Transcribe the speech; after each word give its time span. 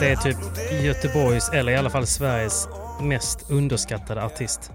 det 0.00 0.08
är 0.08 0.16
typ 0.16 0.36
Göteborgs, 0.84 1.50
eller 1.52 1.72
i 1.72 1.76
alla 1.76 1.90
fall 1.90 2.06
Sveriges, 2.06 2.68
mest 3.00 3.50
underskattade 3.50 4.24
artist. 4.24 4.70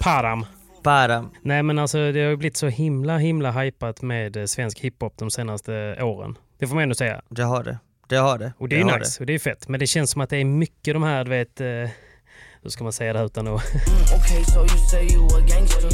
Param. 0.00 0.46
Bara. 0.84 1.30
Nej 1.42 1.62
men 1.62 1.78
alltså 1.78 2.12
det 2.12 2.22
har 2.22 2.30
ju 2.30 2.36
blivit 2.36 2.56
så 2.56 2.68
himla 2.68 3.18
himla 3.18 3.50
hypat 3.50 4.02
med 4.02 4.36
eh, 4.36 4.44
svensk 4.44 4.80
hiphop 4.80 5.14
de 5.16 5.30
senaste 5.30 6.02
åren. 6.02 6.38
Det 6.58 6.66
får 6.66 6.74
man 6.74 6.82
ändå 6.82 6.94
säga. 6.94 7.22
Det 7.28 7.42
har 7.42 7.64
det. 7.64 7.78
Det 8.08 8.16
har 8.16 8.38
det. 8.38 8.52
Och 8.58 8.68
det 8.68 8.76
är 8.76 8.78
ju 8.78 8.84
har 8.84 8.98
nice 8.98 9.22
och 9.22 9.26
det 9.26 9.32
är 9.32 9.38
fett. 9.38 9.68
Men 9.68 9.80
det 9.80 9.86
känns 9.86 10.10
som 10.10 10.20
att 10.20 10.30
det 10.30 10.36
är 10.36 10.44
mycket 10.44 10.94
de 10.94 11.02
här, 11.02 11.24
du 11.24 11.30
vet, 11.30 11.60
eh, 11.60 11.66
hur 12.62 12.70
ska 12.70 12.84
man 12.84 12.92
säga 12.92 13.12
det 13.12 13.18
här 13.18 13.26
utan 13.26 13.48
att... 13.48 13.62
Gangster. 15.48 15.88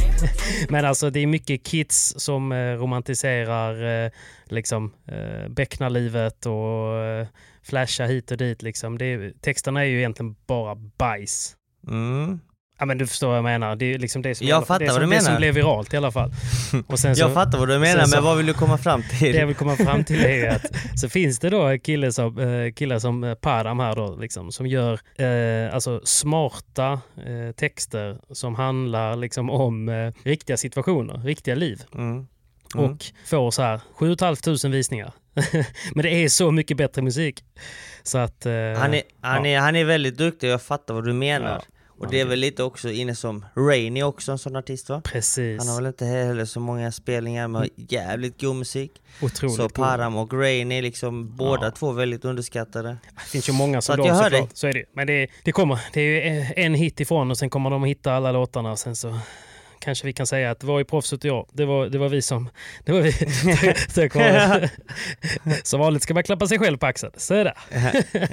Men 0.71 0.85
alltså 0.85 1.09
det 1.09 1.19
är 1.19 1.27
mycket 1.27 1.63
kids 1.63 2.13
som 2.17 2.51
eh, 2.51 2.57
romantiserar 2.57 4.11
liksom 4.43 4.93
eh, 5.07 5.49
becknarlivet 5.49 6.45
och 6.45 7.27
flashar 7.69 8.07
hit 8.07 8.31
och 8.31 8.37
dit 8.37 8.61
liksom. 8.61 8.97
Det 8.97 9.05
är, 9.05 9.33
texterna 9.41 9.81
är 9.81 9.85
ju 9.85 9.97
egentligen 9.97 10.35
bara 10.47 10.75
bajs. 10.75 11.55
Mm. 11.87 12.39
Ja 12.81 12.85
men 12.85 12.97
du 12.97 13.07
förstår 13.07 13.27
vad 13.27 13.37
jag 13.37 13.43
menar. 13.43 13.75
Det 13.75 13.93
är 13.93 13.97
liksom 13.99 14.21
det 14.21 14.35
som, 14.35 14.47
Jag 14.47 14.55
alla- 14.57 14.65
fattar 14.65 14.79
det 14.85 14.91
som, 14.91 15.01
vad 15.01 15.09
du 15.09 15.15
det 15.15 15.21
som 15.21 15.25
menar. 15.25 15.39
blev 15.39 15.53
viralt 15.53 15.93
i 15.93 15.97
alla 15.97 16.11
fall. 16.11 16.31
Och 16.87 16.99
sen 16.99 17.15
så, 17.15 17.21
Jag 17.21 17.33
fattar 17.33 17.59
vad 17.59 17.67
du 17.67 17.79
menar, 17.79 18.03
så- 18.05 18.15
men 18.15 18.23
vad 18.23 18.37
vill 18.37 18.45
du 18.45 18.53
komma 18.53 18.77
fram 18.77 19.03
till? 19.19 19.31
Det 19.33 19.39
jag 19.39 19.47
vill 19.47 19.55
komma 19.55 19.75
fram 19.75 20.03
till 20.03 20.25
är 20.25 20.49
att 20.49 20.65
så 20.99 21.09
finns 21.09 21.39
det 21.39 21.49
då 21.49 21.77
killar 21.83 22.11
som, 22.11 22.39
eh, 22.39 22.71
killar 22.73 22.99
som 22.99 23.23
eh, 23.23 23.33
Param 23.35 23.79
här 23.79 23.95
då, 23.95 24.15
liksom, 24.15 24.51
som 24.51 24.67
gör 24.67 24.99
eh, 25.17 25.73
alltså 25.73 26.01
smarta 26.03 26.91
eh, 27.17 27.51
texter 27.55 28.19
som 28.31 28.55
handlar 28.55 29.15
liksom 29.15 29.49
om 29.49 29.89
eh, 29.89 30.11
riktiga 30.23 30.57
situationer, 30.57 31.17
riktiga 31.17 31.55
liv. 31.55 31.81
Mm. 31.95 32.27
Mm. 32.75 32.85
Och 32.91 33.05
får 33.25 33.51
så 33.51 33.61
här 33.61 33.81
7 33.95 34.15
500 34.19 34.69
visningar. 34.77 35.11
Men 35.95 36.03
det 36.03 36.09
är 36.09 36.29
så 36.29 36.51
mycket 36.51 36.77
bättre 36.77 37.01
musik. 37.01 37.43
Så 38.03 38.17
att... 38.17 38.45
eh, 38.45 38.51
Han 38.53 38.93
är, 38.93 39.01
han, 39.21 39.45
ja. 39.45 39.51
är, 39.51 39.59
han 39.59 39.75
är 39.75 39.85
väldigt 39.85 40.17
duktig 40.17 40.49
och 40.49 40.53
jag 40.53 40.61
fattar 40.61 40.93
vad 40.93 41.05
du 41.05 41.13
menar. 41.13 41.49
Ja. 41.49 41.75
Och 42.01 42.11
det 42.11 42.19
är 42.19 42.25
väl 42.25 42.39
lite 42.39 42.63
också 42.63 42.89
inne 42.91 43.15
som 43.15 43.45
Rainy 43.55 44.03
också 44.03 44.31
en 44.31 44.37
sån 44.37 44.55
artist 44.55 44.89
va? 44.89 45.01
Precis. 45.05 45.59
Han 45.59 45.67
har 45.67 45.75
väl 45.75 45.85
inte 45.85 46.05
heller 46.05 46.45
så 46.45 46.59
många 46.59 46.91
spelningar 46.91 47.47
med 47.47 47.69
jävligt 47.75 48.41
god 48.41 48.55
musik. 48.55 48.91
Otroligt 49.21 49.55
så. 49.55 49.69
Param 49.69 50.15
och 50.17 50.33
Rainy 50.33 50.77
är 50.77 50.81
liksom 50.81 51.35
båda 51.35 51.65
Ja. 51.65 51.71
två 51.71 51.91
väldigt 51.91 52.25
underskattade. 52.25 52.97
Det 53.15 53.21
finns 53.29 53.49
ju 53.49 53.53
många 53.53 53.81
Så 53.81 53.93
som 53.93 54.05
jag 54.05 54.13
hör 54.13 54.23
såklart. 54.29 54.49
Så 54.53 54.67
är 54.67 54.73
det 54.73 54.85
Men 54.93 55.07
det, 55.07 55.27
det 55.43 55.51
kommer. 55.51 55.79
Det 55.93 56.27
är 56.29 56.53
en 56.55 56.73
hit 56.73 56.99
ifrån 56.99 57.31
och 57.31 57.37
sen 57.37 57.49
kommer 57.49 57.69
de 57.69 57.83
hitta 57.83 58.13
alla 58.13 58.31
låtarna 58.31 58.71
och 58.71 58.79
sen 58.79 58.95
så 58.95 59.19
kanske 59.79 60.05
vi 60.07 60.13
kan 60.13 60.27
säga 60.27 60.51
att 60.51 60.59
det 60.59 60.67
var 60.67 60.79
ju 60.79 60.85
proffset 60.85 61.19
och 61.19 61.25
jag. 61.29 61.47
Det 61.53 61.65
var, 61.65 61.87
det 61.87 61.97
var 61.97 62.09
vi 62.09 62.21
som... 62.21 62.49
Det 62.85 62.91
var 62.91 63.01
vi. 63.01 63.11
det 63.95 64.09
kom, 64.09 64.67
som 65.63 65.79
vanligt 65.79 66.03
ska 66.03 66.13
man 66.13 66.23
klappa 66.23 66.47
sig 66.47 66.59
själv 66.59 66.77
på 66.77 66.85
axeln. 66.85 67.13
Så 67.17 67.33
är 67.33 67.43
det. 67.45 67.53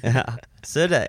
ja, 0.03 0.33
så 0.63 0.87
det. 0.87 1.09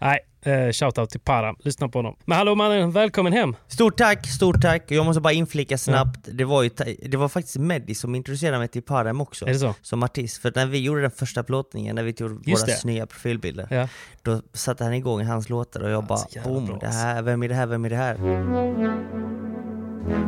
Nej, 0.00 0.20
eh, 0.42 0.72
shoutout 0.72 1.10
till 1.10 1.20
Param. 1.20 1.56
Lyssna 1.58 1.88
på 1.88 1.98
honom. 1.98 2.16
Men 2.24 2.38
hallå 2.38 2.54
mannen, 2.54 2.92
välkommen 2.92 3.32
hem. 3.32 3.56
Stort 3.68 3.96
tack, 3.96 4.26
stort 4.26 4.62
tack. 4.62 4.84
Jag 4.88 5.04
måste 5.04 5.20
bara 5.20 5.32
inflika 5.32 5.78
snabbt. 5.78 6.20
Det, 6.32 6.44
var 6.44 6.62
ju, 6.62 6.70
det 7.02 7.16
var 7.16 7.28
faktiskt 7.28 7.56
Meddi 7.56 7.94
som 7.94 8.14
introducerade 8.14 8.58
mig 8.58 8.68
till 8.68 8.82
Param 8.82 9.20
också. 9.20 9.46
Är 9.46 9.52
det 9.52 9.58
så? 9.58 9.74
Som 9.82 10.02
artist. 10.02 10.42
För 10.42 10.52
när 10.54 10.66
vi 10.66 10.78
gjorde 10.78 11.00
den 11.00 11.10
första 11.10 11.42
plåtningen, 11.42 11.96
när 11.96 12.02
vi 12.02 12.12
tog 12.12 12.48
Just 12.48 12.62
våra 12.62 12.74
det. 12.74 12.84
nya 12.84 13.06
profilbilder. 13.06 13.66
Ja. 13.70 13.88
Då 14.22 14.42
satte 14.52 14.84
han 14.84 14.94
igång 14.94 15.24
hans 15.24 15.48
låtar 15.48 15.80
och 15.80 15.90
jag 15.90 16.04
bara 16.04 16.18
så 16.18 16.28
jävla 16.30 16.52
boom, 16.52 16.66
bra, 16.66 16.78
det 16.80 16.86
här, 16.86 17.22
vem 17.22 17.42
är 17.42 17.48
det 17.48 17.54
här, 17.54 17.66
vem 17.66 17.84
är 17.84 17.90
det 17.90 17.96
här? 17.96 19.43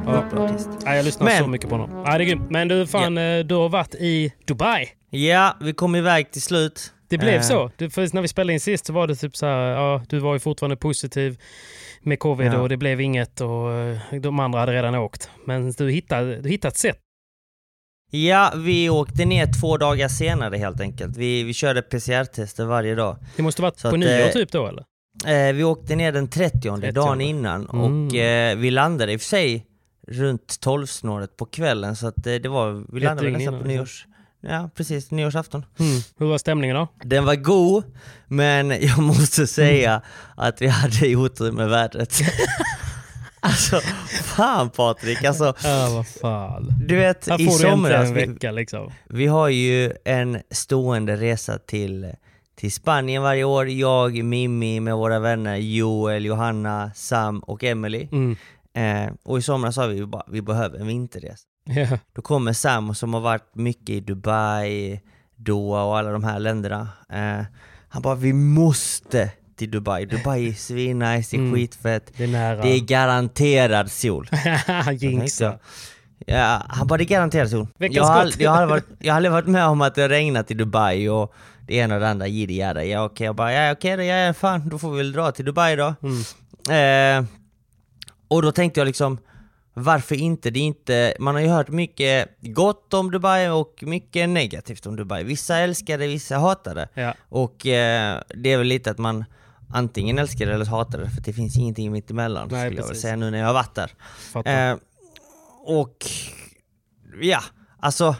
Ja. 0.06 0.24
Artist. 0.44 0.68
Nej, 0.84 0.96
jag 0.96 1.04
lyssnar 1.04 1.24
Men- 1.26 1.42
så 1.44 1.48
mycket 1.48 1.68
på 1.70 1.76
honom. 1.76 2.02
Ja, 2.06 2.18
det 2.18 2.24
är 2.24 2.26
grymt. 2.26 2.50
Men 2.50 2.68
du, 2.68 2.86
fan, 2.86 3.18
eh, 3.18 3.38
du 3.44 3.54
har 3.54 3.68
varit 3.68 3.94
i 3.94 4.32
Dubai. 4.44 4.88
Ja, 5.10 5.56
vi 5.60 5.72
kom 5.72 5.94
iväg 5.96 6.30
till 6.32 6.42
slut. 6.42 6.92
Det 7.08 7.18
blev 7.18 7.34
Eh, 7.34 7.40
så. 7.40 7.70
Det, 7.76 7.90
för 7.90 8.14
när 8.14 8.22
vi 8.22 8.28
spelade 8.28 8.52
in 8.52 8.60
sist 8.60 8.86
så 8.86 8.92
var 8.92 9.06
det 9.06 9.14
typ 9.16 9.36
så 9.36 9.46
här, 9.46 9.68
ja, 9.70 10.02
du 10.08 10.18
var 10.18 10.32
ju 10.34 10.38
fortfarande 10.40 10.76
positiv 10.76 11.38
med 12.02 12.18
covid 12.18 12.46
Ja. 12.52 12.58
och 12.60 12.68
det 12.68 12.76
blev 12.76 13.00
inget 13.00 13.40
och 13.40 13.72
eh, 13.72 13.98
de 14.20 14.40
andra 14.40 14.60
hade 14.60 14.72
redan 14.72 14.94
åkt. 14.94 15.30
Men 15.46 15.70
du 15.72 15.90
hittade, 15.90 16.36
du 16.40 16.48
hittade 16.48 16.68
ett 16.72 16.78
sätt. 16.78 16.98
Ja, 18.10 18.52
vi 18.56 18.90
åkte 18.90 19.24
ner 19.24 19.60
två 19.60 19.76
dagar 19.76 20.08
senare 20.08 20.56
helt 20.56 20.80
enkelt. 20.80 21.16
Vi, 21.16 21.42
vi 21.42 21.52
körde 21.54 21.82
PCR-tester 21.82 22.64
varje 22.64 22.94
dag. 22.94 23.16
Det 23.36 23.42
måste 23.42 23.62
varit 23.62 23.78
Så 23.78 23.88
på 23.90 23.94
att, 23.94 24.00
nyår 24.00 24.28
typ 24.28 24.52
då 24.52 24.66
eller? 24.66 24.84
Eh, 25.26 25.52
vi 25.52 25.64
åkte 25.64 25.96
ner 25.96 26.12
den 26.12 26.28
30, 26.28 26.60
30. 26.80 26.92
dagen 26.92 27.20
innan 27.20 27.68
Mm. 27.68 28.06
och 28.08 28.14
eh, 28.14 28.56
vi 28.56 28.70
landade 28.70 29.12
i 29.12 29.16
och 29.16 29.20
för 29.20 29.28
sig 29.28 29.66
runt 30.08 30.58
12-snåret 30.64 31.36
på 31.36 31.44
kvällen 31.46 31.96
så 31.96 32.06
att 32.06 32.26
eh, 32.26 32.34
det 32.34 32.48
var, 32.48 32.84
vi 32.92 33.00
landade 33.00 33.30
väl 33.30 33.38
nästan 33.38 33.54
på 33.54 33.58
innan, 33.64 33.76
nyårs... 33.76 34.06
Ja, 34.40 34.70
precis, 34.74 35.10
nyårsafton. 35.10 35.64
Mm. 35.78 36.00
Hur 36.18 36.26
var 36.26 36.38
stämningen 36.38 36.76
då? 36.76 36.88
Den 37.04 37.24
var 37.24 37.34
god, 37.34 37.84
men 38.26 38.70
jag 38.80 38.98
måste 38.98 39.46
säga 39.46 40.02
att 40.36 40.62
vi 40.62 40.66
hade 40.66 41.16
otur 41.16 41.52
med 41.52 41.68
vädret. 41.68 42.18
alltså, 43.40 43.80
fan 44.24 44.70
Patrik, 44.70 45.24
alltså 45.24 45.54
Ja, 45.64 45.88
vad 45.94 46.06
fan. 46.08 46.72
du 46.86 46.96
vet 46.96 47.28
Här 47.28 47.40
i 47.40 47.44
får 47.44 47.50
du 47.50 47.52
inte 47.52 47.70
somras, 47.70 48.08
en 48.08 48.14
vi, 48.14 48.26
vecka 48.26 48.50
liksom. 48.52 48.92
vi 49.08 49.26
har 49.26 49.48
ju 49.48 49.92
en 50.04 50.42
stående 50.50 51.16
resa 51.16 51.58
till, 51.58 52.12
till 52.56 52.72
Spanien 52.72 53.22
varje 53.22 53.44
år. 53.44 53.68
Jag, 53.68 54.24
Mimmi 54.24 54.80
med 54.80 54.94
våra 54.96 55.18
vänner 55.18 55.56
Joel, 55.56 56.24
Johanna, 56.24 56.90
Sam 56.94 57.38
och 57.40 57.64
Emily. 57.64 58.08
Mm. 58.12 58.36
Eh, 58.74 59.12
och 59.24 59.38
i 59.38 59.42
somras 59.42 59.74
sa 59.74 59.86
vi 59.86 60.06
bara 60.06 60.24
vi 60.28 60.42
behöver 60.42 60.78
en 60.78 60.86
vinterresa. 60.86 61.44
Ja. 61.64 61.98
Då 62.14 62.22
kommer 62.22 62.52
Sam 62.52 62.94
som 62.94 63.14
har 63.14 63.20
varit 63.20 63.54
mycket 63.54 63.88
i 63.90 64.00
Dubai, 64.00 65.00
Doha 65.36 65.82
och 65.84 65.98
alla 65.98 66.10
de 66.10 66.24
här 66.24 66.38
länderna. 66.38 66.88
Eh, 67.12 67.44
Han 67.88 68.02
bara 68.02 68.14
vi 68.14 68.32
måste 68.32 69.30
till 69.56 69.70
Dubai. 69.70 70.06
Dubai 70.06 70.48
är 70.48 70.52
svinnice, 70.52 71.36
det 71.36 71.36
är 71.36 71.40
Mm. 71.40 71.54
skitfett. 71.54 72.12
Det 72.16 72.24
är. 72.24 72.56
Det 72.62 72.68
är 72.68 72.80
garanterad 72.80 73.90
sol. 73.90 74.28
Jinxa. 74.98 75.58
Ja, 76.26 76.62
han 76.68 76.86
bara 76.86 76.96
det 76.98 77.04
är 77.04 77.06
garanterad 77.06 77.50
sol. 77.50 77.66
Jag 77.78 78.04
har, 78.04 78.32
jag, 78.38 78.50
har 78.50 78.66
varit, 78.66 78.84
jag 78.98 79.12
har 79.12 79.16
aldrig 79.16 79.32
varit 79.32 79.46
med 79.46 79.66
om 79.66 79.80
att 79.80 79.94
det 79.94 80.02
har 80.02 80.08
regnat 80.08 80.50
i 80.50 80.54
Dubai 80.54 81.08
och 81.08 81.34
det 81.66 81.74
ena 81.74 81.94
och 81.94 82.00
det 82.00 82.08
andra, 82.08 82.26
jiddi 82.26 82.56
jada. 82.58 82.84
Ja 82.84 83.04
okej, 83.04 83.24
jag 83.24 83.36
bara 83.36 83.52
ja 83.52 83.72
okej 83.72 83.96
då, 83.96 84.02
ja 84.02 84.34
fan 84.34 84.68
då 84.68 84.78
får 84.78 84.90
vi 84.90 84.96
väl 84.96 85.12
dra 85.12 85.32
till 85.32 85.44
Dubai 85.44 85.76
då. 85.76 85.94
Mm. 86.02 87.20
Eh, 87.20 87.28
och 88.28 88.42
då 88.42 88.52
tänkte 88.52 88.80
jag 88.80 88.86
liksom, 88.86 89.18
varför 89.74 90.14
inte? 90.14 90.50
Det 90.50 90.58
inte? 90.58 91.14
Man 91.18 91.34
har 91.34 91.42
ju 91.42 91.48
hört 91.48 91.68
mycket 91.68 92.28
gott 92.40 92.94
om 92.94 93.10
Dubai 93.10 93.48
och 93.48 93.78
mycket 93.86 94.28
negativt 94.28 94.86
om 94.86 94.96
Dubai. 94.96 95.24
Vissa 95.24 95.58
älskar 95.58 95.98
det, 95.98 96.06
vissa 96.06 96.38
hatar 96.38 96.74
det. 96.74 96.88
Ja. 96.94 97.14
Och 97.28 97.66
eh, 97.66 98.20
det 98.34 98.52
är 98.52 98.58
väl 98.58 98.66
lite 98.66 98.90
att 98.90 98.98
man 98.98 99.24
antingen 99.68 100.18
älskar 100.18 100.46
det 100.46 100.54
eller 100.54 100.66
hatar 100.66 100.98
det, 100.98 101.10
för 101.10 101.20
det 101.20 101.32
finns 101.32 101.56
ingenting 101.56 101.92
mitt 101.92 102.10
emellan 102.10 102.48
Nej, 102.50 102.66
skulle 102.66 102.80
jag 102.80 102.88
precis. 102.88 103.02
säga 103.02 103.16
nu 103.16 103.30
när 103.30 103.38
jag 103.38 103.46
har 103.46 103.54
varit 103.54 103.74
där. 103.74 103.90
Eh, 104.44 104.76
och 105.66 106.06
ja, 107.20 107.42
alltså 107.80 108.16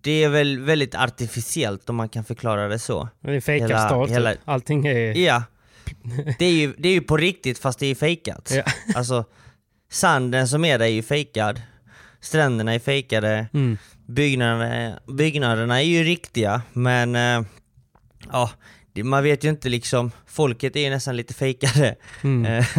det 0.00 0.24
är 0.24 0.28
väl 0.28 0.58
väldigt 0.60 0.94
artificiellt 0.94 1.90
om 1.90 1.96
man 1.96 2.08
kan 2.08 2.24
förklara 2.24 2.68
det 2.68 2.78
så. 2.78 3.08
Det 3.20 3.30
är 3.34 3.40
fejkad 3.40 3.70
hela- 3.70 4.06
hela- 4.06 4.32
typ. 4.32 4.40
Allting 4.44 4.86
är... 4.86 5.16
Ja, 5.18 5.42
det 6.38 6.44
är 6.44 6.52
ju, 6.52 6.74
det 6.78 6.88
är 6.88 6.92
ju 6.92 7.00
på 7.00 7.16
riktigt 7.16 7.58
fast 7.58 7.78
det 7.78 7.86
är 7.86 7.94
fejkat. 7.94 8.52
Ja. 8.54 8.62
Alltså 8.94 9.24
sanden 9.90 10.48
som 10.48 10.64
är 10.64 10.78
där 10.78 10.86
är 10.86 10.90
ju 10.90 11.02
fejkad, 11.02 11.60
stränderna 12.20 12.74
är 12.74 12.78
fejkade, 12.78 13.46
Mm. 13.52 13.78
byggnaderna, 14.06 14.98
byggnaderna 15.08 15.80
är 15.82 15.84
ju 15.86 16.04
riktiga 16.04 16.62
men 16.72 17.16
eh, 17.16 17.42
ja, 18.32 18.50
man 19.04 19.22
vet 19.22 19.44
ju 19.44 19.48
inte 19.48 19.68
liksom, 19.68 20.10
folket 20.26 20.76
är 20.76 20.80
ju 20.80 20.90
nästan 20.90 21.16
lite 21.16 21.34
fejkade. 21.34 21.96
Mm. 22.22 22.64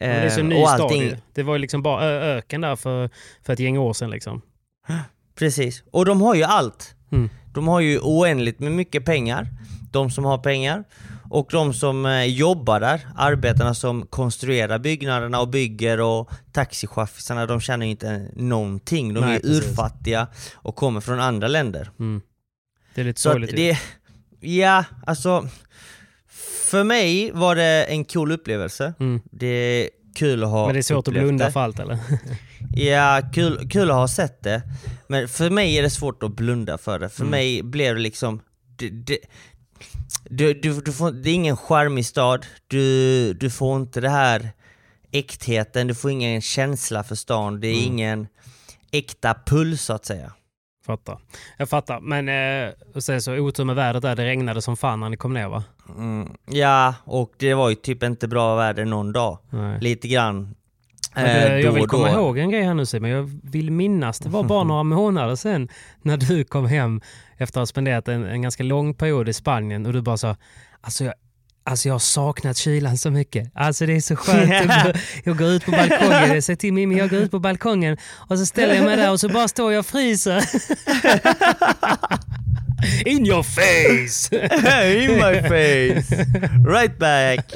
Eh, 0.00 0.08
Men 0.08 0.20
det 0.20 0.26
är 0.26 0.30
så 0.30 0.40
eh, 0.40 0.46
ny 0.46 0.54
och 0.62 0.68
stad 0.68 0.80
allting- 0.80 1.02
ju. 1.02 1.16
Det 1.34 1.42
var 1.42 1.54
ju 1.54 1.58
liksom 1.58 1.82
bara 1.82 2.04
öken 2.04 2.60
där 2.60 2.76
för, 2.76 3.10
för 3.42 3.52
ett 3.52 3.58
gäng 3.58 3.78
år 3.78 3.92
sedan 3.92 4.10
liksom. 4.10 4.42
Precis, 5.38 5.82
och 5.92 6.04
de 6.04 6.20
har 6.20 6.34
ju 6.34 6.42
allt. 6.42 6.94
Mm. 7.12 7.28
De 7.54 7.68
har 7.68 7.80
ju 7.80 7.98
oändligt 7.98 8.60
med 8.60 8.72
mycket 8.72 9.04
pengar, 9.04 9.48
de 9.92 10.10
som 10.10 10.24
har 10.24 10.38
pengar. 10.38 10.84
Och 11.30 11.48
de 11.52 11.74
som 11.74 12.06
eh, 12.06 12.24
jobbar 12.24 12.80
där, 12.80 13.06
arbetarna 13.16 13.74
som 13.74 14.06
konstruerar 14.06 14.78
byggnaderna 14.78 15.40
och 15.40 15.48
bygger 15.48 16.00
och 16.00 16.30
taxichaufförerna, 16.52 17.46
de 17.46 17.60
tjänar 17.60 17.84
ju 17.84 17.90
inte 17.90 18.28
någonting. 18.36 19.14
De 19.14 19.20
Nej, 19.20 19.36
är 19.36 19.40
precis. 19.40 19.58
urfattiga 19.70 20.26
och 20.54 20.76
kommer 20.76 21.00
från 21.00 21.20
andra 21.20 21.48
länder. 21.48 21.90
Mm. 21.98 22.20
Det 22.94 23.00
är 23.00 23.04
lite 23.04 23.20
Så 23.20 23.30
sorgligt. 23.30 23.56
det, 23.56 23.78
ja, 24.40 24.84
alltså 25.06 25.48
för 26.70 26.84
mig 26.84 27.30
var 27.34 27.56
det 27.56 27.84
en 27.84 28.04
cool 28.04 28.32
upplevelse. 28.32 28.94
Mm. 29.00 29.20
Det 29.30 29.46
är 29.46 29.88
kul 30.14 30.44
att 30.44 30.50
ha 30.50 30.66
Men 30.66 30.74
det 30.74 30.80
är 30.80 30.82
svårt 30.82 31.08
att 31.08 31.14
blunda 31.14 31.44
det. 31.46 31.52
för 31.52 31.60
allt 31.60 31.78
eller? 31.78 31.98
Ja, 32.76 33.22
kul, 33.34 33.68
kul 33.70 33.90
att 33.90 33.96
ha 33.96 34.08
sett 34.08 34.42
det. 34.42 34.62
Men 35.08 35.28
för 35.28 35.50
mig 35.50 35.78
är 35.78 35.82
det 35.82 35.90
svårt 35.90 36.22
att 36.22 36.36
blunda 36.36 36.78
för 36.78 36.98
det. 36.98 37.08
För 37.08 37.20
Mm. 37.22 37.30
mig 37.30 37.62
blev 37.62 37.94
det 37.94 38.00
liksom... 38.00 38.40
Det, 38.76 38.88
det, 38.90 39.18
du, 40.24 40.54
du, 40.54 40.80
du 40.80 40.92
får, 40.92 41.12
det 41.12 41.30
är 41.30 41.34
ingen 41.34 41.56
charmig 41.56 42.06
stad, 42.06 42.46
du, 42.68 43.32
du 43.34 43.50
får 43.50 43.76
inte 43.76 44.00
det 44.00 44.08
här 44.08 44.50
äktheten, 45.10 45.86
du 45.86 45.94
får 45.94 46.10
ingen 46.10 46.40
känsla 46.40 47.02
för 47.04 47.14
stan, 47.14 47.60
det 47.60 47.68
är 47.68 47.72
Mm. 47.78 47.92
ingen 47.92 48.26
äkta 48.90 49.34
puls 49.46 49.82
så 49.82 49.92
att 49.92 50.04
säga. 50.06 50.32
Fattar. 50.86 51.18
Jag 51.56 51.68
fattar. 51.68 52.00
Men 52.00 52.28
eh, 52.28 52.72
sen 53.00 53.22
så 53.22 53.32
otur 53.34 53.64
med 53.64 53.76
vädret 53.76 54.02
där. 54.02 54.16
Det 54.16 54.24
regnade 54.24 54.62
som 54.62 54.76
fan 54.76 55.00
när 55.00 55.08
ni 55.08 55.16
kom 55.16 55.34
ner 55.34 55.48
va? 55.48 55.64
Mm, 55.98 56.28
ja, 56.50 56.94
och 57.04 57.32
det 57.36 57.54
var 57.54 57.68
ju 57.68 57.74
typ 57.74 58.02
inte 58.02 58.28
bra 58.28 58.56
väder 58.56 58.84
någon 58.84 59.12
dag. 59.12 59.38
Nej. 59.50 59.80
Lite 59.80 60.08
grann. 60.08 60.54
Eh, 61.16 61.22
det, 61.24 61.60
jag 61.60 61.72
vill 61.72 61.86
komma 61.86 62.10
ihåg 62.10 62.38
en 62.38 62.50
grej 62.50 62.62
här 62.62 62.74
nu 62.74 62.86
Simon. 62.86 63.10
Jag 63.10 63.40
vill 63.42 63.70
minnas, 63.70 64.18
det 64.18 64.28
var 64.28 64.42
bara 64.42 64.64
några 64.72 64.82
månader 64.82 65.36
sedan 65.36 65.68
när 66.02 66.16
du 66.16 66.44
kom 66.44 66.66
hem 66.66 67.00
efter 67.36 67.60
att 67.60 67.62
ha 67.62 67.66
spenderat 67.66 68.08
en, 68.08 68.24
en 68.24 68.42
ganska 68.42 68.62
lång 68.62 68.94
period 68.94 69.28
i 69.28 69.32
Spanien 69.32 69.86
och 69.86 69.92
du 69.92 70.02
bara 70.02 70.16
sa 70.16 70.36
alltså 70.80 71.04
jag, 71.04 71.14
alltså 71.64 71.88
jag 71.88 71.94
har 71.94 71.98
saknat 71.98 72.56
kylan 72.56 72.98
så 72.98 73.10
mycket. 73.10 73.50
Alltså 73.54 73.86
det 73.86 73.96
är 73.96 74.00
så 74.00 74.16
skönt. 74.16 74.50
Jag, 74.50 74.96
jag 75.24 75.38
går 75.38 75.48
ut 75.48 75.64
på 75.64 75.70
balkongen, 75.70 76.34
jag 76.34 76.44
säger 76.44 76.56
till 76.56 76.72
Mimmi 76.72 76.98
jag 76.98 77.10
går 77.10 77.18
ut 77.18 77.30
på 77.30 77.38
balkongen 77.38 77.96
och 78.28 78.38
så 78.38 78.46
ställer 78.46 78.74
jag 78.74 78.84
mig 78.84 78.96
där 78.96 79.12
och 79.12 79.20
så 79.20 79.28
bara 79.28 79.48
står 79.48 79.72
jag 79.72 79.80
och 79.80 79.86
fryser. 79.86 80.44
In 83.06 83.26
your 83.26 83.42
face! 83.42 84.28
In 84.94 85.10
my 85.16 85.40
face! 85.42 86.26
Right 86.66 86.98
back! 86.98 87.54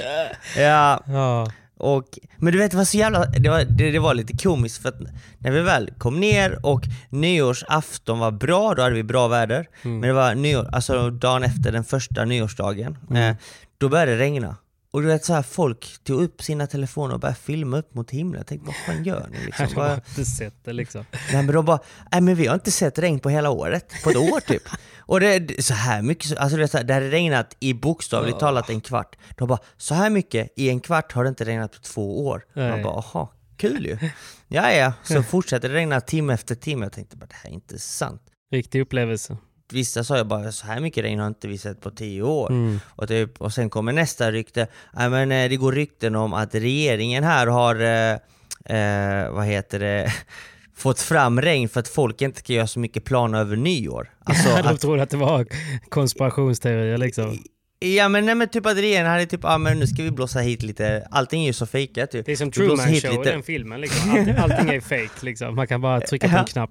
Ja, 0.56 1.02
ja. 1.06 1.52
och, 1.76 2.18
men 2.40 2.52
du 2.52 2.58
vet 2.58 2.70
det 2.70 2.76
var 2.76 2.84
så 2.84 2.96
jävla, 2.96 3.26
det 3.26 3.48
var, 3.48 3.64
det, 3.64 3.90
det 3.90 3.98
var 3.98 4.14
lite 4.14 4.36
komiskt 4.36 4.82
för 4.82 4.88
att 4.88 5.00
när 5.38 5.50
vi 5.50 5.60
väl 5.60 5.90
kom 5.98 6.20
ner 6.20 6.66
och 6.66 6.82
nyårsafton 7.10 8.18
var 8.18 8.30
bra, 8.30 8.74
då 8.74 8.82
hade 8.82 8.94
vi 8.94 9.02
bra 9.02 9.28
väder. 9.28 9.68
Men 9.82 10.00
det 10.00 10.12
var 10.12 10.34
nyår, 10.34 10.68
alltså 10.72 11.10
dagen 11.10 11.42
efter 11.42 11.72
den 11.72 11.84
första 11.84 12.24
nyårsdagen, 12.24 12.98
eh, 13.14 13.36
då 13.78 13.88
började 13.88 14.12
det 14.12 14.18
regna. 14.18 14.56
Och 14.90 15.02
du 15.02 15.08
vet 15.08 15.24
så 15.24 15.32
här, 15.34 15.42
folk 15.42 16.04
tog 16.04 16.22
upp 16.22 16.42
sina 16.42 16.66
telefoner 16.66 17.14
och 17.14 17.20
började 17.20 17.38
filma 17.38 17.78
upp 17.78 17.94
mot 17.94 18.10
himlen. 18.10 18.38
Jag 18.38 18.46
tänkte 18.46 18.66
vad 18.66 18.76
fan 18.76 19.04
gör 19.04 19.26
ni 19.30 19.44
liksom? 19.44 19.66
Jag 19.76 19.82
har 19.82 19.94
inte 19.94 20.24
sett 20.24 20.64
det 20.64 20.72
liksom. 20.72 21.04
Nej 21.32 21.42
men 21.42 21.54
de 21.54 21.64
bara, 21.64 21.78
nej 22.12 22.20
men 22.20 22.34
vi 22.34 22.46
har 22.46 22.54
inte 22.54 22.70
sett 22.70 22.98
regn 22.98 23.18
på 23.18 23.28
hela 23.28 23.50
året, 23.50 23.92
på 24.04 24.10
ett 24.10 24.16
år 24.16 24.40
typ. 24.40 24.62
Och 25.08 25.20
det 25.20 25.34
är 25.34 25.62
så 25.62 25.74
här 25.74 26.02
mycket, 26.02 26.38
alltså 26.38 26.56
det, 26.56 26.82
det 26.82 26.94
hade 26.94 27.10
regnat 27.10 27.56
i 27.60 27.74
bokstavligt 27.74 28.38
talat 28.38 28.70
en 28.70 28.80
kvart. 28.80 29.16
De 29.36 29.48
bara, 29.48 29.58
så 29.76 29.94
här 29.94 30.10
mycket 30.10 30.52
i 30.56 30.68
en 30.68 30.80
kvart 30.80 31.12
har 31.12 31.24
det 31.24 31.28
inte 31.28 31.44
regnat 31.44 31.72
på 31.72 31.78
två 31.78 32.26
år. 32.26 32.44
Man 32.54 32.82
bara, 32.82 32.94
aha, 32.94 33.32
kul 33.56 33.86
ju. 33.86 33.98
Ja 34.48 34.72
ja, 34.72 34.92
så 35.02 35.22
fortsätter 35.22 35.68
det 35.68 35.74
regna 35.74 36.00
timme 36.00 36.34
efter 36.34 36.54
timme. 36.54 36.84
Jag 36.84 36.92
tänkte 36.92 37.16
bara, 37.16 37.26
det 37.26 37.34
här 37.34 37.50
är 37.50 37.54
inte 37.54 37.78
sant. 37.78 38.22
Riktig 38.52 38.80
upplevelse. 38.80 39.36
Vissa 39.72 40.04
sa 40.04 40.16
jag 40.16 40.26
bara, 40.26 40.52
så 40.52 40.66
här 40.66 40.80
mycket 40.80 41.04
regn 41.04 41.20
har 41.20 41.26
inte 41.26 41.48
vi 41.48 41.58
sett 41.58 41.80
på 41.80 41.90
tio 41.90 42.22
år. 42.22 42.50
Mm. 42.50 42.80
Och, 42.86 43.08
typ, 43.08 43.40
och 43.40 43.52
sen 43.52 43.70
kommer 43.70 43.92
nästa 43.92 44.32
rykte, 44.32 44.66
nej 44.92 45.10
men 45.10 45.32
eh, 45.32 45.48
det 45.48 45.56
går 45.56 45.72
rykten 45.72 46.16
om 46.16 46.34
att 46.34 46.54
regeringen 46.54 47.24
här 47.24 47.46
har, 47.46 47.74
eh, 47.80 48.12
eh, 48.78 49.30
vad 49.30 49.46
heter 49.46 49.78
det, 49.78 50.12
fått 50.78 51.00
fram 51.00 51.40
regn 51.40 51.68
för 51.68 51.80
att 51.80 51.88
folk 51.88 52.22
inte 52.22 52.38
ska 52.38 52.52
göra 52.52 52.66
så 52.66 52.80
mycket 52.80 53.04
planer 53.04 53.38
över 53.40 53.56
nyår. 53.56 54.10
Alltså, 54.24 54.48
de 54.62 54.68
att, 54.68 54.80
trodde 54.80 55.02
att 55.02 55.10
det 55.10 55.16
var 55.16 55.46
konspirationsteorier 55.88 56.98
liksom. 56.98 57.38
ja 57.78 58.08
men, 58.08 58.26
nej, 58.26 58.34
men 58.34 58.48
typ 58.48 58.66
att 58.66 58.76
regeringen 58.76 59.10
hade 59.12 59.26
typ, 59.26 59.44
ah, 59.44 59.58
men 59.58 59.78
nu 59.78 59.86
ska 59.86 60.02
vi 60.02 60.10
blåsa 60.10 60.38
hit 60.40 60.62
lite, 60.62 61.06
allting 61.10 61.42
är 61.42 61.46
ju 61.46 61.52
så 61.52 61.66
fejkat 61.66 62.10
typ. 62.10 62.26
Det 62.26 62.32
är 62.32 62.36
som 62.36 62.50
Truman 62.50 62.78
Show, 62.78 62.92
lite- 62.94 63.30
den 63.30 63.42
filmen. 63.42 63.80
Liksom. 63.80 64.10
Allting, 64.10 64.34
allting 64.38 64.68
är 64.70 64.80
fake 64.80 65.24
liksom. 65.26 65.54
Man 65.54 65.66
kan 65.66 65.80
bara 65.80 66.00
trycka 66.00 66.28
på 66.28 66.34
en 66.34 66.38
Ja. 66.38 66.46
knapp. 66.46 66.70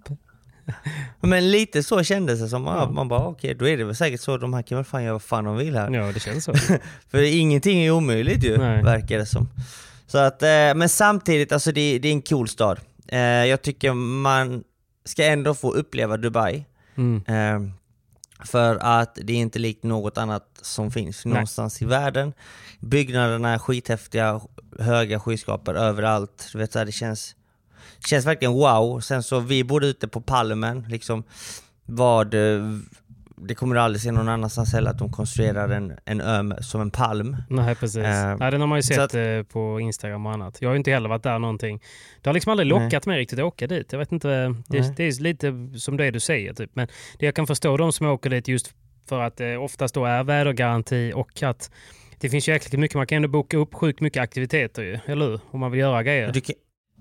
Men 1.21 1.51
lite 1.51 1.83
så 1.83 2.03
kändes 2.03 2.39
det 2.39 2.47
som, 2.47 2.65
Ja. 2.65 2.89
man 2.91 3.07
bara 3.07 3.27
okej 3.27 3.55
då 3.55 3.67
är 3.67 3.77
det 3.77 3.83
väl 3.83 3.95
säkert 3.95 4.21
så, 4.21 4.37
de 4.37 4.53
här 4.53 4.61
kan 4.61 4.75
väl 4.75 4.85
fan 4.85 5.03
göra 5.03 5.13
vad 5.13 5.21
fan 5.23 5.43
de 5.43 5.57
vill 5.57 5.75
här. 5.75 5.91
Ja, 5.91 6.11
det 6.13 6.19
känns 6.19 6.43
så. 6.43 6.53
För 7.11 7.21
ingenting 7.21 7.85
är 7.85 7.91
omöjligt 7.91 8.43
ju, 8.43 8.57
Nej. 8.57 8.83
verkar 8.83 9.17
det 9.17 9.25
som. 9.25 9.49
Så 10.07 10.17
att, 10.17 10.43
eh, 10.43 10.47
men 10.75 10.89
samtidigt, 10.89 11.51
alltså 11.51 11.71
det, 11.71 11.99
det 11.99 12.07
är 12.07 12.11
en 12.11 12.21
cool 12.21 12.47
stad. 12.47 12.79
Eh, 13.07 13.19
jag 13.19 13.61
tycker 13.61 13.93
man 13.93 14.63
ska 15.05 15.25
ändå 15.25 15.53
få 15.53 15.73
uppleva 15.73 16.17
Dubai. 16.17 16.65
Mm. 16.95 17.23
Eh, 17.27 17.73
för 18.45 18.75
att 18.81 19.17
det 19.23 19.33
är 19.33 19.37
inte 19.37 19.59
likt 19.59 19.83
något 19.83 20.17
annat 20.17 20.59
som 20.61 20.91
finns 20.91 21.25
Nej. 21.25 21.33
någonstans 21.33 21.81
i 21.81 21.85
världen. 21.85 22.33
Byggnaderna 22.79 23.53
är 23.53 23.57
skithäftiga, 23.57 24.41
höga 24.79 25.19
skyskrapor 25.19 25.77
överallt. 25.77 26.49
Du 26.51 26.57
vet, 26.57 26.71
så 26.71 26.79
här, 26.79 26.85
det 26.85 26.91
känns, 26.91 27.35
känns 28.07 28.25
verkligen 28.25 28.53
wow. 28.53 28.99
Sen 28.99 29.23
så, 29.23 29.39
vi 29.39 29.63
bodde 29.63 29.87
ute 29.87 30.07
på 30.07 30.21
Palmen, 30.21 30.85
liksom 30.89 31.23
vad 31.85 32.33
eh, 32.33 32.61
det 33.41 33.55
kommer 33.55 33.75
du 33.75 33.81
aldrig 33.81 34.01
se 34.01 34.11
någon 34.11 34.29
annanstans 34.29 34.73
heller 34.73 34.91
att 34.91 34.97
de 34.99 35.11
konstruerar 35.11 35.69
en, 35.69 35.93
en 36.05 36.21
ö 36.21 36.61
som 36.61 36.81
en 36.81 36.91
palm. 36.91 37.37
Nej, 37.49 37.75
precis. 37.75 37.97
Eh, 38.03 38.37
Nej, 38.39 38.51
den 38.51 38.61
har 38.61 38.67
man 38.67 38.77
ju 38.77 38.81
sett 38.83 38.99
att- 38.99 39.13
eh, 39.15 39.43
på 39.43 39.79
Instagram 39.79 40.25
och 40.25 40.31
annat. 40.31 40.57
Jag 40.61 40.69
har 40.69 40.73
ju 40.73 40.77
inte 40.77 40.91
heller 40.91 41.09
varit 41.09 41.23
där 41.23 41.39
någonting. 41.39 41.81
Det 42.21 42.29
har 42.29 42.33
liksom 42.33 42.51
aldrig 42.51 42.73
Nej. 42.73 42.83
lockat 42.83 43.05
mig 43.05 43.19
riktigt 43.19 43.39
att 43.39 43.45
åka 43.45 43.67
dit. 43.67 43.91
Jag 43.91 43.99
vet 43.99 44.11
inte, 44.11 44.27
Nej. 44.49 44.63
det, 44.67 44.93
det 44.97 45.03
är 45.03 45.21
lite 45.21 45.53
som 45.79 45.97
det 45.97 46.11
du 46.11 46.19
säger 46.19 46.53
typ. 46.53 46.71
Men 46.73 46.87
det 47.19 47.25
jag 47.25 47.35
kan 47.35 47.47
förstå 47.47 47.77
de 47.77 47.91
som 47.91 48.07
åker 48.07 48.29
dit 48.29 48.47
just 48.47 48.73
för 49.09 49.21
att 49.21 49.37
det 49.37 49.57
oftast 49.57 49.95
då 49.95 50.05
är 50.05 50.23
vädergaranti 50.23 51.11
och 51.15 51.43
att 51.43 51.71
det 52.19 52.29
finns 52.29 52.47
ju 52.49 52.51
jäkligt 52.51 52.79
mycket, 52.79 52.95
man 52.97 53.07
kan 53.07 53.15
ändå 53.15 53.27
boka 53.27 53.57
upp 53.57 53.73
sjukt 53.73 54.01
mycket 54.01 54.21
aktiviteter 54.23 54.83
ju, 54.83 54.99
eller 55.05 55.25
hur? 55.25 55.39
Om 55.51 55.59
man 55.59 55.71
vill 55.71 55.79
göra 55.79 56.03
grejer. 56.03 56.31
Du 56.31 56.41
kan, 56.41 56.55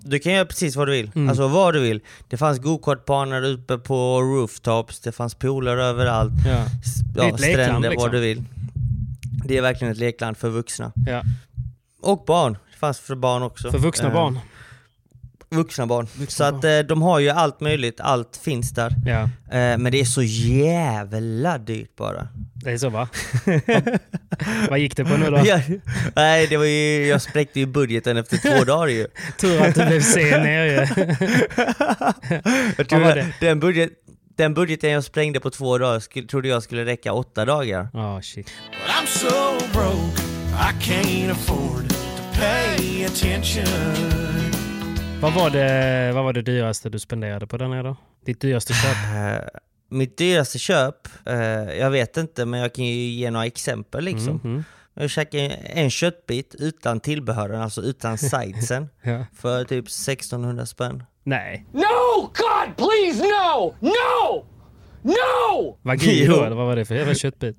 du 0.07 0.19
kan 0.19 0.33
göra 0.33 0.45
precis 0.45 0.77
vad 0.77 0.89
du 0.89 0.93
vill. 0.93 1.11
Mm. 1.15 1.29
Alltså 1.29 1.49
vad 1.49 1.75
du 1.75 1.81
vill. 1.81 2.01
Det 2.29 2.37
fanns 2.37 2.59
gokartbanor 2.59 3.45
uppe 3.45 3.79
på 3.79 4.21
rooftops, 4.23 5.01
det 5.01 5.13
fanns 5.13 5.35
pooler 5.35 5.77
överallt. 5.77 6.33
Ja. 6.47 6.67
Ja, 7.17 7.29
ett 7.29 7.41
lekland, 7.41 7.67
stränder, 7.67 7.91
liksom. 7.91 8.03
vad 8.03 8.13
du 8.13 8.21
vill. 8.21 8.45
Det 9.45 9.57
är 9.57 9.63
verkligen 9.63 9.93
ett 9.93 9.99
lekland 9.99 10.37
för 10.37 10.49
vuxna. 10.49 10.93
Ja. 11.07 11.23
Och 12.03 12.25
barn. 12.27 12.59
Det 12.73 12.79
fanns 12.79 12.99
för 13.01 13.15
barn 13.15 13.43
också. 13.43 13.71
För 13.71 13.79
vuxna 13.79 14.09
Eh, 14.09 14.15
barn. 14.15 14.39
Vuxna 15.51 15.87
barn. 15.87 16.07
så 16.07 16.21
Vuxna 16.21 16.47
att 16.47 16.65
eh, 16.65 16.79
de 16.79 17.03
har 17.03 17.19
ju 17.19 17.29
allt 17.31 17.61
möjligt, 17.61 18.01
allt 18.01 18.41
finns 18.45 18.71
där. 18.71 18.93
Ja, 19.07 19.29
Eh, 19.51 19.79
men 19.79 19.93
det 19.93 20.01
är 20.01 20.05
så 20.05 20.23
jävla 20.23 21.59
dyrt 21.59 21.97
bara. 21.97 22.29
det 22.55 22.71
är 22.71 22.79
så 22.79 22.89
va? 22.89 23.09
vad, 23.67 23.99
vad 24.71 24.79
gick 24.79 24.97
det 24.97 25.05
på 25.05 25.17
nu 25.17 25.31
då? 25.31 25.43
Ja, 25.45 25.61
nej, 26.17 26.47
det 26.47 26.57
var 26.57 26.65
ju, 26.65 27.07
jag 27.07 27.23
spräckte 27.23 27.61
ju 27.61 27.67
budgeten 27.67 28.17
efter 28.17 28.37
två 28.37 28.65
dagar 28.65 28.87
ju. 28.87 29.07
Tur 29.41 29.63
att 29.63 29.75
du 29.75 29.87
blev 29.87 30.01
sen 30.01 30.43
ner 30.43 30.65
ju. 30.65 30.87
Jag 32.77 32.89
tror 32.89 33.01
det? 33.15 33.27
Den, 33.41 33.61
budget, 33.61 33.91
den 34.37 34.55
budgeten 34.55 34.91
jag 34.91 35.05
sprängde 35.05 35.41
på 35.41 35.51
två 35.51 35.79
dagar 35.79 36.01
skulle, 36.01 36.27
trodde 36.29 36.49
jag 36.49 36.63
skulle 36.63 36.85
räcka 36.85 37.13
åtta 37.13 37.45
dagar. 37.45 37.89
Ja, 37.93 38.23
shit. 38.23 38.51
But 44.47 44.56
Vad 45.21 45.33
var, 45.35 45.51
det, 45.51 46.13
vad 46.15 46.25
var 46.25 46.33
det 46.33 46.43
dyraste 46.43 46.89
du 46.89 46.99
spenderade 46.99 47.47
på 47.47 47.57
den 47.57 47.73
här 47.73 47.83
då? 47.83 47.97
Ditt 48.27 48.41
dyraste 48.41 48.73
köp? 48.73 48.97
Eh, 49.17 49.49
mitt 49.89 50.19
dyraste 50.19 50.59
köp, 50.59 51.09
eh, 51.27 51.37
jag 51.79 51.91
vet 51.91 52.17
inte 52.17 52.45
men 52.47 52.61
jag 52.61 52.75
kan 52.75 52.85
ju 52.85 52.93
ge 52.95 53.31
några 53.31 53.47
exempel 53.47 54.05
liksom. 54.05 54.41
Mhm. 54.45 54.65
Jag 54.95 55.11
käkade 55.11 55.43
en 55.55 55.91
köttbit 55.91 56.55
utan 56.59 57.01
tillbehören, 57.01 57.61
alltså 57.63 57.83
utan 57.83 58.19
sidesen, 58.19 58.89
Ja. 59.03 59.25
för 59.35 59.65
typ 59.65 59.85
1600 59.85 60.67
spänn. 60.67 61.03
Nej. 61.23 61.67
No! 61.73 62.21
God, 62.21 62.77
please, 62.77 63.23
no! 63.23 63.75
No! 63.81 64.47
No! 65.03 65.79
Wagyu 65.83 66.25
Jo. 66.27 66.33
då, 66.33 66.45
eller 66.45 66.57
vad 66.57 66.67
var 66.67 66.77
det 66.77 66.85
för 66.85 66.95
jävla 66.95 67.15
köttbit? 67.15 67.57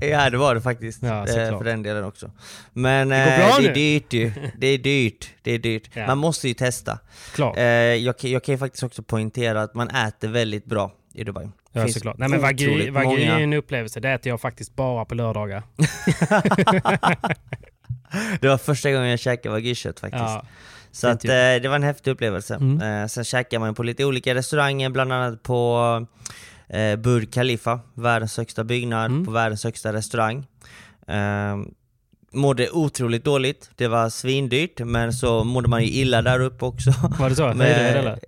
Eh, 0.00 0.08
Ja 0.08 0.30
det 0.30 0.36
var 0.38 0.54
det 0.54 0.60
faktiskt, 0.60 1.02
Ja, 1.02 1.26
eh, 1.28 1.58
för 1.58 1.64
den 1.64 1.82
delen 1.82 2.04
också. 2.04 2.30
Men 2.72 3.08
går 3.08 3.16
eh, 3.16 3.58
det 3.58 3.68
är 3.68 3.74
dyrt 3.74 4.12
ju. 4.12 4.32
Det 4.58 4.66
är 4.66 4.78
dyrt, 4.78 5.30
det 5.42 5.52
är 5.52 5.58
dyrt. 5.58 5.90
Ja. 5.94 6.06
Man 6.06 6.18
måste 6.18 6.48
ju 6.48 6.54
testa. 6.54 6.98
Klart. 7.34 7.56
Jag, 8.00 8.18
kan- 8.18 8.30
jag 8.30 8.44
kan 8.44 8.52
ju 8.54 8.58
faktiskt 8.58 8.82
också 8.82 9.02
poängtera 9.02 9.62
att 9.62 9.74
man 9.74 9.88
äter 9.88 10.28
väldigt 10.28 10.64
bra 10.64 10.92
i 11.14 11.24
Dubai. 11.24 11.48
Ja, 11.72 11.82
Finns 11.82 11.94
såklart. 11.94 12.18
Nej, 12.18 12.28
men 12.28 12.40
wagyu, 12.40 12.90
wagyu 12.90 13.22
är 13.24 13.40
en 13.40 13.52
upplevelse. 13.52 14.00
Det 14.00 14.10
äter 14.10 14.30
jag 14.30 14.40
faktiskt 14.40 14.76
bara 14.76 15.04
på 15.04 15.14
lördagar. 15.14 15.62
Det 18.40 18.48
var 18.48 18.58
första 18.58 18.92
gången 18.92 19.08
jag 19.08 19.18
käkade 19.20 19.52
wagyukött 19.52 20.00
faktiskt. 20.00 20.22
Ja. 20.22 20.42
Så 20.92 21.08
att, 21.08 21.20
det 21.20 21.68
var 21.68 21.76
en 21.76 21.82
häftig 21.82 22.10
upplevelse. 22.10 22.54
Mm. 22.54 23.08
Sen 23.08 23.24
käkade 23.24 23.60
man 23.60 23.74
på 23.74 23.82
lite 23.82 24.04
olika 24.04 24.34
restauranger, 24.34 24.90
bland 24.90 25.12
annat 25.12 25.42
på 25.42 26.06
eh, 26.72 26.96
Burj 26.96 27.26
Khalifa, 27.26 27.80
världens 27.94 28.36
högsta 28.36 28.64
byggnad, 28.64 29.10
Mm. 29.10 29.24
på 29.24 29.30
världens 29.30 29.64
högsta 29.64 29.92
restaurang. 29.92 30.46
Eh, 31.08 31.56
mådde 32.32 32.70
otroligt 32.70 33.24
dåligt, 33.24 33.70
det 33.76 33.88
var 33.88 34.08
svindyrt, 34.10 34.78
men 34.80 35.12
så 35.12 35.44
mådde 35.44 35.68
man 35.68 35.82
ju 35.82 35.88
illa 35.88 36.22
där 36.22 36.40
uppe 36.40 36.64
också. 36.64 36.92
Var 37.18 37.28
det 37.28 37.34
så? 37.36 37.46
Men- 37.54 37.58
Höjder 37.60 37.94
eller? 37.94 38.18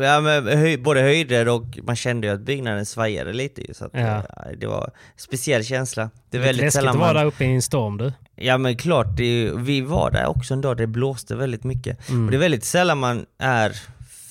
Ja, 0.00 0.20
men 0.20 0.46
höj, 0.46 0.76
både 0.78 1.00
höjder 1.00 1.48
och 1.48 1.78
man 1.82 1.96
kände 1.96 2.26
ju 2.26 2.32
att 2.32 2.40
byggnaden 2.40 2.86
svajade 2.86 3.32
lite 3.32 3.60
ju, 3.68 3.74
så 3.74 3.84
att, 3.84 3.90
Ja. 3.94 4.00
eh, 4.16 4.22
det 4.58 4.66
var 4.66 4.84
en 4.84 4.90
speciell 5.16 5.64
känsla. 5.64 6.10
Det 6.30 6.36
är 6.36 6.42
väldigt 6.42 6.56
läskigt 6.64 6.72
sällan 6.72 6.94
att 6.94 7.00
vara 7.00 7.12
man... 7.12 7.16
där 7.22 7.24
uppe 7.26 7.44
i 7.44 7.54
en 7.54 7.62
storm 7.62 7.96
du. 7.98 8.12
Ja 8.36 8.58
men 8.58 8.76
klart, 8.76 9.06
det 9.16 9.50
vi 9.56 9.80
var 9.80 10.10
där 10.10 10.26
också 10.26 10.54
en 10.54 10.60
dag, 10.60 10.76
det 10.76 10.86
blåste 10.86 11.36
väldigt 11.36 11.64
mycket. 11.64 12.08
Mm. 12.08 12.24
Och 12.24 12.30
det 12.30 12.36
är 12.36 12.38
väldigt 12.38 12.64
sällan 12.64 12.98
man 12.98 13.26
är 13.38 13.72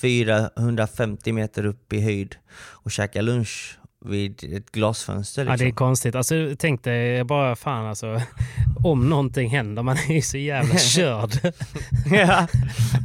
450 0.02 1.32
meter 1.32 1.66
upp 1.66 1.94
i 1.94 2.02
höjd 2.02 2.36
och 2.58 2.92
käkar 2.92 3.22
lunch 3.22 3.78
vid 4.06 4.54
ett 4.54 4.72
glasfönster 4.72 5.46
Ja, 5.46 5.52
liksom. 5.52 5.66
det 5.66 5.72
är 5.72 5.76
konstigt. 5.76 6.16
Alltså, 6.16 6.36
tänk 6.60 6.84
dig 6.84 7.24
bara 7.24 7.56
fan 7.56 7.86
alltså. 7.86 8.22
Om 8.84 9.10
någonting 9.10 9.50
händer, 9.50 9.84
man 9.84 9.98
är 9.98 10.14
ju 10.14 10.22
så 10.22 10.38
jävla 10.38 10.76
körd. 10.80 11.32
ja. 12.12 12.48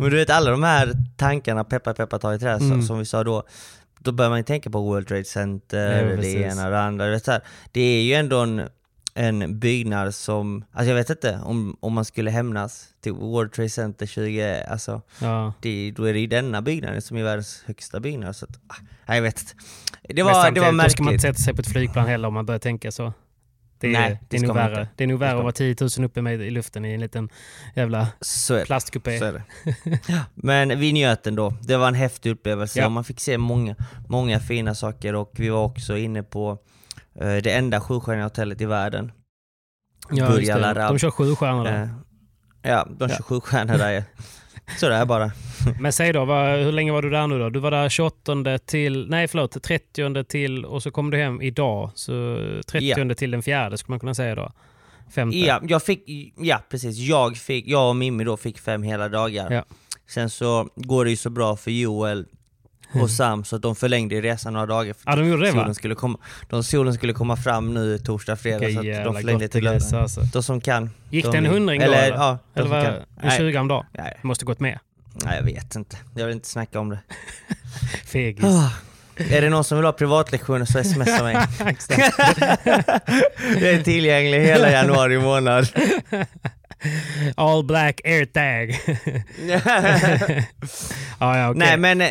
Men 0.00 0.10
du 0.10 0.16
vet 0.16 0.30
alla 0.30 0.50
de 0.50 0.62
här 0.62 0.92
tankarna, 1.16 1.64
peppa 1.64 1.94
peppa 1.94 2.18
ta 2.18 2.34
i 2.34 2.38
trä, 2.38 2.52
Mm. 2.56 2.82
som 2.82 2.98
vi 2.98 3.04
sa 3.04 3.24
då. 3.24 3.42
Då 3.98 4.12
börjar 4.12 4.30
man 4.30 4.38
ju 4.38 4.42
tänka 4.44 4.70
på 4.70 4.80
World 4.80 5.08
Trade 5.08 5.24
Center, 5.24 6.10
Ja, 6.10 6.16
det 6.16 6.32
ena 6.32 6.64
och 6.64 6.70
det 6.70 6.80
andra. 6.80 7.06
Det 7.72 7.80
är 7.80 8.02
ju 8.02 8.14
ändå 8.14 8.38
en, 8.38 8.68
en 9.20 9.58
byggnad 9.58 10.14
som, 10.14 10.64
alltså 10.72 10.88
jag 10.88 10.94
vet 10.96 11.10
inte 11.10 11.40
om, 11.44 11.76
om 11.80 11.92
man 11.92 12.04
skulle 12.04 12.30
hämnas 12.30 12.88
till 13.00 13.12
World 13.12 13.52
Trade 13.52 13.68
Center 13.68 14.06
20, 14.06 14.62
alltså 14.68 15.02
Ja. 15.20 15.52
det, 15.60 15.92
då 15.96 16.04
är 16.04 16.12
det 16.12 16.20
ju 16.20 16.26
denna 16.26 16.62
byggnaden 16.62 17.02
som 17.02 17.16
är 17.16 17.22
världens 17.22 17.62
högsta 17.66 18.00
byggnad. 18.00 18.36
Så 18.36 18.44
att, 18.44 18.60
ah, 19.06 19.14
jag 19.14 19.22
vet 19.22 19.40
inte. 19.40 19.52
Det 20.14 20.22
var, 20.22 20.50
det 20.50 20.60
var 20.60 20.72
Då 20.72 20.88
ska 20.88 21.02
man 21.02 21.12
märkligt. 21.12 21.12
inte 21.12 21.18
sätta 21.22 21.38
sig 21.38 21.54
på 21.54 21.60
ett 21.60 21.68
flygplan 21.72 22.06
heller 22.06 22.28
om 22.28 22.34
man 22.34 22.46
börjar 22.46 22.58
tänka 22.58 22.92
så. 22.92 23.12
Det 23.78 23.86
är, 23.86 23.92
Nej, 23.92 24.10
det 24.10 24.26
det 24.28 24.36
är 24.36 24.46
nog 24.46 24.56
värre. 24.56 24.80
inte. 24.80 24.92
Det 24.96 25.04
är 25.04 25.08
nog 25.08 25.18
värre 25.18 25.36
att 25.36 25.42
vara 25.42 25.52
10 25.52 25.76
000 25.98 26.04
uppe 26.06 26.22
med 26.22 26.42
i 26.42 26.50
luften 26.50 26.84
i 26.84 26.92
en 26.94 27.00
liten 27.00 27.28
jävla 27.76 28.08
Så 28.20 28.64
plastkupé. 28.64 29.18
Så. 29.18 29.40
Men 30.34 30.78
vi 30.80 30.92
njöt 30.92 31.26
ändå. 31.26 31.52
Det 31.62 31.76
var 31.76 31.88
en 31.88 31.94
häftig 31.94 32.30
upplevelse 32.30 32.78
Ja. 32.80 32.88
man 32.88 33.04
fick 33.04 33.20
se 33.20 33.38
många, 33.38 33.76
många 34.08 34.40
fina 34.40 34.74
saker 34.74 35.14
och 35.14 35.32
vi 35.36 35.48
var 35.48 35.64
också 35.64 35.96
inne 35.96 36.22
på 36.22 36.58
det 37.26 37.50
enda 37.50 37.80
sjustjärniga 37.80 38.24
hotellet 38.24 38.60
i 38.60 38.66
världen. 38.66 39.12
Ja, 40.10 40.28
Burj 40.28 40.50
Al. 40.50 40.64
Arab. 40.64 40.88
De 40.88 40.98
kör 40.98 41.10
sju 41.10 41.34
stjärnor 41.34 41.64
där. 41.64 41.82
Eh, 41.82 41.88
ja, 42.62 42.86
de 42.90 43.08
Ja. 43.08 43.16
27 43.16 43.40
stjärnor 43.40 43.78
där. 43.78 44.04
Sådär 44.78 45.04
bara. 45.04 45.30
Men 45.80 45.92
säg 45.92 46.12
då, 46.12 46.24
vad, 46.24 46.58
hur 46.58 46.72
länge 46.72 46.92
var 46.92 47.02
du 47.02 47.10
där 47.10 47.26
nu 47.26 47.38
då? 47.38 47.50
Du 47.50 47.60
var 47.60 47.70
där 47.70 47.88
28 47.88 48.58
till, 48.58 49.06
nej 49.08 49.28
förlåt, 49.28 49.62
30 49.62 50.24
till 50.24 50.64
och 50.64 50.82
så 50.82 50.90
kom 50.90 51.10
du 51.10 51.18
hem 51.18 51.42
idag. 51.42 51.90
Så 51.94 52.36
30 52.66 53.14
till 53.14 53.30
den 53.30 53.42
fjärde 53.42 53.78
skulle 53.78 53.92
man 53.92 54.00
kunna 54.00 54.14
säga 54.14 54.34
då. 54.34 54.52
Femte. 55.14 55.38
Ja, 55.38 55.60
jag 55.62 55.82
fick, 55.82 56.04
ja 56.36 56.62
precis. 56.70 56.96
Jag, 56.98 57.36
fick, 57.36 57.66
jag 57.66 57.88
och 57.88 57.96
Mimmi 57.96 58.24
då 58.24 58.36
fick 58.36 58.58
fem 58.58 58.82
hela 58.82 59.08
dagar. 59.08 59.50
Ja. 59.52 59.64
Sen 60.08 60.30
så 60.30 60.68
går 60.74 61.04
det 61.04 61.10
ju 61.10 61.16
så 61.16 61.30
bra 61.30 61.56
för 61.56 61.70
Joel 61.70 62.26
och 62.94 63.10
Sam 63.10 63.44
så 63.44 63.56
att 63.56 63.62
de 63.62 63.76
förlängde 63.76 64.20
resan 64.20 64.52
några 64.52 64.66
dagar. 64.66 64.94
För 64.94 65.02
Ja, 65.10 65.16
de 65.16 65.28
gjorde 65.28 65.44
det 65.44 65.50
va? 65.52 65.60
solen, 65.60 65.74
skulle 65.74 65.94
komma, 65.94 66.18
de, 66.48 66.62
solen 66.64 66.94
skulle 66.94 67.12
komma 67.12 67.36
fram 67.36 67.74
nu 67.74 67.98
torsdag, 67.98 68.36
fredag 68.36 68.58
Vilka 68.66 68.82
så 68.82 68.98
att 68.98 69.04
de 69.04 69.14
förlängde 69.14 69.48
till 69.48 69.64
det 69.64 69.70
lördag. 69.70 69.94
alltså. 70.02 70.20
De 70.20 70.42
som 70.42 70.60
kan. 70.60 70.90
Gick 71.10 71.24
de 71.24 71.30
det 71.32 71.38
en 71.38 71.46
hundring 71.46 71.80
då? 71.80 71.86
eller, 71.86 72.04
Eller, 72.04 72.16
Ja, 72.16 72.38
eller 72.54 72.68
var 72.68 72.84
kan. 72.84 72.94
en 73.30 73.36
20 73.36 73.58
om 73.58 73.68
dag? 73.68 73.86
nej, 73.98 74.16
Måste 74.22 74.44
gått 74.44 74.60
med. 74.60 74.78
nej, 75.24 75.36
jag 75.36 75.44
vet 75.44 75.76
inte. 75.76 75.96
Jag 76.14 76.26
vill 76.26 76.34
inte 76.34 76.48
snacka 76.48 76.80
om 76.80 76.88
det. 76.88 76.98
Fegis. 78.06 78.44
Ah, 78.44 78.70
är 79.30 79.40
det 79.42 79.48
någon 79.50 79.64
som 79.64 79.78
vill 79.78 79.84
ha 79.84 79.92
privatlektioner 79.92 80.64
så 80.64 80.84
smsa 80.84 81.22
mig. 81.22 81.34
Jag 83.54 83.62
är 83.74 83.82
tillgänglig 83.82 84.40
hela 84.40 84.70
januari 84.70 85.18
månad. 85.18 85.68
All 87.36 87.64
black 87.64 88.00
airtag. 88.04 88.80
ja, 91.18 91.38
ja, 91.38 91.50
okej. 91.50 91.58
Nej 91.58 91.76
men, 91.76 92.02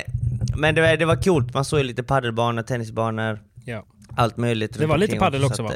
men 0.59 0.75
det, 0.75 0.81
var, 0.81 0.97
det 0.97 1.05
var 1.05 1.15
coolt, 1.21 1.53
man 1.53 1.65
såg 1.65 1.79
ju 1.79 1.85
lite 1.85 2.03
paddelbanor, 2.03 2.61
tennisbanor, 2.63 3.39
Ja. 3.65 3.85
allt 4.15 4.37
möjligt. 4.37 4.77
Det 4.79 4.85
var 4.85 4.97
lite 4.97 5.15
paddel 5.17 5.41
så 5.41 5.47
också, 5.47 5.63
va? 5.63 5.71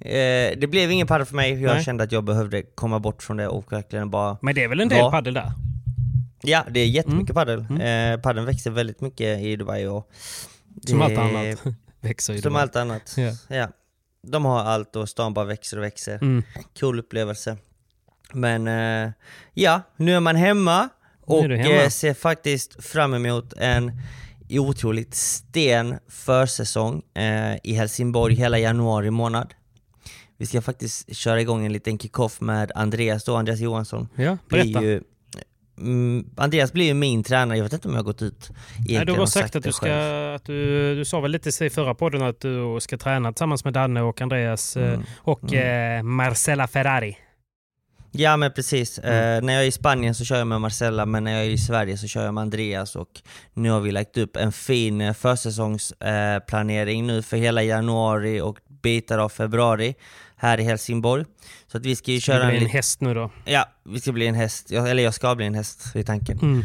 eh, 0.00 0.58
det 0.58 0.70
blev 0.70 0.90
ingen 0.90 1.06
paddel 1.06 1.26
för 1.26 1.36
mig, 1.36 1.62
jag 1.62 1.74
Nej. 1.74 1.84
kände 1.84 2.04
att 2.04 2.12
jag 2.12 2.24
behövde 2.24 2.62
komma 2.62 2.98
bort 3.00 3.22
från 3.22 3.36
det 3.36 3.48
och 3.48 3.72
verkligen 3.72 4.10
bara 4.10 4.38
Men 4.42 4.54
det 4.54 4.64
är 4.64 4.68
väl 4.68 4.80
en 4.80 4.88
del 4.88 5.02
Va? 5.02 5.10
paddel 5.10 5.34
där? 5.34 5.52
Ja, 6.42 6.64
det 6.70 6.80
är 6.80 6.86
jättemycket 6.86 7.34
paddel. 7.34 7.66
Mm. 7.70 8.12
Eh, 8.14 8.20
paddeln 8.20 8.46
växer 8.46 8.70
väldigt 8.70 9.00
mycket 9.00 9.38
i 9.40 9.56
Dubai 9.56 9.86
och 9.86 10.10
Som 10.86 10.98
det- 10.98 11.04
allt 11.04 11.18
annat. 11.18 11.64
Växer 12.00 12.32
ju. 12.34 12.40
Som 12.42 12.52
då. 12.52 12.58
allt 12.58 12.76
annat. 12.76 13.14
Ja. 13.16 13.32
Ja. 13.56 13.68
De 14.26 14.44
har 14.44 14.60
allt 14.60 14.96
och 14.96 15.08
stan 15.08 15.34
bara 15.34 15.44
växer 15.44 15.76
och 15.76 15.82
växer. 15.84 16.14
Mm. 16.14 16.42
Cool 16.80 16.98
upplevelse. 16.98 17.56
Men 18.32 18.68
eh, 18.68 19.12
ja, 19.54 19.80
nu 19.96 20.14
är 20.16 20.20
man 20.20 20.36
hemma 20.36 20.88
och 21.28 21.44
eh, 21.50 21.88
ser 21.88 22.14
faktiskt 22.14 22.84
fram 22.84 23.14
emot 23.14 23.52
en 23.56 23.92
otroligt 24.50 25.14
sten 25.14 25.98
försäsong 26.08 27.02
eh, 27.14 27.56
i 27.64 27.72
Helsingborg 27.74 28.34
hela 28.34 28.58
januari 28.58 29.10
månad. 29.10 29.54
Vi 30.36 30.46
ska 30.46 30.62
faktiskt 30.62 31.16
köra 31.16 31.40
igång 31.40 31.66
en 31.66 31.72
liten 31.72 31.98
kick-off 31.98 32.40
med 32.40 32.72
Andreas 32.74 33.24
då, 33.24 33.36
Andreas 33.36 33.60
Johansson. 33.60 34.08
Ja, 34.16 34.36
Blir 34.48 34.62
berätta. 34.64 34.82
ju, 34.84 35.00
mm, 35.78 36.30
Andreas 36.36 36.72
blir 36.72 36.84
ju 36.86 36.94
min 36.94 37.22
tränare, 37.22 37.58
jag 37.58 37.64
vet 37.64 37.72
inte 37.72 37.88
om 37.88 37.94
jag 37.94 37.98
har 37.98 38.04
gått 38.04 38.22
ut 38.22 38.50
Nej, 38.88 39.06
du 39.06 39.12
har 39.12 39.20
och 39.20 39.28
sagt 39.28 39.56
att 39.56 39.62
du 39.62 39.72
ska, 39.72 39.86
själv. 39.86 40.34
att 40.34 40.44
du, 40.44 40.94
du 40.96 41.04
sa 41.04 41.20
väl 41.20 41.30
lite 41.30 41.64
i 41.64 41.70
förra 41.70 41.94
podden 41.94 42.22
att 42.22 42.40
du 42.40 42.78
ska 42.80 42.96
träna 42.98 43.32
tillsammans 43.32 43.64
med 43.64 43.72
Danne 43.74 44.02
och 44.02 44.20
Andreas 44.20 44.76
eh, 44.76 44.88
Mm. 44.88 45.02
och 45.18 45.54
eh, 45.54 46.02
Marcella 46.02 46.66
Ferrari. 46.68 47.16
Ja 48.20 48.36
men 48.36 48.52
precis, 48.52 48.98
Mm. 48.98 49.36
eh, 49.38 49.42
när 49.46 49.52
jag 49.52 49.62
är 49.62 49.66
i 49.66 49.70
Spanien 49.72 50.14
så 50.14 50.24
kör 50.24 50.38
jag 50.38 50.46
med 50.46 50.60
Marcella 50.60 51.06
men 51.06 51.24
när 51.24 51.32
jag 51.32 51.44
är 51.44 51.50
i 51.50 51.58
Sverige 51.58 51.96
så 51.98 52.06
kör 52.06 52.24
jag 52.24 52.34
med 52.34 52.42
Andreas 52.42 52.96
och 52.96 53.08
nu 53.54 53.70
har 53.70 53.80
vi 53.80 53.92
lagt 53.92 54.16
upp 54.16 54.36
en 54.36 54.52
fin 54.52 55.00
eh, 55.00 55.12
försäsongsplanering 55.14 56.34
eh, 56.36 56.40
planering 56.40 57.06
nu 57.06 57.22
för 57.22 57.36
hela 57.36 57.62
januari 57.62 58.40
och 58.40 58.58
bitar 58.82 59.18
av 59.18 59.28
februari 59.28 59.94
här 60.36 60.60
i 60.60 60.62
Helsingborg. 60.62 61.24
Så 61.66 61.78
att 61.78 61.86
vi 61.86 61.96
ska 61.96 62.10
ju 62.12 62.20
Ska 62.20 62.32
köra 62.32 62.46
bli 62.48 62.56
en 62.56 62.62
lit- 62.64 62.72
häst 62.72 63.00
nu 63.00 63.14
då? 63.14 63.30
Ja, 63.44 63.64
vi 63.84 64.00
ska 64.00 64.12
bli 64.12 64.26
en 64.26 64.34
häst, 64.34 64.70
Ja, 64.70 64.88
eller 64.88 65.02
jag 65.02 65.14
ska 65.14 65.34
bli 65.34 65.46
en 65.46 65.54
häst 65.54 65.96
i 65.96 66.04
tanken. 66.04 66.38
Mm. 66.38 66.60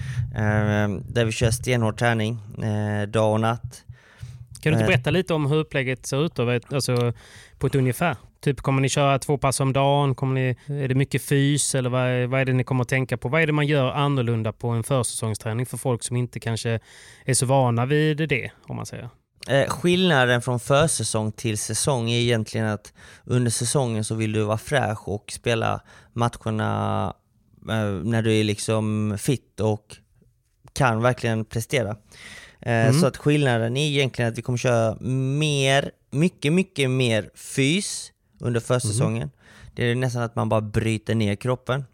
Eh, 0.96 1.02
där 1.10 1.26
vi 1.26 1.32
kör 1.32 1.52
stenhård 1.52 1.98
träning, 2.00 2.40
eh, 2.64 3.08
dag 3.08 3.34
och 3.34 3.40
natt. 3.42 3.84
Kan 4.62 4.72
du 4.72 4.80
inte 4.80 4.84
Eh. 4.84 4.88
berätta 4.88 5.12
lite 5.12 5.34
om 5.34 5.46
hur 5.46 5.58
upplägget 5.58 6.06
ser 6.06 6.26
ut 6.26 6.36
då? 6.36 6.60
Alltså, 6.72 7.14
på 7.60 7.68
ett 7.68 7.76
ungefär? 7.76 8.16
Typ 8.44 8.62
kommer 8.62 8.82
ni 8.82 8.90
köra 8.90 9.20
två 9.20 9.38
pass 9.38 9.60
om 9.60 9.74
dagen? 9.74 10.16
Kommer 10.16 10.34
ni, 10.34 10.82
är 10.84 10.88
det 10.88 10.96
mycket 10.96 11.22
fys 11.22 11.76
eller 11.76 11.90
vad 11.90 12.02
är, 12.02 12.28
vad 12.28 12.42
är 12.42 12.46
det 12.46 12.54
ni 12.54 12.64
kommer 12.64 12.82
att 12.82 12.90
tänka 12.90 13.18
på? 13.18 13.30
Vad 13.30 13.42
är 13.42 13.48
det 13.48 13.54
man 13.54 13.68
gör 13.68 13.92
annorlunda 13.92 14.54
på 14.54 14.68
en 14.68 14.84
försäsongsträning 14.84 15.66
för 15.66 15.78
folk 15.78 16.04
som 16.04 16.18
inte 16.18 16.40
kanske 16.40 16.80
är 17.26 17.34
så 17.34 17.46
vana 17.46 17.86
vid 17.86 18.30
det 18.30 18.52
om 18.68 18.76
man 18.76 18.86
säger? 18.86 19.10
Eh, 19.48 19.70
skillnaden 19.70 20.42
från 20.42 20.60
försäsong 20.60 21.32
till 21.32 21.58
säsong 21.58 22.12
är 22.12 22.20
egentligen 22.20 22.68
att 22.68 22.94
under 23.24 23.52
säsongen 23.52 24.04
så 24.04 24.16
vill 24.16 24.32
du 24.32 24.44
vara 24.44 24.58
fräsch 24.58 25.08
och 25.08 25.32
spela 25.32 25.82
matcherna 26.14 27.14
eh, 27.70 28.04
när 28.04 28.22
du 28.22 28.40
är 28.40 28.44
liksom 28.44 29.18
fit 29.20 29.60
och 29.60 29.96
kan 30.74 31.02
verkligen 31.02 31.46
prestera. 31.46 31.90
Eh, 31.90 31.98
Mm. 32.66 32.94
Så 32.94 33.08
att 33.08 33.18
skillnaden 33.18 33.78
är 33.78 33.88
egentligen 33.88 34.32
att 34.32 34.38
vi 34.38 34.42
kommer 34.42 34.58
köra 34.58 34.96
mer, 35.40 35.92
mycket, 36.12 36.54
mycket 36.54 36.90
mer 36.90 37.30
fys 37.36 38.13
under 38.44 38.60
försäsongen. 38.60 39.32
Det 39.74 39.92
är 39.92 39.96
nästan 39.96 40.24
att 40.24 40.36
man 40.36 40.50
bara 40.50 40.62
bryter 40.62 41.16
ner 41.16 41.36
kroppen. 41.36 41.86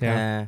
Ja. 0.00 0.06
Eh, 0.06 0.46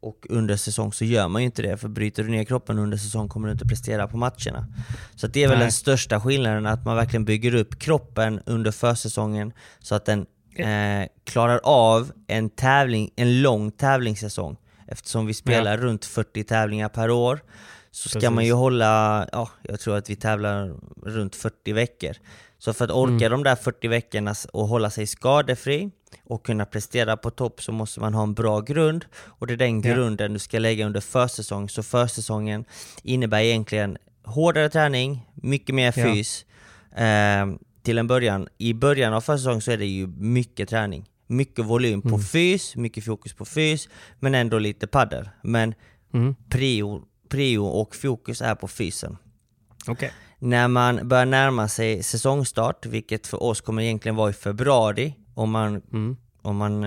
och 0.00 0.26
under 0.28 0.56
säsong 0.56 0.92
så 0.92 1.04
gör 1.04 1.28
man 1.28 1.42
ju 1.42 1.46
inte 1.46 1.62
det, 1.62 1.76
för 1.76 1.88
bryter 1.88 2.22
du 2.22 2.30
ner 2.30 2.44
kroppen 2.44 2.78
under 2.78 2.96
säsong 2.96 3.28
kommer 3.28 3.48
du 3.48 3.52
inte 3.52 3.66
prestera 3.66 4.08
på 4.08 4.16
matcherna. 4.16 4.66
Så 5.14 5.26
det 5.26 5.44
är 5.44 5.48
väl 5.48 5.58
Nej. 5.58 5.64
den 5.64 5.72
största 5.72 6.20
skillnaden, 6.20 6.66
att 6.66 6.84
man 6.84 6.96
verkligen 6.96 7.24
bygger 7.24 7.54
upp 7.54 7.78
kroppen 7.78 8.40
under 8.46 8.70
försäsongen 8.70 9.52
så 9.78 9.94
att 9.94 10.04
den 10.04 10.26
eh, 10.56 11.08
klarar 11.24 11.60
av 11.64 12.12
en 12.26 12.50
tävling, 12.50 13.10
en 13.16 13.42
lång 13.42 13.70
tävlingssäsong. 13.70 14.56
Eftersom 14.86 15.26
vi 15.26 15.34
spelar 15.34 15.78
runt 15.78 16.04
40 16.04 16.44
tävlingar 16.44 16.88
per 16.88 17.10
år 17.10 17.40
så 17.90 18.08
ska 18.08 18.18
Precis. 18.18 18.34
man 18.34 18.44
ju 18.44 18.52
hålla, 18.52 19.28
ja, 19.32 19.50
jag 19.62 19.80
tror 19.80 19.96
att 19.96 20.10
vi 20.10 20.16
tävlar 20.16 20.74
runt 21.02 21.36
40 21.36 21.72
veckor. 21.72 22.16
Så 22.66 22.72
för 22.72 22.84
att 22.84 22.90
orka 22.90 23.26
Mm. 23.26 23.30
de 23.30 23.42
där 23.44 23.56
40 23.56 23.88
veckorna 23.88 24.34
och 24.52 24.68
hålla 24.68 24.90
sig 24.90 25.06
skadefri 25.06 25.90
och 26.24 26.46
kunna 26.46 26.64
prestera 26.66 27.16
på 27.16 27.30
topp 27.30 27.62
så 27.62 27.72
måste 27.72 28.00
man 28.00 28.14
ha 28.14 28.22
en 28.22 28.34
bra 28.34 28.60
grund 28.60 29.04
och 29.24 29.46
det 29.46 29.52
är 29.52 29.56
den 29.56 29.80
Ja. 29.82 29.94
grunden 29.94 30.32
du 30.32 30.38
ska 30.38 30.58
lägga 30.58 30.86
under 30.86 31.00
försäsong. 31.00 31.68
Så 31.68 31.82
försäsongen 31.82 32.64
innebär 33.02 33.40
egentligen 33.40 33.98
hårdare 34.24 34.68
träning, 34.68 35.30
mycket 35.34 35.74
mer 35.74 35.94
Ja. 35.96 36.04
fys. 36.04 36.44
Eh, 36.96 37.46
till 37.82 37.98
en 37.98 38.06
början, 38.06 38.48
i 38.58 38.74
början 38.74 39.14
av 39.14 39.20
försäsong 39.20 39.60
så 39.60 39.70
är 39.72 39.76
det 39.78 39.86
ju 39.86 40.06
mycket 40.06 40.68
träning. 40.68 41.04
Mycket 41.26 41.64
volym 41.64 42.02
på 42.02 42.08
Mm. 42.08 42.20
fys, 42.20 42.76
mycket 42.76 43.04
fokus 43.04 43.34
på 43.34 43.44
fys, 43.44 43.88
men 44.20 44.34
ändå 44.34 44.58
lite 44.58 44.86
paddel. 44.86 45.28
Men 45.42 45.74
Mm. 46.14 46.34
prio, 46.48 47.02
prio 47.28 47.58
och 47.66 47.96
fokus 47.96 48.40
är 48.42 48.54
på 48.54 48.68
fysen. 48.68 49.16
Okej. 49.88 50.12
När 50.38 50.68
man 50.68 51.08
börjar 51.08 51.26
närma 51.26 51.68
sig 51.68 52.02
säsongstart, 52.02 52.86
vilket 52.86 53.26
för 53.26 53.42
oss 53.42 53.60
kommer 53.60 53.82
egentligen 53.82 54.16
vara 54.16 54.30
i 54.30 54.32
februari, 54.32 55.14
om 55.34 55.50
man, 55.50 55.82
Mm. 55.92 56.16
om 56.42 56.56
man 56.56 56.84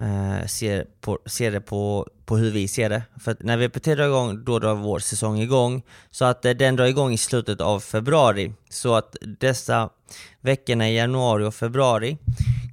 eh, 0.00 0.46
ser, 0.46 0.86
på, 1.00 1.18
ser 1.26 1.52
det 1.52 1.60
på, 1.60 2.08
på 2.26 2.36
hur 2.36 2.50
vi 2.50 2.68
ser 2.68 2.88
det. 2.90 3.02
För 3.20 3.36
när 3.40 3.56
VPT 3.56 3.84
drar 3.84 4.06
igång, 4.06 4.44
då 4.44 4.58
drar 4.58 4.74
vår 4.74 4.98
säsong 4.98 5.38
igång. 5.40 5.82
Så 6.10 6.24
att 6.24 6.44
eh, 6.44 6.50
den 6.52 6.76
drar 6.76 6.84
igång 6.86 7.12
i 7.12 7.16
slutet 7.18 7.60
av 7.60 7.80
februari. 7.80 8.52
Så 8.70 8.94
att 8.94 9.16
dessa 9.40 9.90
veckorna 10.40 10.88
i 10.90 10.96
januari 10.96 11.44
och 11.44 11.54
februari 11.54 12.18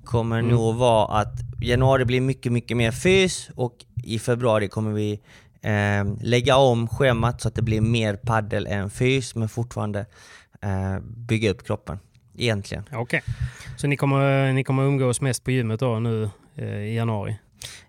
kommer 0.04 0.40
Mm. 0.40 0.52
nog 0.52 0.76
vara 0.76 1.20
att 1.22 1.34
januari 1.62 2.06
blir 2.06 2.22
mycket, 2.22 2.52
mycket 2.52 2.78
mer 2.78 2.92
fys 2.92 3.50
och 3.56 3.74
i 4.04 4.20
februari 4.20 4.68
kommer 4.68 4.92
vi 4.92 5.20
Ehm, 5.67 6.17
lägga 6.21 6.57
om 6.57 6.88
schemat 6.88 7.41
så 7.41 7.47
att 7.47 7.55
det 7.55 7.62
blir 7.62 7.81
mer 7.81 8.15
paddel 8.15 8.67
än 8.67 8.89
fys 8.89 9.36
men 9.36 9.50
fortfarande 9.50 10.05
eh, 10.62 11.00
bygga 11.01 11.51
upp 11.51 11.67
kroppen. 11.67 12.00
Egentligen. 12.38 12.83
Okej. 12.93 13.24
Så 13.77 13.88
ni 13.88 13.97
kommer, 13.97 14.53
ni 14.53 14.63
kommer 14.63 14.83
umgås 14.83 15.21
mest 15.21 15.43
på 15.43 15.51
gymmet 15.51 15.79
då 15.79 16.00
nu 16.00 16.29
eh, 16.55 16.77
i 16.77 16.95
januari? 16.95 17.38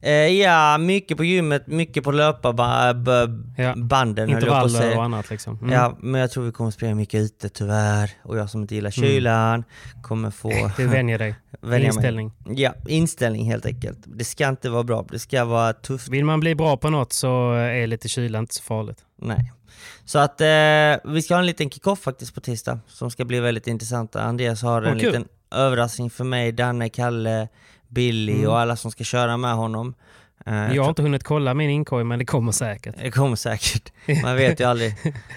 Eh, 0.00 0.12
ja, 0.12 0.78
mycket 0.78 1.16
på 1.16 1.24
gymmet, 1.24 1.66
mycket 1.66 2.04
på 2.04 2.12
löparbanden 2.12 4.28
Ja. 4.28 4.36
Intervaller 4.36 4.96
och 4.96 5.04
annat 5.04 5.30
liksom? 5.30 5.58
Mm. 5.58 5.72
Ja, 5.72 5.96
men 6.00 6.20
jag 6.20 6.30
tror 6.30 6.44
vi 6.44 6.52
kommer 6.52 6.70
springa 6.70 6.94
mycket 6.94 7.20
ute 7.20 7.48
tyvärr. 7.48 8.10
Och 8.22 8.38
jag 8.38 8.50
som 8.50 8.60
inte 8.60 8.74
gillar 8.74 8.90
kylan 8.90 9.64
kommer 10.02 10.30
få 10.30 10.50
Du 10.76 10.86
vänjer 10.86 11.18
dig? 11.18 11.34
vänja 11.60 11.78
mig. 11.78 11.86
Inställning? 11.86 12.32
Ja, 12.46 12.74
inställning 12.86 13.50
helt 13.50 13.66
enkelt. 13.66 13.98
Det 14.06 14.24
ska 14.24 14.48
inte 14.48 14.70
vara 14.70 14.84
bra, 14.84 15.06
det 15.10 15.18
ska 15.18 15.44
vara 15.44 15.72
tufft. 15.72 16.08
Vill 16.08 16.24
man 16.24 16.40
bli 16.40 16.54
bra 16.54 16.76
på 16.76 16.90
något 16.90 17.12
så 17.12 17.52
är 17.52 17.86
lite 17.86 18.08
kyla 18.08 18.38
inte 18.38 18.54
så 18.54 18.62
farligt. 18.62 18.98
Nej. 19.22 19.52
Så 20.04 20.18
att 20.18 20.40
eh, 20.40 20.46
vi 21.12 21.22
ska 21.22 21.34
ha 21.34 21.40
en 21.40 21.46
liten 21.46 21.70
kick-off 21.70 22.00
faktiskt 22.00 22.34
på 22.34 22.40
tisdag 22.40 22.80
som 22.88 23.10
ska 23.10 23.24
bli 23.24 23.40
väldigt 23.40 23.66
intressant. 23.66 24.16
Andreas 24.16 24.62
har 24.62 24.82
Åh, 24.82 24.88
en 24.88 24.98
kul. 24.98 25.06
liten 25.06 25.28
överraskning 25.50 26.10
för 26.10 26.24
mig, 26.24 26.52
Danne, 26.52 26.88
Kalle, 26.88 27.48
Billy 27.88 28.32
Mm. 28.34 28.48
och 28.50 28.58
alla 28.58 28.76
som 28.76 28.90
ska 28.90 29.04
köra 29.04 29.36
med 29.36 29.54
honom. 29.54 29.94
Eh, 30.46 30.74
Jag 30.74 30.82
har 30.82 30.88
inte 30.88 31.02
hunnit 31.02 31.24
kolla 31.24 31.54
min 31.54 31.70
inkorg 31.70 32.04
men 32.04 32.18
det 32.18 32.24
kommer 32.24 32.52
säkert. 32.52 32.94
Det 33.02 33.10
kommer 33.10 33.36
säkert. 33.36 33.92
Man 34.22 34.36
vet 34.36 34.60
ju 34.60 34.64
aldrig. 34.64 34.94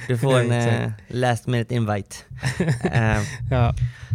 Du 0.08 0.18
får 0.18 0.40
en 0.40 0.52
eh, 0.52 0.92
last 1.08 1.48
minute 1.48 1.76
invite. 1.76 2.16
Eh, 2.92 3.22
Ja. 3.52 3.74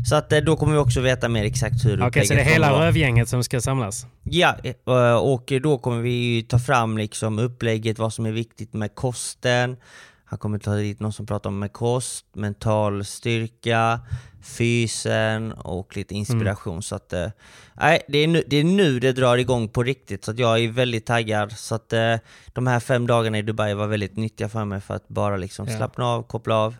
så 0.08 0.16
att 0.16 0.32
eh, 0.32 0.38
då 0.38 0.56
kommer 0.56 0.72
vi 0.72 0.78
också 0.78 1.00
veta 1.00 1.28
mer 1.28 1.44
exakt 1.44 1.84
hur 1.84 2.02
Okej, 2.02 2.26
så 2.26 2.32
upplägget 2.34 2.46
det 2.46 2.50
är 2.50 2.54
hela 2.54 2.80
rövgänget 2.86 3.28
som 3.28 3.44
ska 3.44 3.60
samlas? 3.60 4.06
Ja, 4.22 4.56
eh, 4.64 5.14
och 5.16 5.52
då 5.62 5.78
kommer 5.78 6.02
vi 6.02 6.10
ju 6.10 6.42
ta 6.42 6.58
fram 6.58 6.98
liksom 6.98 7.38
upplägget, 7.38 7.98
vad 7.98 8.12
som 8.12 8.26
är 8.26 8.32
viktigt 8.32 8.72
med 8.74 8.94
kosten. 8.94 9.76
Han 10.24 10.38
kommer 10.38 10.58
ta 10.58 10.74
dit 10.74 11.00
någon 11.00 11.12
som 11.12 11.26
pratar 11.26 11.50
om 11.50 11.58
med 11.58 11.72
kost, 11.72 12.24
mental 12.34 13.04
styrka, 13.04 14.00
fysen 14.46 15.52
och 15.52 15.96
lite 15.96 16.14
inspiration. 16.14 16.82
Så 16.82 16.94
att, 16.96 17.12
eh, 17.12 17.26
nej, 17.74 18.02
det, 18.08 18.18
är 18.18 18.26
nu, 18.28 18.44
det 18.46 18.56
är 18.56 18.64
nu 18.64 19.00
det 19.00 19.12
drar 19.12 19.36
igång 19.36 19.68
på 19.68 19.82
riktigt, 19.82 20.24
så 20.24 20.32
jag 20.36 20.58
är 20.64 20.68
väldigt 20.68 21.06
taggad. 21.06 21.52
Så 21.52 21.74
att 21.74 21.92
eh, 21.92 22.14
de 22.52 22.66
här 22.66 22.80
fem 22.80 23.06
dagarna 23.06 23.38
i 23.38 23.42
Dubai 23.42 23.74
var 23.74 23.86
väldigt 23.86 24.16
nyttiga 24.16 24.48
för 24.48 24.64
mig 24.64 24.80
för 24.80 24.94
att 24.94 25.08
bara 25.08 25.36
liksom 25.36 25.66
Ja. 25.68 25.76
slappna 25.76 26.06
av, 26.06 26.22
koppla 26.22 26.54
av. 26.56 26.74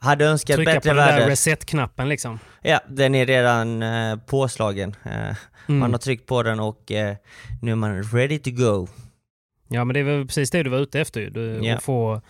Hade 0.00 0.24
önskat 0.24 0.56
Trycka 0.56 0.70
på 0.70 0.74
bättre 0.76 0.90
den 0.94 0.96
där 1.20 1.28
reset-knappen 1.28 2.08
liksom? 2.08 2.38
Ja, 2.62 2.80
den 2.88 3.14
är 3.14 3.26
redan 3.26 3.82
eh, 3.82 4.16
påslagen. 4.26 4.96
Eh, 5.04 5.36
Mm. 5.68 5.80
Man 5.80 5.90
har 5.92 5.98
tryckt 5.98 6.26
på 6.26 6.42
den 6.42 6.60
och 6.60 6.92
eh, 6.92 7.16
nu 7.62 7.70
är 7.70 7.74
man 7.76 8.02
ready 8.02 8.38
to 8.38 8.50
go. 8.50 8.88
Ja, 9.68 9.84
men 9.84 9.94
det 9.94 10.00
är 10.00 10.04
väl 10.04 10.26
precis 10.26 10.50
det 10.50 10.62
du 10.62 10.70
var 10.70 10.78
ute 10.78 11.00
efter. 11.00 11.20
Du, 11.30 11.60
Ja. 11.62 11.76
Att 11.76 11.82
få, 11.82 12.22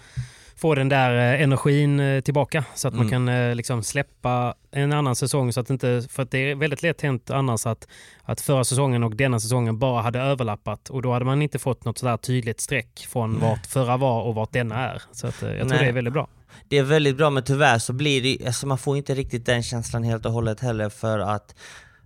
få 0.60 0.74
den 0.74 0.88
där 0.88 1.34
eh, 1.34 1.42
energin 1.42 2.00
eh, 2.00 2.20
tillbaka 2.20 2.64
så 2.74 2.88
att 2.88 2.94
man 2.94 3.06
Mm. 3.06 3.10
kan 3.10 3.28
eh, 3.28 3.54
liksom 3.54 3.82
släppa 3.82 4.54
en 4.70 4.92
annan 4.92 5.16
säsong. 5.16 5.52
Så 5.52 5.60
att 5.60 5.70
inte, 5.70 6.02
för 6.10 6.22
att 6.22 6.30
det 6.30 6.38
är 6.38 6.54
väldigt 6.54 6.82
lätt 6.82 7.00
hänt 7.00 7.30
annars 7.30 7.66
att, 7.66 7.88
att 8.22 8.40
förra 8.40 8.64
säsongen 8.64 9.04
och 9.04 9.16
denna 9.16 9.40
säsongen 9.40 9.78
bara 9.78 10.02
hade 10.02 10.18
överlappat 10.20 10.90
och 10.90 11.02
då 11.02 11.12
hade 11.12 11.24
man 11.24 11.42
inte 11.42 11.58
fått 11.58 11.84
något 11.84 11.98
sådär 11.98 12.16
tydligt 12.16 12.60
streck 12.60 13.06
från 13.10 13.32
Nej. 13.32 13.40
vart 13.40 13.66
förra 13.66 13.96
var 13.96 14.22
och 14.22 14.34
vart 14.34 14.52
denna 14.52 14.90
är. 14.90 15.02
Så 15.12 15.26
att, 15.26 15.42
jag 15.42 15.58
tror 15.58 15.68
Nej. 15.68 15.78
det 15.78 15.88
är 15.88 15.92
väldigt 15.92 16.12
bra. 16.14 16.28
Det 16.68 16.78
är 16.78 16.82
väldigt 16.82 17.16
bra 17.16 17.30
men 17.30 17.42
tyvärr 17.42 17.78
så 17.78 17.92
blir 17.92 18.22
det, 18.22 18.46
alltså 18.46 18.66
man 18.66 18.78
får 18.78 18.96
inte 18.96 19.14
riktigt 19.14 19.46
den 19.46 19.62
känslan 19.62 20.04
helt 20.04 20.26
och 20.26 20.32
hållet 20.32 20.60
heller 20.60 20.88
för 20.88 21.18
att 21.18 21.54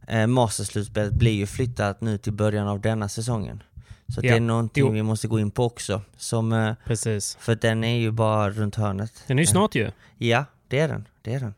eh, 0.09 0.27
Masterslutspelet 0.27 1.13
blir 1.13 1.33
ju 1.33 1.47
flyttat 1.47 2.01
nu 2.01 2.19
till 2.19 2.33
början 2.33 2.69
av 2.69 2.81
denna 2.81 3.09
säsongen. 3.09 3.63
Så 4.09 4.21
Ja. 4.23 4.31
det 4.31 4.37
är 4.37 4.41
någonting 4.41 4.81
Jo. 4.81 4.91
vi 4.91 5.03
måste 5.03 5.29
gå 5.29 5.41
in 5.41 5.51
på 5.51 5.65
också. 5.65 6.03
Som, 6.17 6.53
eh, 6.53 6.75
Precis. 6.85 7.37
för 7.41 7.55
den 7.55 7.85
är 7.85 7.97
ju 7.99 8.11
bara 8.11 8.51
runt 8.51 8.75
hörnet. 8.77 9.25
Den 9.27 9.39
är 9.39 9.43
ju 9.43 9.47
snart 9.47 9.75
ju. 9.75 9.91
Ja, 10.19 10.45
det 10.69 10.79
är 10.79 10.89
den. 10.89 11.09
Det 11.23 11.35
är 11.35 11.41
den. 11.41 11.55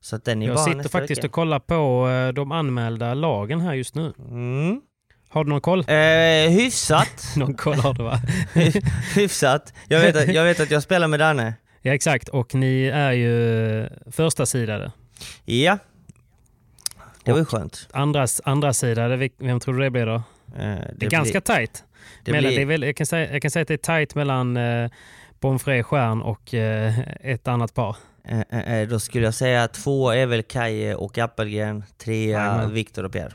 Så 0.00 0.16
att 0.16 0.24
den 0.24 0.42
är 0.42 0.46
Jag 0.46 0.60
sitter 0.60 0.88
faktiskt 0.88 1.18
vecka. 1.18 1.26
och 1.26 1.32
kollar 1.32 1.58
på 1.58 2.08
eh, 2.08 2.32
de 2.32 2.52
anmälda 2.52 3.14
lagen 3.14 3.60
här 3.60 3.74
just 3.74 3.94
nu. 3.94 4.12
Mm. 4.18 4.80
Har 5.28 5.44
du 5.44 5.50
någon 5.50 5.60
koll? 5.60 5.80
Eh, 5.88 6.50
hyfsat. 6.50 7.24
Någon 7.36 7.54
koll 7.54 7.74
har 7.74 7.94
du 7.94 8.02
va? 8.02 8.20
hyfsat. 9.14 9.72
Jag 9.88 10.00
vet, 10.00 10.16
att, 10.16 10.34
jag 10.34 10.44
vet 10.44 10.60
att 10.60 10.70
jag 10.70 10.82
spelar 10.82 11.08
med 11.08 11.20
Danne. 11.20 11.54
Ja 11.82 11.94
exakt, 11.94 12.28
och 12.28 12.54
ni 12.54 12.84
är 12.86 13.12
ju 13.12 13.80
eh, 13.84 13.90
första 14.10 14.46
sidade. 14.46 14.92
Ja. 15.44 15.78
Det 17.24 17.32
var 17.32 17.38
ju 17.38 17.44
skönt. 17.44 17.88
Andra, 17.90 18.26
andra 18.44 18.72
sidade, 18.74 19.30
vem 19.38 19.60
tror 19.60 19.74
du 19.74 19.80
det 19.80 19.90
blir 19.90 20.06
då? 20.06 20.22
Eh, 20.56 20.78
Det 20.96 21.06
är 21.06 21.10
ganska 21.10 21.40
tajt. 21.40 21.84
det 22.24 22.32
mellan, 22.32 22.48
blir- 22.48 22.56
det 22.56 22.62
är 22.62 22.66
väl, 22.66 22.82
jag, 22.82 22.96
kan 22.96 23.06
säga, 23.06 23.32
jag 23.32 23.42
kan 23.42 23.50
säga 23.50 23.62
att 23.62 23.68
det 23.68 23.74
är 23.74 23.78
tajt 23.78 24.14
mellan 24.14 24.56
eh, 24.56 24.90
Bonfré 25.40 25.82
Stjärn 25.82 26.22
och 26.22 26.54
eh, 26.54 26.98
ett 27.20 27.48
annat 27.48 27.74
par. 27.74 27.96
Eh, 28.24 28.40
eh, 28.50 28.72
eh, 28.80 28.88
då 28.88 28.98
skulle 29.00 29.24
jag 29.24 29.34
säga 29.34 29.62
att 29.62 29.74
två 29.74 30.10
är 30.10 30.26
väl 30.26 30.42
Kaje 30.42 30.94
och 30.94 31.18
Appelgren, 31.18 31.84
trea. 31.98 32.66
Viktor 32.66 33.04
och 33.04 33.12
Pierre. 33.12 33.32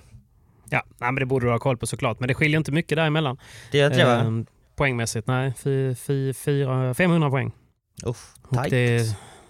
Ja, 0.69 0.84
nej, 0.97 1.12
men 1.12 1.15
det 1.15 1.26
borde 1.26 1.45
du 1.45 1.52
ha 1.52 1.60
koll 1.60 1.78
på 1.78 1.88
såklart. 1.88 2.19
Men 2.19 2.28
det 2.28 2.34
skiljer 2.34 2.58
inte 2.58 2.71
mycket 2.71 2.95
däremellan. 2.95 3.38
Det 3.71 3.78
gör 3.78 3.86
inte 3.88 3.97
det 3.99 4.06
va? 4.06 4.15
Ehm, 4.15 4.45
poängmässigt, 4.76 5.28
nej. 5.28 5.54
Fy, 5.58 5.95
fy, 5.95 6.34
fyra, 6.34 6.93
500 6.93 7.30
poäng. 7.30 7.52
Uff, 8.06 8.34
tajt. 8.54 8.69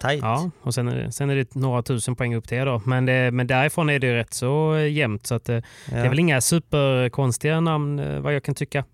Tajt. 0.04 0.22
Ja, 0.22 0.50
och 0.62 0.74
sen 0.74 0.88
är, 0.88 0.96
det, 0.96 1.12
sen 1.12 1.30
är 1.30 1.36
det 1.36 1.54
några 1.54 1.82
tusen 1.82 2.16
poäng 2.16 2.34
upp 2.34 2.48
till 2.48 2.58
er 2.58 2.66
då. 2.66 2.82
Men, 2.84 3.06
det, 3.06 3.30
men 3.30 3.46
därifrån 3.46 3.90
är 3.90 3.98
det 3.98 4.06
ju 4.06 4.14
rätt 4.14 4.34
så 4.34 4.74
eh, 4.74 4.92
jämnt. 4.92 5.26
Så 5.26 5.34
att, 5.34 5.48
eh, 5.48 5.58
Det 5.86 5.96
är 5.96 6.08
väl 6.08 6.18
inga 6.18 6.40
superkonstiga 6.40 7.60
namn 7.60 7.98
eh, 7.98 8.20
vad 8.20 8.34
jag 8.34 8.42
kan 8.44 8.54
tycka 8.54 8.84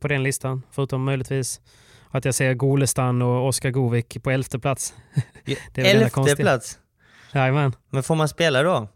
på 0.00 0.08
den 0.08 0.22
listan. 0.22 0.62
Förutom 0.70 1.04
möjligtvis 1.04 1.60
att 2.10 2.24
jag 2.24 2.34
ser 2.34 2.54
Golestan 2.54 3.22
och 3.22 3.48
Oskar 3.48 3.70
Govik 3.70 4.22
på 4.22 4.30
elfte 4.30 4.58
plats. 4.58 4.94
det 5.74 5.80
är 5.80 6.02
Elfte 6.02 6.36
plats. 6.36 6.78
Jajamän. 7.34 7.72
Men 7.90 8.02
får 8.02 8.14
man 8.14 8.28
spela 8.28 8.62
då? 8.62 8.88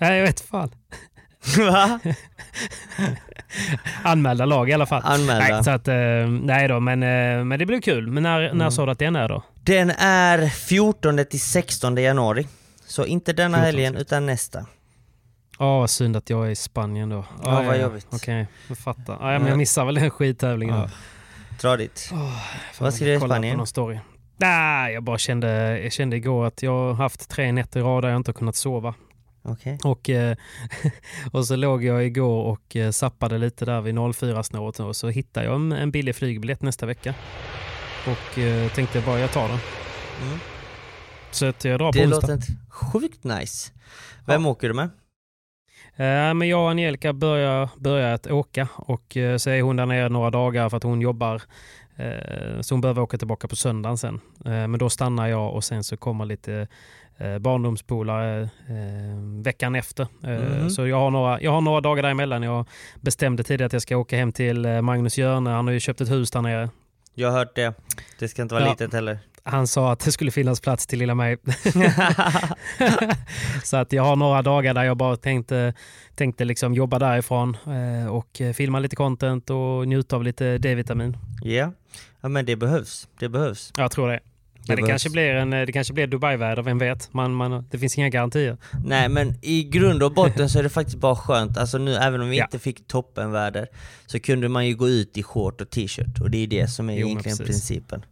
Nej, 0.00 0.18
jag 0.18 0.26
vet 0.26 0.40
fan. 0.40 0.70
Va? 1.58 2.00
Anmälda 4.02 4.44
lag 4.44 4.70
i 4.70 4.72
alla 4.72 4.86
fall. 4.86 5.02
Anmälda. 5.04 5.48
Nej, 5.48 5.64
så 5.64 5.70
att, 5.70 5.86
nej 6.42 6.68
då, 6.68 6.80
men, 6.80 6.98
men 7.48 7.58
det 7.58 7.66
blir 7.66 7.80
kul. 7.80 8.06
Men 8.06 8.22
när, 8.22 8.40
Mm. 8.40 8.58
när 8.58 8.70
sa 8.70 8.86
du 8.86 8.92
att 8.92 8.98
den 8.98 9.16
är 9.16 9.28
då? 9.28 9.42
Den 9.66 9.90
är 9.98 10.48
14 10.48 11.24
till 11.24 11.40
16 11.40 11.96
januari. 11.96 12.46
Så 12.86 13.06
inte 13.06 13.32
denna 13.32 13.56
14, 13.56 13.64
helgen 13.64 13.96
utan 13.96 14.26
nästa. 14.26 14.66
Ja, 15.58 15.78
vad 15.78 15.90
synd 15.90 16.16
att 16.16 16.30
jag 16.30 16.46
är 16.46 16.50
i 16.50 16.56
Spanien 16.56 17.08
då. 17.08 17.24
Ja, 17.44 17.62
vad 17.62 17.80
jobbigt. 17.80 18.06
Okej, 18.10 18.46
jag 18.68 18.78
fattar. 18.78 19.32
Ja, 19.32 19.38
men 19.38 19.46
jag 19.46 19.58
missar 19.58 19.84
väl 19.84 19.94
den 19.94 20.10
skittävlingen. 20.10 20.88
Ja. 21.62 21.76
Dit. 21.76 22.12
Får 22.72 22.84
Vad 22.84 22.94
ska 22.94 23.04
du 23.04 23.10
göra 23.10 23.24
i 23.24 23.28
Spanien? 23.28 23.58
På 23.58 23.66
story. 23.66 23.98
Nej, 24.36 24.94
jag 24.94 25.02
bara 25.02 25.18
kände, 25.18 25.80
jag 25.80 25.92
kände 25.92 26.16
igår 26.16 26.46
att 26.46 26.62
jag 26.62 26.72
har 26.72 26.94
haft 26.94 27.28
tre 27.28 27.52
nätter 27.52 27.80
i 27.80 27.82
rad 27.82 28.04
där 28.04 28.08
jag 28.08 28.16
inte 28.16 28.28
har 28.28 28.34
kunnat 28.34 28.56
sova. 28.56 28.94
Okej. 29.42 29.78
Och, 29.84 30.10
eh, 30.10 30.36
och 31.32 31.46
så 31.46 31.56
låg 31.56 31.84
jag 31.84 32.06
igår 32.06 32.42
och 32.42 32.76
eh, 32.76 32.90
zappade 32.90 33.38
lite 33.38 33.64
där 33.64 33.80
vid 33.80 33.94
04-snåret 33.94 34.80
och 34.80 34.96
så 34.96 35.08
hittade 35.08 35.46
jag 35.46 35.54
en, 35.54 35.72
en 35.72 35.90
billig 35.90 36.16
flygbiljett 36.16 36.62
nästa 36.62 36.86
vecka. 36.86 37.14
Och 38.06 38.38
eh, 38.38 38.72
tänkte 38.72 39.00
bara 39.06 39.18
jag 39.18 39.32
tar 39.32 39.48
den. 39.48 39.58
Mm. 40.26 40.38
Så 41.30 41.46
att 41.46 41.64
jag 41.64 41.78
drar 41.80 41.92
på 41.92 41.98
Det 41.98 42.04
onsdag. 42.06 42.20
låter 42.20 42.32
inte 42.34 42.46
sjukt 42.70 43.24
nice. 43.24 43.72
Vem 44.26 44.46
åker 44.46 44.68
du 44.68 44.74
med? 44.74 44.84
Eh, 45.96 46.34
men 46.34 46.48
jag 46.48 46.62
och 46.62 46.70
Angelica 46.70 47.12
börjar, 47.12 47.68
börjar 47.76 48.14
att 48.14 48.26
åka 48.26 48.68
och 48.76 49.16
eh, 49.16 49.36
så 49.36 49.50
är 49.50 49.62
hon 49.62 49.76
där 49.76 49.86
nere 49.86 50.08
några 50.08 50.30
dagar 50.30 50.68
för 50.68 50.76
att 50.76 50.82
hon 50.82 51.00
jobbar. 51.00 51.42
Eh, 51.96 52.60
så 52.60 52.74
hon 52.74 52.80
behöver 52.80 53.02
åka 53.02 53.18
tillbaka 53.18 53.48
på 53.48 53.56
söndagen 53.56 53.98
sen. 53.98 54.20
Eh, 54.44 54.50
men 54.50 54.78
då 54.78 54.90
stannar 54.90 55.26
jag 55.28 55.54
och 55.54 55.64
sen 55.64 55.84
så 55.84 55.96
kommer 55.96 56.24
lite 56.24 56.66
eh, 57.18 57.38
barndomspolare 57.38 58.42
eh, 58.42 59.42
veckan 59.42 59.74
efter. 59.74 60.06
Eh, 60.24 60.30
Mhm. 60.30 60.70
Så 60.70 60.86
jag 60.86 60.96
har, 60.98 61.10
några, 61.10 61.40
jag 61.40 61.50
har 61.50 61.60
några 61.60 61.80
dagar 61.80 62.02
däremellan. 62.02 62.42
Jag 62.42 62.66
bestämde 63.00 63.42
tidigare 63.42 63.66
att 63.66 63.72
jag 63.72 63.82
ska 63.82 63.96
åka 63.96 64.16
hem 64.16 64.32
till 64.32 64.64
eh, 64.64 64.80
Magnus 64.80 65.18
Hjörne. 65.18 65.50
Han 65.50 65.66
har 65.66 65.72
ju 65.72 65.80
köpt 65.80 66.00
ett 66.00 66.10
hus 66.10 66.30
där 66.30 66.42
nere. 66.42 66.68
Jag 67.14 67.30
har 67.30 67.38
hört 67.38 67.54
det. 67.56 67.74
Det 68.18 68.28
ska 68.28 68.42
inte 68.42 68.54
vara 68.54 68.64
Ja. 68.64 68.70
litet 68.70 68.92
heller. 68.92 69.18
Han 69.46 69.66
sa 69.66 69.92
att 69.92 70.00
det 70.00 70.12
skulle 70.12 70.30
finnas 70.30 70.60
plats 70.60 70.86
till 70.86 70.98
lilla 70.98 71.14
mig. 71.14 71.36
så 73.64 73.76
att 73.76 73.92
jag 73.92 74.02
har 74.02 74.16
några 74.16 74.42
dagar 74.42 74.74
där 74.74 74.84
jag 74.84 74.96
bara 74.96 75.16
tänkte, 75.16 75.74
tänkte 76.14 76.44
liksom 76.44 76.74
jobba 76.74 76.98
därifrån 76.98 77.56
eh, 77.66 78.06
och 78.14 78.40
filma 78.54 78.78
lite 78.78 78.96
content 78.96 79.50
och 79.50 79.88
njuta 79.88 80.16
av 80.16 80.22
lite 80.24 80.58
D-vitamin. 80.58 81.16
Ja. 81.42 81.72
ja, 82.20 82.28
men 82.28 82.46
det 82.46 82.56
behövs. 82.56 83.08
Det 83.18 83.28
behövs. 83.28 83.72
Jag 83.76 83.90
tror 83.90 84.08
det. 84.08 84.20
Men 84.68 84.76
det, 84.76 84.82
kanske 84.88 85.10
blir 85.10 85.34
en, 85.34 85.50
det 85.50 85.72
kanske 85.72 85.92
blir 85.94 86.06
Dubai-väder, 86.06 86.62
vem 86.62 86.78
vet? 86.78 87.12
Man, 87.14 87.34
man, 87.34 87.68
det 87.70 87.78
finns 87.78 87.98
inga 87.98 88.08
garantier. 88.08 88.56
Nej 88.84 89.08
men 89.08 89.34
i 89.42 89.64
grund 89.64 90.02
och 90.02 90.14
botten 90.14 90.48
så 90.48 90.58
är 90.58 90.62
det 90.62 90.68
faktiskt 90.68 90.98
bara 90.98 91.16
skönt, 91.16 91.58
alltså 91.58 91.78
nu 91.78 91.94
även 91.94 92.20
om 92.20 92.28
vi 92.28 92.36
Ja. 92.38 92.44
inte 92.44 92.58
fick 92.58 92.86
toppenväder 92.86 93.68
så 94.06 94.20
kunde 94.20 94.48
man 94.48 94.66
ju 94.66 94.74
gå 94.74 94.88
ut 94.88 95.16
i 95.18 95.22
short 95.22 95.60
och 95.60 95.70
t-shirt 95.70 96.20
och 96.20 96.30
det 96.30 96.38
är 96.38 96.46
det 96.46 96.68
som 96.68 96.90
är 96.90 96.98
Jo, 96.98 97.06
egentligen 97.06 97.38
principen. 97.38 98.04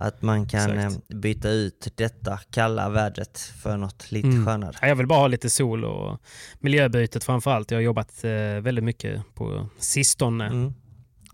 Att 0.00 0.22
man 0.22 0.48
kan 0.48 0.70
Exakt. 0.78 1.02
eh, 1.10 1.16
byta 1.16 1.48
ut 1.50 1.88
detta 1.94 2.38
kalla 2.50 2.88
vädret 2.88 3.38
för 3.62 3.76
något 3.76 4.12
lite 4.12 4.28
Mm. 4.28 4.46
skönare. 4.46 4.72
Ja, 4.82 4.88
Jag 4.88 4.96
vill 4.96 5.06
bara 5.06 5.18
ha 5.18 5.26
lite 5.26 5.50
sol 5.50 5.84
och 5.84 6.20
miljöbytet 6.60 7.24
framför 7.24 7.50
allt. 7.50 7.70
Jag 7.70 7.78
har 7.78 7.82
jobbat 7.82 8.24
eh, 8.24 8.30
väldigt 8.62 8.84
mycket 8.84 9.22
på 9.34 9.68
sistone. 9.78 10.46
Mm. 10.46 10.74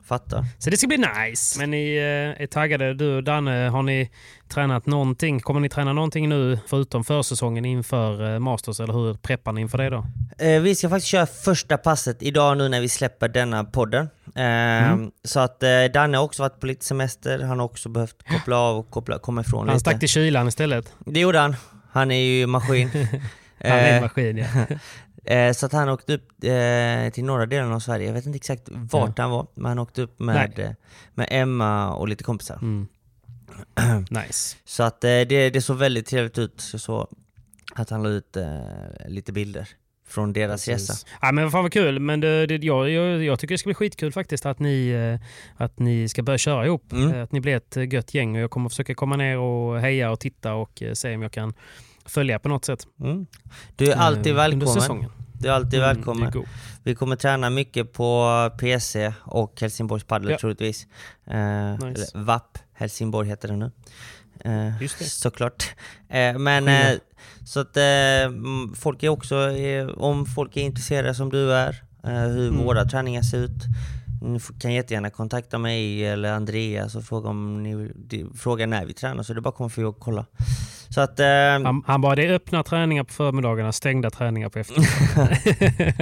Fattar. 0.08 0.44
Så 0.58 0.70
det 0.70 0.76
ska 0.76 0.86
bli 0.86 0.96
nice. 1.28 1.58
Men 1.60 1.70
ni 1.70 1.96
eh, 1.96 2.42
är 2.42 2.46
taggade. 2.46 2.94
Du 2.94 3.16
och 3.16 3.24
Danne, 3.24 3.68
har 3.68 3.82
ni 3.82 4.10
tränat 4.48 4.86
någonting? 4.86 5.40
Kommer 5.40 5.60
ni 5.60 5.68
träna 5.68 5.92
någonting 5.92 6.28
nu 6.28 6.58
förutom 6.66 7.04
försäsongen 7.04 7.64
inför 7.64 8.32
eh, 8.34 8.38
Masters? 8.38 8.80
Eller 8.80 8.92
hur 8.92 9.14
preppar 9.14 9.52
ni 9.52 9.60
inför 9.60 9.78
det 9.78 9.90
då? 9.90 10.06
Eh, 10.38 10.60
vi 10.60 10.74
ska 10.74 10.88
faktiskt 10.88 11.06
köra 11.08 11.26
första 11.26 11.76
passet 11.78 12.22
idag 12.22 12.58
nu 12.58 12.68
när 12.68 12.80
vi 12.80 12.88
släpper 12.88 13.28
denna 13.28 13.64
podden. 13.64 14.08
Eh, 14.34 14.78
Mm. 14.78 15.10
Så 15.24 15.40
att 15.40 15.62
Danne 15.94 16.16
har 16.18 16.24
också 16.24 16.42
varit 16.42 16.60
på 16.60 16.66
lite 16.66 16.84
semester, 16.84 17.38
han 17.42 17.58
har 17.58 17.66
också 17.66 17.88
behövt 17.88 18.16
koppla 18.30 18.56
av 18.56 18.76
och 18.78 18.90
koppla, 18.90 19.18
komma 19.18 19.40
ifrån 19.40 19.58
Han 19.58 19.66
lite. 19.68 19.80
stack 19.80 19.98
till 20.00 20.08
kylan 20.08 20.48
istället. 20.48 20.92
Det 20.98 21.20
gjorde 21.20 21.38
han. 21.38 21.56
Han 21.92 22.10
är 22.10 22.20
ju 22.22 22.46
maskin. 22.46 22.90
Han 23.62 23.70
är 23.72 23.96
en 23.96 24.02
maskin 24.02 24.36
ja. 24.36 24.46
Eh, 25.24 25.52
så 25.52 25.66
att 25.66 25.72
han 25.72 25.88
åkte 25.88 26.14
upp 26.14 26.28
eh, 26.44 27.12
till 27.12 27.24
norra 27.24 27.46
delen 27.46 27.72
av 27.72 27.80
Sverige. 27.80 28.06
Jag 28.06 28.12
vet 28.12 28.26
inte 28.26 28.36
exakt 28.36 28.68
vart 28.68 29.18
han 29.18 29.30
var, 29.30 29.46
men 29.54 29.66
han 29.66 29.78
åkte 29.78 30.02
upp 30.02 30.18
med, 30.18 30.58
eh, 30.58 30.70
med 31.14 31.28
Emma 31.30 31.94
och 31.94 32.08
lite 32.08 32.24
kompisar. 32.24 32.58
Mm. 32.62 32.88
nice. 34.10 34.56
Så 34.64 34.82
att 34.82 35.04
eh, 35.04 35.08
det, 35.08 35.50
det 35.50 35.62
såg 35.62 35.76
väldigt 35.76 36.06
trevligt 36.06 36.38
ut. 36.38 36.68
Jag 36.72 36.80
såg 36.80 37.06
att 37.74 37.90
han 37.90 38.02
la 38.02 38.08
ut 38.08 38.36
eh, 38.36 38.46
lite 39.06 39.32
bilder 39.32 39.68
från 40.08 40.32
deras 40.32 40.68
resa. 40.68 40.94
Ja, 41.20 41.32
men 41.32 41.50
fan 41.50 41.62
vad 41.62 41.72
kul. 41.72 41.98
Men 41.98 42.20
det, 42.20 42.46
det, 42.46 42.54
jag, 42.54 42.90
jag, 42.90 43.24
jag 43.24 43.38
tycker 43.38 43.54
det 43.54 43.58
ska 43.58 43.68
bli 43.68 43.74
skitkul 43.74 44.12
faktiskt 44.12 44.46
att 44.46 44.58
ni, 44.58 44.88
eh, 44.88 45.26
att 45.64 45.78
ni 45.78 46.08
ska 46.08 46.22
börja 46.22 46.38
köra 46.38 46.66
ihop. 46.66 46.92
Mm. 46.92 47.22
Att 47.22 47.32
ni 47.32 47.40
blir 47.40 47.56
ett 47.56 47.92
gött 47.92 48.14
gäng 48.14 48.36
och 48.36 48.42
jag 48.42 48.50
kommer 48.50 48.68
försöka 48.68 48.94
komma 48.94 49.16
ner 49.16 49.38
och 49.38 49.80
heja 49.80 50.10
och 50.10 50.20
titta 50.20 50.54
och 50.54 50.82
se 50.92 51.14
om 51.14 51.22
jag 51.22 51.32
kan 51.32 51.54
följa 52.08 52.38
på 52.38 52.48
något 52.48 52.64
sätt. 52.64 52.80
Mm. 53.00 53.26
Du 53.76 53.92
är 53.92 53.96
alltid 53.96 54.32
Eh, 54.32 54.36
välkommen. 54.36 55.06
Du 55.32 55.48
är 55.48 55.52
alltid 55.52 55.80
Mm, 55.80 55.96
välkommen. 55.96 56.30
god. 56.30 56.44
Vi 56.82 56.94
kommer 56.94 57.16
träna 57.16 57.50
mycket 57.50 57.92
på 57.92 58.26
PC 58.60 59.12
och 59.24 59.60
Helsingborgs 59.60 60.04
Padel 60.04 60.30
Ja. 60.30 60.38
troligtvis. 60.40 60.86
Eh, 61.30 61.86
Nice. 61.86 62.18
VAP, 62.18 62.58
Helsingborg 62.74 63.28
heter 63.28 63.48
det 63.48 63.56
nu. 63.56 63.70
Eh, 64.44 64.82
Just 64.82 64.98
det. 64.98 65.04
Såklart. 65.10 65.74
Eh, 66.08 66.38
men 66.38 66.68
eh, 66.68 66.96
så 67.46 67.60
att 67.60 67.76
mm, 67.76 68.74
folk 68.74 69.02
är 69.02 69.08
också, 69.08 69.36
om 69.96 70.26
folk 70.26 70.56
är 70.56 70.60
intresserade 70.60 71.14
som 71.14 71.30
du 71.30 71.52
är, 71.52 71.82
hur 72.02 72.48
Mm. 72.48 72.64
våra 72.64 72.84
träningar 72.84 73.22
ser 73.22 73.38
ut, 73.38 73.62
ni 74.20 74.40
kan 74.60 74.72
jättegärna 74.72 75.10
kontakta 75.10 75.58
mig 75.58 76.06
eller 76.06 76.32
Andreas 76.32 76.94
och 76.94 77.04
fråga, 77.04 77.28
om 77.28 77.62
ni, 77.62 77.90
fråga 78.36 78.66
när 78.66 78.84
vi 78.84 78.92
tränar 78.92 79.22
så 79.22 79.32
det 79.34 79.38
är 79.38 79.40
bara 79.40 79.48
att 79.48 79.54
komma 79.56 79.68
förbi 79.68 79.86
och 79.88 80.00
kolla. 80.00 80.26
Så 80.88 81.00
att... 81.00 81.20
Eh, 81.20 81.26
Han, 81.64 81.82
han 81.86 82.00
bara, 82.00 82.14
det 82.14 82.26
är 82.26 82.32
öppna 82.32 82.62
träningar 82.62 83.04
på 83.04 83.12
förmiddagarna, 83.12 83.72
stängda 83.72 84.10
träningar 84.10 84.48
på 84.48 84.58
eftermiddagen. 84.58 85.98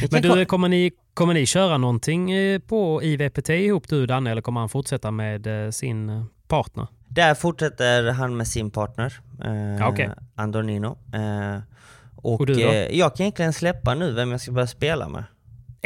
Men 0.10 0.22
du, 0.22 0.44
kommer 0.44 0.68
ni, 0.68 0.92
kommer 1.14 1.34
ni 1.34 1.46
köra 1.46 1.78
någonting 1.78 2.32
eh, 2.32 2.58
på 2.58 3.02
IVPT 3.02 3.48
ihop 3.48 3.88
du 3.88 4.00
och 4.00 4.06
Danne 4.06 4.30
eller 4.30 4.42
kommer 4.42 4.60
han 4.60 4.68
fortsätta 4.68 5.10
med 5.10 5.64
eh, 5.66 5.70
sin 5.70 6.10
eh, 6.10 6.24
partner? 6.48 6.86
Där 7.08 7.34
fortsätter 7.34 8.10
han 8.12 8.36
med 8.36 8.48
sin 8.48 8.70
partner, 8.70 9.12
eh, 9.44 9.88
okej. 9.88 10.10
Andonino. 10.34 10.98
Eh, 11.14 11.58
och 12.16 12.40
Och 12.40 12.46
du 12.46 12.54
då? 12.54 12.60
eh, 12.60 12.98
jag 12.98 13.16
kan 13.16 13.24
egentligen 13.24 13.52
släppa 13.52 13.94
nu 13.94 14.12
vem 14.12 14.30
jag 14.30 14.40
ska 14.40 14.52
börja 14.52 14.66
spela 14.66 15.08
med. 15.08 15.24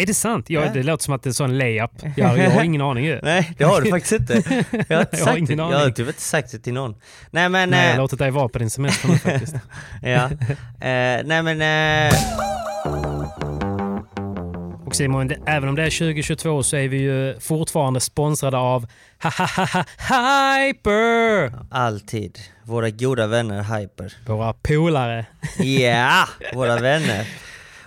Är 0.03 0.07
det 0.07 0.15
sant? 0.15 0.51
Ja, 0.51 0.61
Ja. 0.65 0.71
Det 0.75 0.83
låter 0.83 1.05
som 1.05 1.15
att 1.15 1.23
det 1.23 1.27
är 1.27 1.31
en 1.31 1.35
sån 1.35 1.59
layup. 1.59 1.91
Jag, 2.17 2.39
jag 2.39 2.51
har 2.51 2.63
ingen 2.63 2.81
aning 2.83 3.05
ju. 3.05 3.21
Nej, 3.23 3.53
det 3.59 3.65
har 3.65 3.81
du 3.81 3.91
faktiskt 3.91 4.13
inte. 4.13 4.33
Jag 4.89 4.97
har, 4.97 5.03
inte 5.03 5.17
Jag 5.19 5.27
har 5.27 5.37
ingen 5.37 5.47
det. 5.47 5.55
Jag 5.55 5.65
har 5.65 5.83
aning. 5.83 5.95
typ 5.95 6.07
inte 6.09 6.21
sagt 6.21 6.53
det 6.53 6.59
till 6.59 6.73
någon. 6.75 6.95
Nej 7.31 7.49
men... 7.49 7.71
Nej, 7.71 7.81
jag 7.81 7.87
har 7.89 7.95
eh, 7.95 7.99
låtit 7.99 8.19
dig 8.19 8.31
vara 8.31 8.49
på 8.49 8.59
din 8.59 8.71
semester 8.71 9.09
nu 9.09 9.19
faktiskt. 9.19 9.55
ja. 10.03 10.25
Eh, 10.87 11.21
nej 11.25 11.43
men... 11.43 11.63
Eh, 12.11 12.15
Och 14.87 14.97
Simon, 14.97 15.31
även 15.47 15.69
om 15.69 15.75
det 15.75 15.83
är 15.83 15.91
2022 15.99 16.63
så 16.63 16.77
är 16.77 16.89
vi 16.89 16.97
ju 16.99 17.41
fortfarande 17.41 18.01
sponsrade 18.01 18.57
av 18.59 18.87
Hyper! 19.99 21.53
alltid. 21.71 22.39
Våra 22.65 22.91
goda 22.91 23.27
vänner 23.27 23.63
Hyper. 23.63 24.13
Våra 24.27 24.53
polare. 24.53 25.27
Ja, 25.59 26.29
våra 26.55 26.77
vänner. 26.81 27.27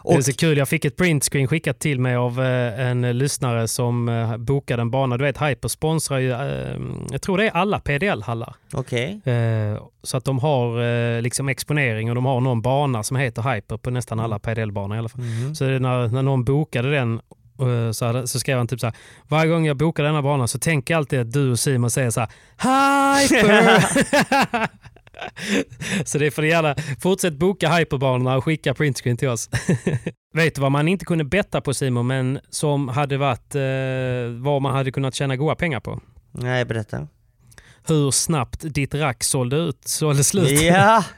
Det 0.06 0.14
är 0.14 0.18
Och, 0.18 0.26
så 0.26 0.34
kul, 0.34 0.58
jag 0.58 0.70
fick 0.70 0.86
ett 0.86 0.98
printscreen 0.98 1.48
skickat 1.48 1.80
till 1.80 2.00
mig 2.00 2.16
av 2.16 2.42
eh, 2.44 2.88
en 2.88 3.18
lyssnare 3.18 3.68
som 3.68 4.10
eh, 4.10 4.38
bokade 4.38 4.82
en 4.82 4.92
bana. 4.92 5.18
Du 5.18 5.24
vet, 5.24 5.42
Hyper 5.42 5.68
sponsrar 5.68 6.18
ju, 6.20 6.32
eh, 6.32 6.80
jag 7.12 7.22
tror 7.22 7.38
det 7.38 7.46
är 7.48 7.52
alla 7.52 7.80
PDL-hallar. 7.80 8.56
okej. 8.74 9.22
Eh, 9.26 9.84
så 10.04 10.18
att 10.18 10.26
de 10.26 10.40
har 10.40 11.22
liksom 11.22 11.50
exponering 11.50 12.10
och 12.10 12.16
de 12.16 12.26
har 12.26 12.42
någon 12.42 12.62
bana 12.62 13.04
som 13.04 13.18
heter 13.18 13.54
Hyper 13.54 13.78
på 13.78 13.90
nästan 13.90 14.20
alla 14.20 14.40
PDL-banor 14.40 14.96
i 14.96 15.00
alla 15.00 15.10
fall. 15.10 15.22
Mhm. 15.22 15.56
Så 15.56 15.66
när, 15.66 16.08
när 16.08 16.22
någon 16.22 16.44
bokade 16.44 16.92
den 16.92 17.22
så, 17.94 18.28
så 18.28 18.40
skrev 18.40 18.58
han 18.58 18.68
typ 18.68 18.80
så 18.80 18.88
här, 18.88 18.96
varje 19.28 19.52
gång 19.52 19.66
jag 19.66 19.78
bokar 19.78 20.04
denna 20.04 20.22
banan 20.22 20.48
så 20.48 20.60
tänker 20.60 20.94
jag 20.94 20.98
alltid 20.98 21.20
att 21.20 21.32
du 21.32 21.52
och 21.52 21.60
Simon 21.60 21.90
säger 21.92 22.10
så 22.10 22.20
här, 22.20 22.30
Hyper! 23.20 23.84
så 26.06 26.18
det 26.18 26.32
får 26.32 26.42
ni 26.42 26.48
gärna, 26.48 26.76
fortsätt 27.00 27.34
boka 27.34 27.70
hyperbanorna 27.70 28.38
och 28.38 28.44
skicka 28.44 28.74
printscreen 28.74 29.18
till 29.18 29.28
oss. 29.28 29.50
Vet 30.34 30.56
du 30.56 30.62
vad 30.62 30.72
man 30.72 30.88
inte 30.88 31.06
kunde 31.06 31.24
betta 31.24 31.62
på 31.62 31.74
Simon, 31.74 32.08
men 32.08 32.40
som 32.50 32.88
hade 32.88 33.18
varit 33.18 33.56
eh, 33.56 34.42
vad 34.44 34.62
man 34.62 34.74
hade 34.74 34.92
kunnat 34.92 35.16
tjäna 35.16 35.36
goda 35.36 35.56
pengar 35.56 35.80
på? 35.80 36.02
Nej, 36.32 36.66
berätta. 36.66 37.08
Hur 37.88 38.12
snabbt 38.12 38.60
ditt 38.62 38.96
rack 38.96 39.24
sålde 39.24 39.56
ut, 39.56 39.88
sålde 39.88 40.24
slut. 40.24 40.62
Ja! 40.62 41.06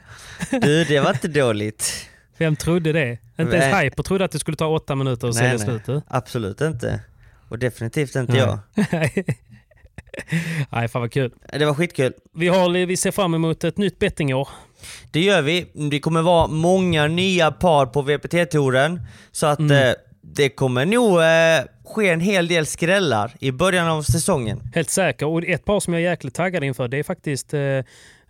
Du, 0.50 0.84
det 0.84 1.00
var 1.00 1.10
inte 1.10 1.28
dåligt. 1.28 2.08
Vem 2.38 2.56
trodde 2.56 2.92
det? 2.92 3.18
Inte 3.38 3.56
ens. 3.56 3.82
Hyper 3.82 4.02
trodde 4.02 4.24
att 4.24 4.32
det 4.32 4.38
skulle 4.38 4.56
ta 4.56 4.66
åtta 4.66 4.94
minuter 4.94 5.28
att 5.28 5.34
sälja 5.34 5.50
nej. 5.50 5.58
slut. 5.58 5.84
du. 5.86 6.02
Absolut 6.08 6.60
inte. 6.60 7.00
Och 7.48 7.58
definitivt 7.58 8.16
inte 8.16 8.32
Nej. 8.32 8.40
jag. 8.40 9.36
Nej, 10.70 10.88
fan 10.88 11.00
vad 11.02 11.12
kul. 11.12 11.32
Det 11.52 11.64
var 11.64 11.74
skitkul. 11.74 12.12
Vi, 12.34 12.48
har, 12.48 12.86
vi 12.86 12.96
ser 12.96 13.10
fram 13.10 13.34
emot 13.34 13.64
ett 13.64 13.78
nytt 13.78 13.98
bettingår. 13.98 14.48
Det 15.10 15.20
gör 15.20 15.42
vi. 15.42 15.66
Det 15.90 16.00
kommer 16.00 16.22
vara 16.22 16.46
många 16.46 17.06
nya 17.06 17.50
par 17.50 17.86
på 17.86 18.02
VPT-touren. 18.02 19.00
Så 19.32 19.46
att 19.46 19.60
eh, 19.60 19.90
det 20.20 20.48
kommer 20.48 20.86
nog 20.86 21.20
eh, 21.20 21.94
ske 21.94 22.08
en 22.08 22.20
hel 22.20 22.48
del 22.48 22.66
skrällar 22.66 23.32
i 23.40 23.52
början 23.52 23.88
av 23.88 24.02
säsongen. 24.02 24.62
Helt 24.74 24.90
säker. 24.90 25.26
Och 25.26 25.44
ett 25.44 25.64
par 25.64 25.80
som 25.80 25.94
jag 25.94 26.02
är 26.02 26.10
jäkligt 26.10 26.34
taggad 26.34 26.64
inför 26.64 26.88
det 26.88 26.98
är 26.98 27.02
faktiskt 27.02 27.54
eh, 27.54 27.60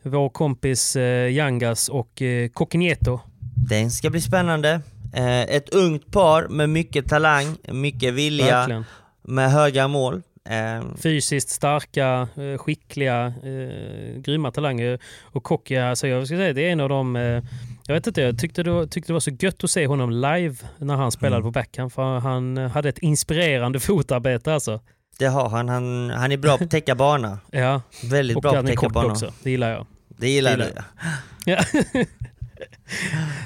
vår 0.02 0.28
kompis 0.28 0.96
eh, 0.96 1.32
Yangas 1.32 1.88
och 1.88 2.22
eh, 2.22 2.48
Coquinieto. 2.48 3.20
Den 3.68 3.90
ska 3.90 4.10
bli 4.10 4.20
spännande. 4.20 4.80
Eh, 5.14 5.40
ett 5.42 5.68
ungt 5.68 6.12
par 6.12 6.48
med 6.48 6.68
mycket 6.68 7.08
talang, 7.08 7.56
mycket 7.68 8.14
vilja, 8.14 8.46
Verkligen. 8.56 8.84
med 9.22 9.50
höga 9.52 9.88
mål. 9.88 10.22
Eh, 10.50 10.84
Fysiskt 11.02 11.48
starka, 11.48 12.28
eh, 12.36 12.58
skickliga, 12.58 13.26
eh, 13.26 14.20
grymma 14.20 14.50
talanger. 14.50 14.98
Och 15.22 15.42
Kocki, 15.42 15.76
alltså 15.76 16.08
jag 16.08 16.26
ska 16.26 16.36
säga, 16.36 16.52
det 16.52 16.62
är 16.68 16.72
en 16.72 16.80
av 16.80 16.88
de... 16.88 17.16
Eh, 17.16 17.42
jag 17.86 17.94
vet 17.94 18.06
inte, 18.06 18.20
jag 18.20 18.38
tyckte 18.38 18.62
det, 18.62 18.70
var, 18.70 18.86
tyckte 18.86 19.08
det 19.08 19.12
var 19.12 19.20
så 19.20 19.30
gött 19.40 19.64
att 19.64 19.70
se 19.70 19.86
honom 19.86 20.10
live 20.10 20.56
när 20.78 20.94
han 20.96 21.12
spelade 21.12 21.42
på 21.42 21.50
backhand. 21.50 21.92
För 21.92 22.18
han 22.18 22.58
eh, 22.58 22.70
hade 22.70 22.88
ett 22.88 22.98
inspirerande 22.98 23.80
fotarbete 23.80 24.54
alltså. 24.54 24.80
det 25.18 25.26
har 25.26 25.48
han. 25.48 25.68
han. 25.68 26.10
Han 26.10 26.32
är 26.32 26.36
bra 26.36 26.58
på 26.58 26.64
att 26.64 26.70
täcka 26.70 26.94
bana. 26.94 27.38
Ja, 27.50 27.82
Väldigt 28.04 28.36
och 28.36 28.42
bra 28.42 28.52
på 28.52 28.58
att 28.58 28.66
täcka 28.66 28.88
bana. 28.88 29.08
också. 29.12 29.32
Det 29.42 29.50
gillar 29.50 29.70
jag. 29.70 29.86
Det 30.08 30.28
gillar 30.28 30.50
Gillar 30.50 30.66
du. 30.66 31.52
Ja. 31.52 31.58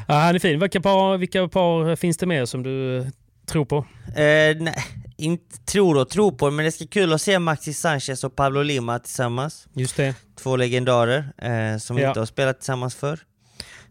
ja, 0.09 0.15
han 0.15 0.35
är 0.35 0.39
fin. 0.39 0.61
Vilka 0.61 0.81
par, 0.81 1.17
vilka 1.19 1.49
par 1.49 1.97
finns 1.97 2.17
det 2.17 2.27
mer 2.27 2.45
som 2.45 2.63
du 2.63 3.07
tror 3.47 3.65
på? 3.65 3.77
Eh, 4.07 4.57
nej, 4.61 4.75
inte 5.21 5.59
tror 5.59 5.97
och 5.97 6.09
tror 6.09 6.33
på 6.33 6.51
men 6.51 6.65
det 6.65 6.73
ska 6.73 6.87
kul 6.87 7.13
att 7.13 7.21
se 7.23 7.39
Maxi 7.39 7.75
Sanchez 7.75 8.25
och 8.25 8.37
Pablo 8.37 8.63
Lima 8.63 8.99
tillsammans. 8.99 9.67
Just 9.75 9.97
det. 9.97 10.15
Två 10.39 10.57
legendarer 10.57 11.33
eh, 11.39 11.79
som 11.79 11.99
Ja. 11.99 12.09
inte 12.09 12.21
har 12.21 12.27
spelat 12.27 12.59
tillsammans 12.59 12.95
förr. 12.95 13.21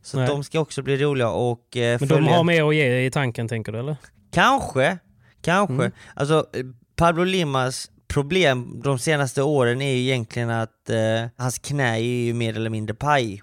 Så 0.02 0.18
Nej. 0.18 0.28
de 0.28 0.44
ska 0.44 0.60
också 0.60 0.82
bli 0.82 0.98
roliga 0.98 1.30
och 1.30 1.78
eh, 1.78 2.00
Men 2.00 2.10
de 2.10 2.28
har 2.28 2.44
mer 2.44 2.64
att 2.70 2.76
ge 2.76 3.06
i 3.06 3.12
tanken 3.12 3.48
tänker 3.48 3.72
du 3.72 3.80
eller? 3.80 3.96
Kanske, 4.32 4.98
kanske. 5.42 5.74
Mm. 5.74 5.92
Alltså 6.16 6.46
eh, 6.54 6.64
Pablo 6.96 7.24
Limas 7.24 7.92
problem 8.08 8.82
de 8.84 9.00
senaste 9.00 9.42
åren 9.44 9.82
är 9.82 9.92
ju 9.94 10.00
egentligen 10.00 10.50
att 10.50 10.90
eh, 10.90 10.98
hans 11.38 11.60
knä 11.60 11.90
är 11.98 11.98
ju 11.98 12.34
mer 12.34 12.56
eller 12.56 12.70
mindre 12.70 12.96
paj. 12.96 13.42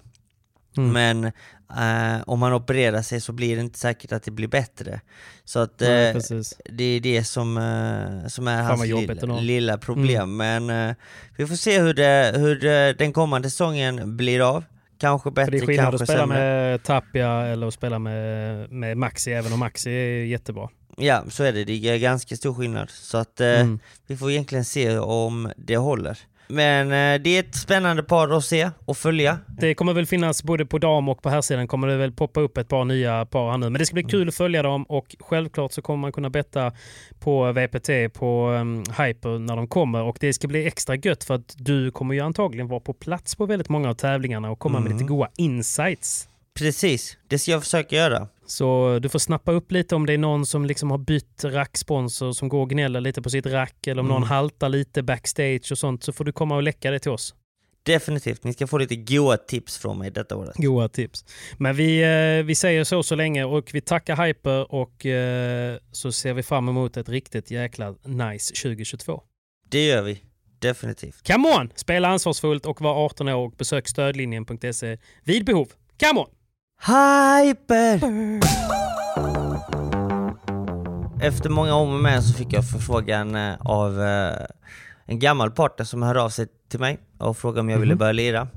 Mm. 0.77 0.91
Men 0.91 1.31
eh, 1.71 2.21
om 2.27 2.41
han 2.41 2.53
opererar 2.53 3.01
sig 3.01 3.21
så 3.21 3.31
blir 3.31 3.55
det 3.55 3.61
inte 3.61 3.79
säkert 3.79 4.11
att 4.11 4.23
det 4.23 4.31
blir 4.31 4.47
bättre. 4.47 5.01
Så 5.45 5.59
att 5.59 5.81
eh, 5.81 5.89
Nej, 5.89 6.13
precis. 6.13 6.57
det 6.69 6.83
är 6.83 6.99
det 6.99 7.23
som, 7.23 7.57
eh, 7.57 8.27
som 8.27 8.47
är 8.47 8.63
hans 8.63 8.85
lilla, 8.85 9.11
ändå. 9.13 9.25
Mm. 9.33 9.43
lilla 9.43 9.77
problem. 9.77 10.37
Men 10.37 10.69
eh, 10.69 10.95
vi 11.37 11.47
får 11.47 11.55
se 11.55 11.79
hur, 11.81 11.93
det, 11.93 12.33
hur 12.35 12.65
eh, 12.65 12.89
den 12.97 13.13
kommande 13.13 13.49
säsongen 13.49 14.17
blir 14.17 14.41
av. 14.55 14.63
Kanske 14.99 15.29
För 15.29 15.35
det 15.35 15.45
bättre, 15.45 15.57
är 15.57 15.65
skillnad 15.65 15.85
kanske 15.85 16.03
att 16.03 16.09
spela 16.09 16.21
sämre. 16.23 16.37
med 16.39 16.83
Tapia 16.83 17.31
eller 17.45 17.67
att 17.67 17.73
spela 17.73 17.99
med, 17.99 18.71
med 18.71 18.97
Maxi, 18.97 19.31
även 19.33 19.53
om 19.53 19.59
Maxi 19.59 19.89
är 19.91 20.25
jättebra. 20.25 20.69
Ja, 20.97 21.23
så 21.29 21.43
är 21.43 21.53
det. 21.53 21.63
Det 21.63 21.89
är 21.89 21.97
ganska 21.97 22.35
stor 22.35 22.53
skillnad. 22.53 22.89
Så 22.89 23.17
att 23.17 23.41
eh, 23.41 23.47
Mm. 23.47 23.79
vi 24.07 24.17
får 24.17 24.31
egentligen 24.31 24.65
se 24.65 24.97
om 24.99 25.51
det 25.57 25.77
håller. 25.77 26.17
Men 26.49 26.87
eh, 26.91 27.21
det 27.21 27.29
är 27.29 27.39
ett 27.39 27.55
spännande 27.55 28.03
par 28.03 28.37
att 28.37 28.43
se 28.43 28.69
och 28.85 28.97
följa. 28.97 29.39
Det 29.47 29.73
kommer 29.73 29.93
väl 29.93 30.05
finnas 30.05 30.43
både 30.43 30.65
på 30.65 30.77
dam 30.77 31.09
och 31.09 31.21
på 31.21 31.29
här 31.29 31.41
sidan 31.41 31.67
kommer 31.67 31.87
det 31.87 31.97
väl 31.97 32.11
poppa 32.11 32.41
upp 32.41 32.57
ett 32.57 32.67
par 32.67 32.85
nya 32.85 33.25
par 33.25 33.51
här 33.51 33.57
nu. 33.57 33.69
Men 33.69 33.79
det 33.79 33.85
ska 33.85 33.93
bli 33.93 34.03
kul 34.03 34.27
att 34.27 34.35
följa 34.35 34.63
dem 34.63 34.83
och 34.83 35.15
självklart 35.19 35.73
så 35.73 35.81
kommer 35.81 35.97
man 35.97 36.11
kunna 36.11 36.29
betta 36.29 36.71
på 37.19 37.51
VPT 37.51 37.89
på 38.13 38.49
um, 38.49 38.83
Hyper 38.97 39.39
när 39.39 39.55
de 39.55 39.67
kommer 39.67 40.01
och 40.01 40.17
det 40.19 40.33
ska 40.33 40.47
bli 40.47 40.67
extra 40.67 40.95
gött 40.95 41.23
för 41.23 41.33
att 41.33 41.55
du 41.57 41.91
kommer 41.91 42.13
ju 42.15 42.21
antagligen 42.21 42.67
vara 42.67 42.79
på 42.79 42.93
plats 42.93 43.35
på 43.35 43.45
väldigt 43.45 43.69
många 43.69 43.89
av 43.89 43.93
tävlingarna 43.93 44.51
och 44.51 44.59
komma 44.59 44.79
med 44.79 44.91
lite 44.91 45.03
goda 45.03 45.29
insights. 45.37 46.29
Precis, 46.53 47.17
det 47.27 47.39
ska 47.39 47.51
jag 47.51 47.63
försöka 47.63 47.95
göra. 47.95 48.27
Så 48.47 48.99
du 49.01 49.09
får 49.09 49.19
snappa 49.19 49.51
upp 49.51 49.71
lite 49.71 49.95
om 49.95 50.05
det 50.05 50.13
är 50.13 50.17
någon 50.17 50.45
som 50.45 50.65
liksom 50.65 50.91
har 50.91 50.97
bytt 50.97 51.43
racksponsor 51.43 52.31
som 52.31 52.49
går 52.49 52.61
och 52.61 52.69
gnäller 52.69 53.01
lite 53.01 53.21
på 53.21 53.29
sitt 53.29 53.45
rack 53.45 53.87
eller 53.87 54.01
om 54.01 54.07
någon 54.07 54.23
haltar 54.23 54.69
lite 54.69 55.03
backstage 55.03 55.71
och 55.71 55.77
sånt 55.77 56.03
så 56.03 56.13
får 56.13 56.25
du 56.25 56.31
komma 56.31 56.55
och 56.55 56.63
läcka 56.63 56.91
det 56.91 56.99
till 56.99 57.11
oss. 57.11 57.35
Definitivt, 57.83 58.43
ni 58.43 58.53
ska 58.53 58.67
få 58.67 58.77
lite 58.77 58.95
goa 58.95 59.37
tips 59.37 59.77
från 59.77 59.99
mig 59.99 60.11
detta 60.11 60.35
året. 60.35 60.55
Goa 60.55 60.89
tips. 60.89 61.25
Men 61.57 61.75
vi, 61.75 62.01
eh, 62.39 62.45
vi 62.45 62.55
säger 62.55 62.83
så 62.83 63.03
så 63.03 63.15
länge 63.15 63.43
och 63.43 63.69
vi 63.73 63.81
tackar 63.81 64.25
Hyper 64.25 64.71
och 64.71 65.05
eh, 65.05 65.77
så 65.91 66.11
ser 66.11 66.33
vi 66.33 66.43
fram 66.43 66.69
emot 66.69 66.97
ett 66.97 67.09
riktigt 67.09 67.51
jäkla 67.51 67.95
nice 68.05 68.53
2022. 68.53 69.23
Det 69.69 69.85
gör 69.85 70.01
vi, 70.01 70.21
definitivt. 70.59 71.27
Come 71.27 71.55
on! 71.59 71.71
Spela 71.75 72.07
ansvarsfullt 72.07 72.65
och 72.65 72.81
var 72.81 73.05
18 73.05 73.27
år 73.27 73.45
och 73.45 73.51
besök 73.51 73.87
stödlinjen.se 73.87 74.97
vid 75.23 75.45
behov. 75.45 75.67
Come 75.99 76.19
on! 76.19 76.36
Hyper! 76.85 77.99
Efter 81.21 81.49
många 81.49 81.75
om 81.75 81.93
och 81.93 81.99
men 81.99 82.23
så 82.23 82.33
fick 82.33 82.53
jag 82.53 82.69
förfrågan 82.69 83.35
eh, 83.35 83.53
av 83.59 84.01
eh, 84.01 84.45
en 85.05 85.19
gammal 85.19 85.51
partner 85.51 85.85
som 85.85 86.01
hörde 86.01 86.21
av 86.21 86.29
sig 86.29 86.47
till 86.69 86.79
mig 86.79 86.99
och 87.17 87.37
frågade 87.37 87.59
om 87.59 87.69
jag 87.69 87.79
ville 87.79 87.95
börja 87.95 88.11
lira. 88.11 88.47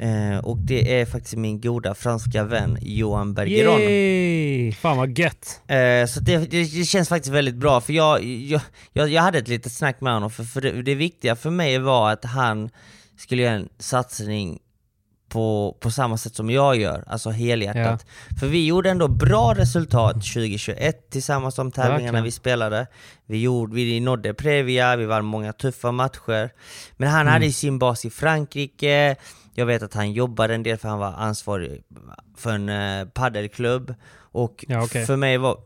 Eh, 0.00 0.38
och 0.44 0.58
det 0.58 1.00
är 1.00 1.06
faktiskt 1.06 1.36
min 1.36 1.60
goda 1.60 1.94
franska 1.94 2.44
vän 2.44 2.78
Johan 2.80 3.34
Bergeron. 3.34 3.80
Yay! 3.80 4.72
Fan 4.72 4.96
vad 4.96 5.18
gött! 5.18 5.60
Eh, 5.66 6.06
så 6.06 6.20
det, 6.20 6.36
det, 6.36 6.46
det 6.48 6.84
känns 6.84 7.08
faktiskt 7.08 7.34
väldigt 7.34 7.54
bra, 7.56 7.80
för 7.80 7.92
jag, 7.92 8.24
jag, 8.24 8.60
jag, 8.92 9.08
jag 9.08 9.22
hade 9.22 9.38
ett 9.38 9.48
litet 9.48 9.72
snack 9.72 10.00
med 10.00 10.12
honom, 10.12 10.30
för, 10.30 10.44
för 10.44 10.60
det, 10.60 10.82
det 10.82 10.94
viktiga 10.94 11.36
för 11.36 11.50
mig 11.50 11.78
var 11.78 12.12
att 12.12 12.24
han 12.24 12.70
skulle 13.16 13.42
göra 13.42 13.54
en 13.54 13.68
satsning 13.78 14.58
på, 15.32 15.76
på 15.80 15.90
samma 15.90 16.16
sätt 16.18 16.34
som 16.34 16.50
jag 16.50 16.76
gör, 16.76 17.04
alltså 17.06 17.30
helhjärtat. 17.30 18.06
För 18.40 18.46
vi 18.46 18.66
gjorde 18.66 18.90
ändå 18.90 19.08
bra 19.08 19.54
resultat 19.54 20.14
2021 20.14 21.10
tillsammans 21.10 21.54
de 21.54 21.70
tävlingarna 21.72 22.02
Verkligen. 22.02 22.24
vi 22.24 22.30
spelade. 22.30 22.86
Vi, 23.26 23.40
gjorde, 23.42 23.74
vi 23.74 24.00
nådde 24.00 24.34
Previa, 24.34 24.96
vi 24.96 25.04
vann 25.06 25.24
många 25.24 25.52
tuffa 25.52 25.92
matcher. 25.92 26.50
Men 26.96 27.08
han 27.08 27.20
Mm. 27.20 27.32
hade 27.32 27.46
ju 27.46 27.52
sin 27.52 27.78
bas 27.78 28.04
i 28.04 28.10
Frankrike, 28.10 29.16
jag 29.54 29.66
vet 29.66 29.82
att 29.82 29.94
han 29.94 30.12
jobbade 30.12 30.54
en 30.54 30.62
del 30.62 30.78
för 30.78 30.88
han 30.88 30.98
var 30.98 31.12
ansvarig 31.12 31.82
för 32.36 32.50
en 32.52 32.68
eh, 32.68 33.04
paddelklubb. 33.08 33.94
Och 34.34 34.64
Ja, 34.68 34.82
okej. 34.84 35.06
för, 35.06 35.16
mig 35.16 35.38
var, 35.38 35.56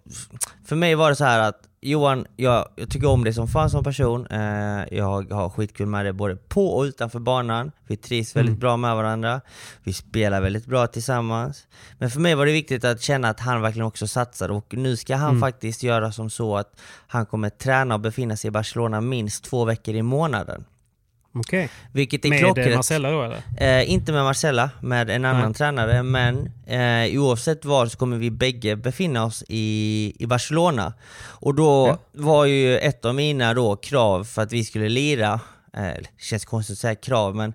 för 0.65 0.77
mig 0.77 0.95
var 0.95 1.11
det 1.11 1.17
så 1.17 1.25
här 1.25 1.39
att 1.41 1.61
Johan, 1.87 2.27
jag, 2.37 2.69
jag 2.77 2.91
tycker 2.91 3.07
om 3.09 3.25
dig 3.25 3.33
som 3.33 3.49
fan 3.49 3.71
som 3.71 3.85
person. 3.85 4.27
Eh, 4.27 4.85
jag 4.91 5.33
har 5.33 5.49
skitkul 5.51 5.87
med 5.87 6.05
dig 6.05 6.13
både 6.13 6.37
på 6.37 6.69
och 6.69 6.83
utanför 6.83 7.19
banan. 7.19 7.71
Vi 7.87 7.97
trivs 7.97 8.37
väldigt 8.37 8.51
Mm. 8.51 8.61
bra 8.61 8.77
med 8.77 8.97
varandra. 8.97 9.41
Vi 9.85 9.93
spelar 9.93 10.41
väldigt 10.41 10.67
bra 10.67 10.87
tillsammans. 10.87 11.67
Men 11.99 12.11
för 12.11 12.21
mig 12.21 12.35
var 12.35 12.47
det 12.47 12.53
viktigt 12.53 12.85
att 12.85 13.01
känna 13.01 13.29
att 13.29 13.41
han 13.41 13.63
verkligen 13.63 13.87
också 13.87 14.07
satsar 14.07 14.49
och 14.49 14.75
nu 14.77 14.97
ska 14.97 15.17
han 15.17 15.29
Mm. 15.31 15.41
faktiskt 15.41 15.83
göra 15.83 16.13
som 16.13 16.31
så 16.31 16.57
att 16.57 16.81
han 17.07 17.27
kommer 17.27 17.51
träna 17.51 17.95
och 17.95 18.01
befinna 18.01 18.37
sig 18.37 18.49
i 18.49 18.51
Barcelona 18.51 19.01
minst 19.01 19.45
två 19.45 19.65
veckor 19.65 19.95
i 19.95 20.03
månaden. 20.03 20.65
Okej. 21.41 21.69
Vilket 21.93 22.25
är 22.25 22.29
Med 22.29 22.39
klockrent. 22.39 22.69
eh, 22.69 22.75
Marcella 22.75 23.11
då 23.11 23.23
eller? 23.23 23.43
Eh, 23.81 23.91
inte 23.91 24.13
med 24.13 24.25
Marcella, 24.25 24.71
med 24.81 25.11
en 25.11 25.25
annan 25.25 25.43
Nej. 25.45 25.55
tränare, 25.55 26.03
men 26.03 26.53
eh, 26.67 27.21
oavsett 27.21 27.65
vad 27.65 27.93
så 27.93 27.99
kommer 27.99 28.17
vi 28.17 28.31
bägge 28.31 28.77
befinna 28.77 29.25
oss 29.25 29.45
i, 29.49 30.13
i 30.19 30.27
Barcelona. 30.27 30.93
Och 31.41 31.55
då 31.55 31.87
Ja. 31.89 31.99
var 32.13 32.45
ju 32.45 32.79
ett 32.79 33.05
av 33.05 33.15
mina 33.15 33.55
då 33.55 33.77
krav 33.77 34.25
för 34.25 34.43
att 34.43 34.53
vi 34.53 34.65
skulle 34.65 34.89
lira, 34.89 35.41
eh, 35.77 35.83
det 35.83 36.09
känns 36.19 36.45
konstigt 36.45 36.75
att 36.75 36.79
säga 36.79 36.95
krav, 36.95 37.37
men, 37.37 37.55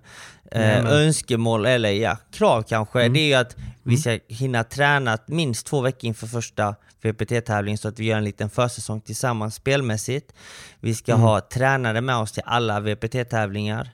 eh, 0.50 0.60
Nej, 0.60 0.82
men- 0.82 0.92
önskemål, 0.92 1.66
eller 1.66 1.90
ja, 1.90 2.16
krav 2.32 2.62
kanske, 2.62 3.00
Mm. 3.00 3.12
det 3.12 3.20
är 3.20 3.26
ju 3.26 3.34
att 3.34 3.56
vi 3.82 3.96
ska 3.96 4.18
hinna 4.28 4.64
träna 4.64 5.18
minst 5.26 5.66
två 5.66 5.80
veckor 5.80 6.04
inför 6.08 6.26
första 6.26 6.74
VPT-tävling 7.02 7.78
så 7.78 7.88
att 7.88 7.98
vi 7.98 8.04
gör 8.04 8.18
en 8.18 8.24
liten 8.24 8.50
försäsong 8.50 9.00
tillsammans 9.00 9.54
spelmässigt. 9.54 10.32
Vi 10.80 10.94
ska 10.94 11.12
Mm. 11.12 11.22
ha 11.22 11.40
tränare 11.40 12.00
med 12.00 12.16
oss 12.16 12.32
till 12.32 12.42
alla 12.46 12.80
VPT-tävlingar. 12.80 13.90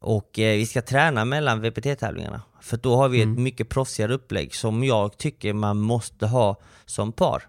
Och 0.00 0.38
eh, 0.38 0.56
vi 0.56 0.66
ska 0.66 0.82
träna 0.82 1.24
mellan 1.24 1.60
VPT-tävlingarna. 1.60 2.42
För 2.60 2.76
då 2.76 2.96
har 2.96 3.08
vi 3.08 3.22
Mm. 3.22 3.32
ett 3.34 3.38
mycket 3.40 3.68
proffsigare 3.68 4.14
upplägg 4.14 4.54
som 4.54 4.84
jag 4.84 5.16
tycker 5.18 5.52
man 5.52 5.76
måste 5.78 6.26
ha 6.26 6.56
som 6.86 7.12
par. 7.12 7.42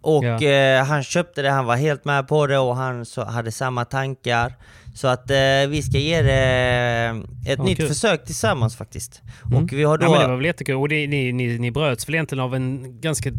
Och 0.00 0.24
Ja. 0.24 0.42
eh, 0.42 0.84
han 0.84 1.02
köpte 1.02 1.42
det, 1.42 1.50
han 1.50 1.64
var 1.66 1.76
helt 1.76 2.04
med 2.04 2.28
på 2.28 2.46
det 2.46 2.58
och 2.58 2.76
han 2.76 3.04
så, 3.06 3.24
hade 3.24 3.52
samma 3.52 3.84
tankar. 3.84 4.54
Så 4.94 5.08
att 5.08 5.30
eh, 5.30 5.36
vi 5.68 5.82
ska 5.82 5.98
ge 5.98 6.22
det 6.22 7.22
ett 7.46 7.58
Ja, 7.58 7.64
nytt 7.64 7.78
kul. 7.78 7.88
försök 7.88 8.24
tillsammans 8.24 8.76
faktiskt. 8.76 9.22
Mm. 9.46 9.64
Och 9.64 9.72
vi 9.72 9.84
har 9.84 9.98
då... 9.98 10.06
Ja, 10.06 10.22
det 10.22 10.28
var 10.28 10.36
väl 10.36 10.44
jättekul. 10.44 10.74
Och 10.76 10.88
det, 10.88 11.06
ni, 11.06 11.32
ni, 11.32 11.58
ni 11.58 11.70
bröts 11.70 12.08
väl 12.08 12.14
egentligen 12.14 12.44
av 12.44 12.54
en 12.54 13.00
ganska 13.00 13.30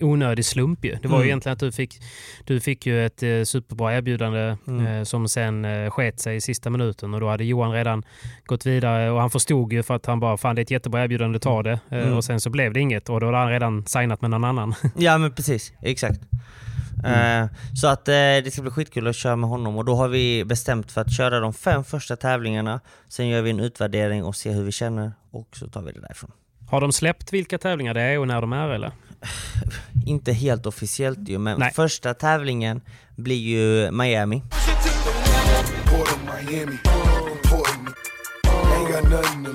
onödig 0.00 0.44
slump 0.44 0.84
ju. 0.84 0.96
Det 1.02 1.08
var 1.08 1.16
ju 1.18 1.22
Mm. 1.22 1.28
egentligen 1.28 1.52
att 1.52 1.58
du 1.60 1.72
fick, 1.72 2.00
du 2.44 2.60
fick 2.60 2.86
ju 2.86 3.06
ett 3.06 3.22
eh, 3.22 3.42
superbra 3.44 3.94
erbjudande 3.96 4.56
Mm. 4.66 4.86
eh, 4.86 5.04
som 5.04 5.28
sen 5.28 5.64
eh, 5.64 5.90
sket 5.90 6.20
sig 6.20 6.36
i 6.36 6.40
sista 6.40 6.70
minuten 6.70 7.14
och 7.14 7.20
då 7.20 7.28
hade 7.28 7.44
Johan 7.44 7.72
redan 7.72 8.02
gått 8.46 8.66
vidare 8.66 9.10
och 9.10 9.20
han 9.20 9.30
förstod 9.30 9.72
ju 9.72 9.82
för 9.82 9.94
att 9.96 10.06
han 10.06 10.20
bara 10.20 10.36
fan 10.36 10.54
det 10.54 10.60
är 10.60 10.62
ett 10.62 10.70
jättebra 10.70 11.04
erbjudande, 11.04 11.38
ta 11.38 11.62
det. 11.62 11.78
Eh, 11.90 11.98
Mm. 12.02 12.16
Och 12.16 12.24
sen 12.24 12.40
så 12.40 12.50
blev 12.50 12.72
det 12.72 12.80
inget 12.80 13.08
och 13.08 13.20
då 13.20 13.26
hade 13.26 13.38
han 13.38 13.48
redan 13.50 13.86
signat 13.86 14.20
med 14.20 14.30
någon 14.30 14.44
annan. 14.44 14.74
Ja 14.98 15.18
men 15.18 15.32
precis, 15.32 15.72
exakt. 15.82 16.20
Eh, 17.04 17.46
så 17.74 17.86
att 17.86 18.08
eh, 18.08 18.14
det 18.14 18.52
ska 18.52 18.62
bli 18.62 18.70
skitkul 18.70 19.06
att 19.06 19.16
köra 19.16 19.36
med 19.36 19.50
honom 19.50 19.76
och 19.76 19.84
då 19.84 19.94
har 19.94 20.08
vi 20.08 20.44
bestämt 20.44 20.92
för 20.92 21.00
att 21.00 21.12
köra 21.16 21.40
de 21.40 21.52
fem 21.52 21.84
första 21.84 22.16
tävlingarna. 22.16 22.80
Sen 23.08 23.28
gör 23.28 23.42
vi 23.42 23.50
en 23.50 23.60
utvärdering 23.60 24.24
och 24.24 24.36
ser 24.36 24.52
hur 24.52 24.62
vi 24.62 24.72
känner 24.72 25.12
och 25.30 25.48
så 25.52 25.68
tar 25.68 25.82
vi 25.82 25.92
det 25.92 26.00
därifrån. 26.00 26.32
Har 26.70 26.80
de 26.80 26.92
släppt 26.92 27.32
vilka 27.32 27.58
tävlingar 27.58 27.94
det 27.94 28.00
är 28.02 28.18
och 28.18 28.28
när 28.28 28.40
de 28.40 28.52
är 28.52 28.68
eller? 28.68 28.92
Inte 30.06 30.32
helt 30.32 30.66
officiellt 30.66 31.28
ju, 31.28 31.38
men 31.38 31.58
Nej. 31.58 31.72
första 31.74 32.14
tävlingen 32.14 32.80
blir 33.16 33.36
ju 33.36 33.90
Miami. 33.90 34.42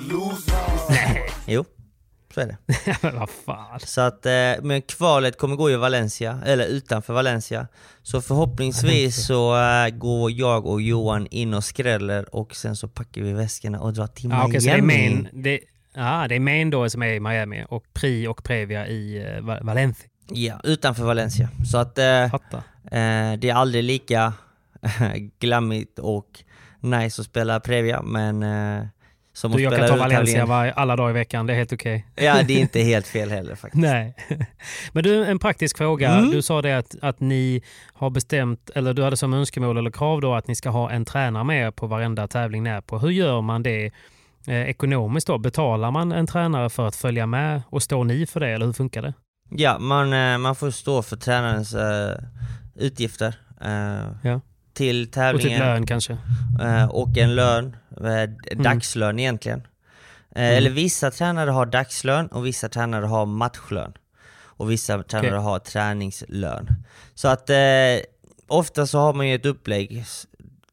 Lose. 0.09 0.51
Jo, 1.45 1.65
så 2.37 2.41
är 2.41 2.47
det. 2.47 2.57
Men 3.01 3.19
vad 3.19 3.29
fan. 3.29 3.79
Så 3.79 4.01
att, 4.01 4.25
eh, 4.25 4.31
men 4.61 4.81
kvalet 4.81 5.37
kommer 5.37 5.55
gå 5.55 5.71
i 5.71 5.75
Valencia, 5.75 6.39
eller 6.45 6.65
utanför 6.65 7.13
Valencia. 7.13 7.67
Så 8.03 8.21
förhoppningsvis 8.21 9.25
så 9.25 9.55
eh, 9.57 9.89
går 9.89 10.31
jag 10.31 10.65
och 10.65 10.81
Johan 10.81 11.27
in 11.31 11.53
och 11.53 11.63
skräller 11.63 12.35
och 12.35 12.55
sen 12.55 12.75
så 12.75 12.87
packar 12.87 13.21
vi 13.21 13.33
väskorna 13.33 13.79
och 13.79 13.93
drar 13.93 14.07
till 14.07 14.29
Ja, 14.29 14.35
Miami. 14.37 14.49
okej, 14.49 14.61
så 14.61 14.67
det 14.69 14.73
är 14.77 14.81
main, 14.81 15.27
det, 15.33 15.59
ja, 15.93 16.25
det 16.29 16.35
är 16.35 16.39
main 16.39 16.69
då 16.69 16.89
som 16.89 17.03
är 17.03 17.07
i 17.13 17.19
Miami 17.19 17.65
och 17.69 17.83
Pri 17.93 18.27
och 18.27 18.43
Previa 18.43 18.87
i 18.87 19.25
uh, 19.37 19.45
Va- 19.45 19.59
Valencia. 19.61 20.09
Ja, 20.31 20.59
utanför 20.63 21.03
Valencia. 21.03 21.49
Så 21.71 21.77
att 21.77 21.97
eh, 21.97 22.31
det 23.39 23.49
är 23.49 23.53
aldrig 23.53 23.83
lika 23.83 24.33
glammigt 25.39 25.99
och 25.99 26.43
nice 26.79 27.21
att 27.21 27.25
spela 27.25 27.59
Previa, 27.59 28.01
men 28.01 28.43
eh, 28.43 28.87
som 29.37 29.51
Du, 29.51 29.61
jag 29.63 29.75
kan 29.75 29.87
ta 29.87 29.95
Valencia 29.95 30.45
var, 30.45 30.65
alla 30.67 30.95
dagar 30.95 31.09
i 31.09 31.13
veckan, 31.13 31.47
det 31.47 31.53
är 31.53 31.57
helt 31.57 31.73
okej. 31.73 32.05
Ja, 32.15 32.43
det 32.43 32.53
är 32.53 32.59
inte 32.59 32.79
helt 32.79 33.07
fel 33.07 33.29
heller 33.31 33.55
faktiskt. 33.63 33.81
Nej. 33.81 34.15
Men 34.91 35.03
du, 35.03 35.25
en 35.25 35.39
praktisk 35.39 35.77
fråga. 35.77 36.09
Mm. 36.15 36.31
Du 36.31 36.41
sa 36.41 36.61
det 36.61 36.77
att, 36.77 36.95
att 37.01 37.19
ni 37.19 37.61
har 37.93 38.09
bestämt, 38.09 38.69
eller 38.75 38.93
du 38.93 39.03
hade 39.03 39.17
som 39.17 39.33
önskemål 39.33 39.77
eller 39.77 39.91
krav 39.91 40.21
då 40.21 40.33
att 40.35 40.47
ni 40.47 40.55
ska 40.55 40.69
ha 40.69 40.91
en 40.91 41.05
tränare 41.05 41.43
med 41.43 41.75
på 41.75 41.87
varenda 41.87 42.27
tävling 42.27 42.63
ni 42.63 42.69
är 42.69 42.81
på. 42.81 42.99
Hur 42.99 43.09
gör 43.09 43.41
man 43.41 43.63
det 43.63 43.85
eh, 44.47 44.61
ekonomiskt 44.69 45.27
då? 45.27 45.37
Betalar 45.37 45.91
man 45.91 46.11
en 46.11 46.27
tränare 46.27 46.69
för 46.69 46.87
att 46.87 46.95
följa 46.95 47.25
med 47.25 47.61
och 47.69 47.83
står 47.83 48.03
ni 48.03 48.25
för 48.25 48.39
det 48.39 48.49
eller 48.49 48.65
hur 48.65 48.73
funkar 48.73 49.01
det? 49.01 49.13
Ja, 49.49 49.79
man, 49.79 50.13
eh, 50.13 50.37
man 50.37 50.55
får 50.55 50.71
stå 50.71 51.01
för 51.01 51.15
tränarens 51.17 51.73
eh, 51.73 52.17
utgifter 52.75 53.35
eh, 53.61 54.07
Ja. 54.23 54.41
till 54.73 55.01
Och 55.01 55.05
typ 55.05 55.13
tävlingen. 55.13 55.59
lön 55.59 55.85
kanske? 55.85 56.17
Eh, 56.61 56.85
och 56.89 57.17
en 57.17 57.35
lön, 57.35 57.75
eh, 58.05 58.29
dagslön 58.57 59.19
egentligen. 59.19 59.59
Eh, 60.35 60.57
Eller 60.57 60.69
vissa 60.69 61.11
tränare 61.11 61.49
har 61.49 61.65
dagslön 61.65 62.27
och 62.27 62.45
vissa 62.45 62.69
tränare 62.69 63.05
har 63.05 63.25
matchlön. 63.25 63.93
Och 64.59 64.71
vissa 64.71 65.03
tränare 65.03 65.31
Okej. 65.31 65.43
har 65.43 65.59
träningslön. 65.59 66.67
Så 67.13 67.27
att 67.27 67.49
eh, 67.49 67.57
ofta 68.47 68.87
så 68.87 68.99
har 68.99 69.13
man 69.13 69.27
ju 69.27 69.35
ett 69.35 69.45
upplägg 69.45 70.05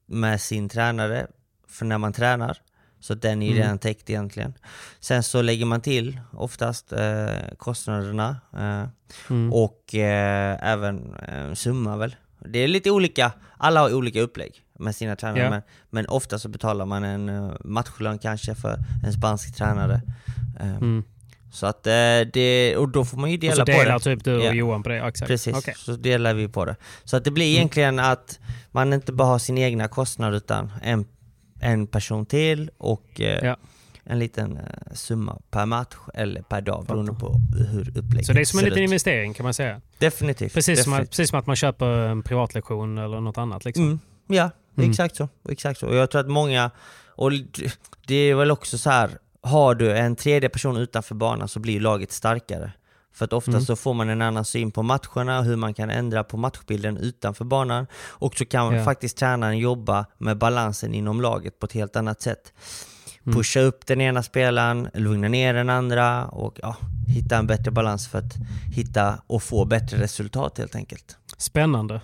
med 0.07 0.41
sin 0.41 0.69
tränare 0.69 1.27
för 1.69 1.85
när 1.85 1.99
man 1.99 2.13
tränar. 2.13 2.59
Så 3.01 3.15
den 3.15 3.43
är 3.43 3.47
ju 3.47 3.53
Mm. 3.53 3.63
redan 3.63 3.79
täckt 3.79 4.11
egentligen. 4.11 4.55
Sen 5.01 5.23
så 5.23 5.43
lägger 5.43 5.67
man 5.67 5.81
till 5.81 6.21
oftast 6.33 6.93
eh, 6.93 7.27
kostnaderna 7.59 8.37
eh, 8.57 8.85
Mm. 9.31 9.53
och 9.53 9.95
eh, 9.95 10.59
även 10.73 11.15
eh, 11.15 11.53
summa 11.55 11.97
väl. 11.97 12.17
Det 12.39 12.59
är 12.59 12.69
lite 12.69 12.91
olika, 12.91 13.33
alla 13.59 13.81
har 13.81 13.95
olika 13.95 14.21
upplägg 14.21 14.63
med 14.79 14.95
sina 14.97 15.17
tränare 15.17 15.43
Ja. 15.43 15.51
men, 15.51 15.63
men 15.91 16.07
ofta 16.07 16.39
så 16.39 16.49
betalar 16.49 16.87
man 16.87 17.05
en 17.05 17.29
uh, 17.29 17.53
matchlön 17.65 18.19
kanske 18.19 18.55
för 18.55 18.79
en 19.07 19.13
spansk 19.13 19.57
tränare. 19.57 20.01
Eh, 20.61 20.77
Mm. 20.77 21.05
Så 21.53 21.67
att 21.67 21.87
eh, 21.87 21.93
det, 22.33 22.77
och 22.77 22.89
då 22.89 23.05
får 23.05 23.17
man 23.19 23.31
ju 23.31 23.37
Och 23.37 23.41
dela 23.41 23.55
så 23.55 23.61
på 23.61 23.65
delar 23.73 23.93
det. 23.95 24.01
typ 24.01 24.25
du 24.25 24.37
och 24.39 24.45
Ja. 24.45 24.53
Johan 24.53 24.83
på 24.83 24.89
det? 24.89 25.01
Exakt. 25.09 25.29
Precis, 25.29 25.57
Okej. 25.57 25.75
så 25.77 25.93
delar 25.97 26.35
vi 26.35 26.49
på 26.49 26.65
det. 26.65 26.77
Så 27.05 27.17
att 27.17 27.25
det 27.25 27.31
blir 27.31 27.47
Mm. 27.47 27.57
egentligen 27.57 27.99
att 27.99 28.39
man 28.71 28.93
inte 28.93 29.13
bara 29.13 29.29
har 29.29 29.39
sin 29.39 29.59
egna 29.59 29.89
kostnad 29.89 30.35
utan 30.35 30.73
en, 30.83 31.05
en 31.61 31.87
person 31.87 32.27
till 32.27 32.71
och 32.79 33.21
eh, 33.21 33.45
Ja. 33.45 33.57
en 34.05 34.19
liten 34.19 34.57
eh, 34.57 34.63
summa 34.93 35.39
per 35.51 35.67
match 35.67 35.95
eller 36.15 36.43
per 36.43 36.61
dag 36.61 36.85
beroende 36.89 37.13
på 37.13 37.41
hur 37.71 37.89
upplägget 37.99 38.27
Så 38.27 38.33
det 38.33 38.41
är 38.41 38.45
som 38.45 38.59
en 38.59 38.63
ser 38.65 38.71
liten 38.71 38.83
ut. 38.83 38.89
investering 38.89 39.35
kan 39.35 39.45
man 39.45 39.55
säga? 39.55 39.81
Definitivt. 39.99 40.55
Precis 40.55 40.85
som, 40.85 40.93
att, 40.93 40.97
definitivt. 40.97 41.11
precis 41.11 41.31
som 41.31 41.39
att 41.39 41.47
man 41.47 41.57
köper 41.57 41.87
en 41.87 42.23
privatlektion 42.23 42.99
eller 42.99 43.21
något 43.21 43.39
annat 43.39 43.65
liksom? 43.65 43.85
Mm, 43.85 43.99
ja, 44.27 44.51
Mm. 44.77 44.91
exakt 44.91 45.17
så. 45.17 45.29
Exakt 45.49 45.81
så. 45.81 45.87
Och 45.87 45.95
jag 45.95 46.11
tror 46.11 46.21
att 46.21 46.29
många, 46.31 46.71
och 47.09 47.33
det 48.07 48.15
är 48.15 48.35
väl 48.35 48.51
också 48.51 48.79
så 48.79 48.91
här, 48.91 49.11
har 49.43 49.75
du 49.75 49.97
en 49.99 50.17
tredje 50.17 50.49
person 50.49 50.77
utanför 50.77 51.15
banan 51.15 51.49
så 51.49 51.61
blir 51.61 51.81
laget 51.81 52.13
starkare. 52.13 52.73
För 53.13 53.25
att 53.25 53.33
ofta 53.33 53.51
Mm. 53.51 53.63
så 53.65 53.77
får 53.77 53.95
man 53.95 54.09
en 54.09 54.23
annan 54.23 54.45
syn 54.45 54.71
på 54.71 54.83
matcherna, 54.83 55.43
hur 55.43 55.57
man 55.57 55.75
kan 55.75 55.91
ändra 55.91 56.25
på 56.25 56.37
matchbilden 56.37 56.97
utanför 56.97 57.45
banan. 57.45 57.87
Och 58.07 58.35
så 58.37 58.45
kan 58.45 58.75
Ja. 58.75 58.85
faktiskt 58.85 59.17
tränaren 59.17 59.59
jobba 59.59 60.07
med 60.19 60.39
balansen 60.39 60.95
inom 60.95 61.21
laget 61.21 61.59
på 61.59 61.67
ett 61.67 61.73
helt 61.73 61.97
annat 61.97 62.23
sätt. 62.23 62.53
Mm. 63.27 63.37
Pusha 63.37 63.61
upp 63.61 63.87
den 63.87 64.01
ena 64.01 64.23
spelaren, 64.23 64.89
lugna 64.95 65.29
ner 65.29 65.55
den 65.55 65.71
andra 65.71 66.27
och 66.27 66.59
ja, 66.63 66.77
hitta 67.09 67.37
en 67.37 67.47
bättre 67.47 67.71
balans 67.71 68.09
för 68.09 68.19
att 68.19 68.35
hitta 68.75 69.19
och 69.27 69.43
få 69.43 69.65
bättre 69.65 69.97
resultat 70.03 70.59
helt 70.59 70.75
enkelt. 70.75 71.17
Spännande. 71.39 72.01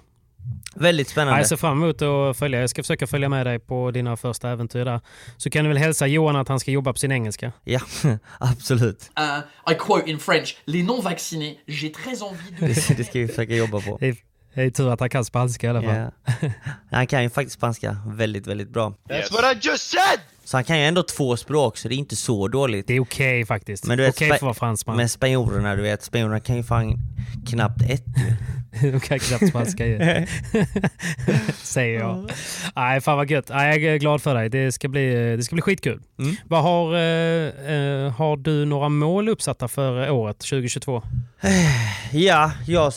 Väldigt 0.75 1.09
spännande. 1.09 1.41
jag 1.41 1.49
ser 1.49 1.57
fram 1.57 1.83
emot 1.83 2.03
att 2.03 2.37
följa. 2.37 2.61
Jag 2.61 2.71
ska 2.71 2.83
försöka 2.83 3.07
följa 3.07 3.29
med 3.29 3.47
dig 3.47 3.59
på 3.59 3.91
dina 3.91 4.17
första 4.17 4.51
äventyr 4.51 4.85
där. 4.85 5.01
Så 5.37 5.51
kan 5.51 5.65
du 5.65 5.69
väl 5.69 5.79
hälsa 5.79 6.07
Johan 6.07 6.37
att 6.37 6.49
han 6.49 6.61
ska 6.61 6.71
jobba 6.71 6.93
på 6.93 6.99
sin 6.99 7.13
engelska? 7.13 7.53
Ja, 7.65 7.81
absolut. 8.39 9.11
Uh, 9.19 9.73
I 9.73 9.77
quote 9.79 10.11
in 10.11 10.19
French 10.19 10.57
Les 10.65 10.83
non-vaccinés, 10.87 11.57
j'ai 11.67 11.93
très 11.93 12.23
envie 12.23 12.51
de. 12.61 12.67
Det, 12.67 12.89
det 12.97 13.05
ska 13.05 13.19
vi 13.19 13.29
försöka 13.29 13.55
jobba 13.55 13.81
på. 13.81 13.99
Det 14.55 14.63
är, 14.63 14.71
tur 14.71 14.93
att 14.93 15.01
han 15.01 15.11
kan 15.11 15.25
spanska 15.25 15.67
i 15.67 15.71
alla 15.71 15.83
fall. 15.83 15.97
Ja. 15.97 16.49
Han 16.91 17.07
kan 17.07 17.23
ju 17.23 17.31
faktiskt 17.31 17.57
spanska 17.57 17.97
väldigt, 18.07 18.47
väldigt 18.47 18.71
bra. 18.71 18.95
That's 19.09 19.33
what 19.33 19.57
I 19.57 19.59
just 19.69 19.91
said! 19.91 20.21
Så 20.45 20.57
han 20.57 20.65
kan 20.65 20.79
ju 20.79 20.85
ändå 20.85 21.03
två 21.03 21.37
språk, 21.37 21.77
så 21.77 21.89
det 21.89 21.95
är 21.95 21.97
inte 21.97 22.17
så 22.17 22.49
dåligt. 22.49 22.87
Det 22.87 22.95
är 22.95 23.01
okej 23.01 23.47
faktiskt. 23.47 23.87
Men 23.87 23.99
du 23.99 24.05
vet, 24.05 24.15
okej 24.15 24.29
spa- 24.29 24.33
för 24.33 24.37
att 24.37 24.43
vara 24.43 24.55
fransman. 24.55 24.97
Med 24.97 25.11
spanjorerna, 25.11 25.77
du 25.77 25.83
vet, 25.83 26.03
spanjorerna 26.03 26.41
kan 26.41 26.57
ju 26.57 26.63
fan 26.63 26.99
knappt 27.51 27.83
ett. 27.83 28.05
De 28.93 29.01
kan 29.01 29.19
knappt 29.19 29.49
spanska 29.49 29.87
ju. 29.87 29.99
Säger 31.63 31.99
jag. 31.99 32.31
Nej, 32.77 33.01
fan 33.01 33.17
vad 33.17 33.31
gött. 33.31 33.49
Nej, 33.49 33.81
jag 33.85 33.95
är 33.95 33.99
glad 33.99 34.23
för 34.23 34.35
dig. 34.35 34.49
Det 34.49 34.73
ska 34.73 34.89
bli, 34.89 35.37
det 35.37 35.43
ska 35.43 35.55
bli 35.55 35.63
skitkul. 35.63 36.01
Mm. 36.19 36.37
Vad 36.45 36.63
har, 36.63 36.95
eh, 36.95 37.75
eh, 37.75 38.13
har 38.13 38.37
du 38.37 38.65
några 38.65 38.89
mål 38.89 39.29
uppsatta 39.29 39.69
för 39.69 40.11
året 40.11 40.39
2022? 40.39 41.03
Ja, 42.13 42.53
jag 42.67 42.93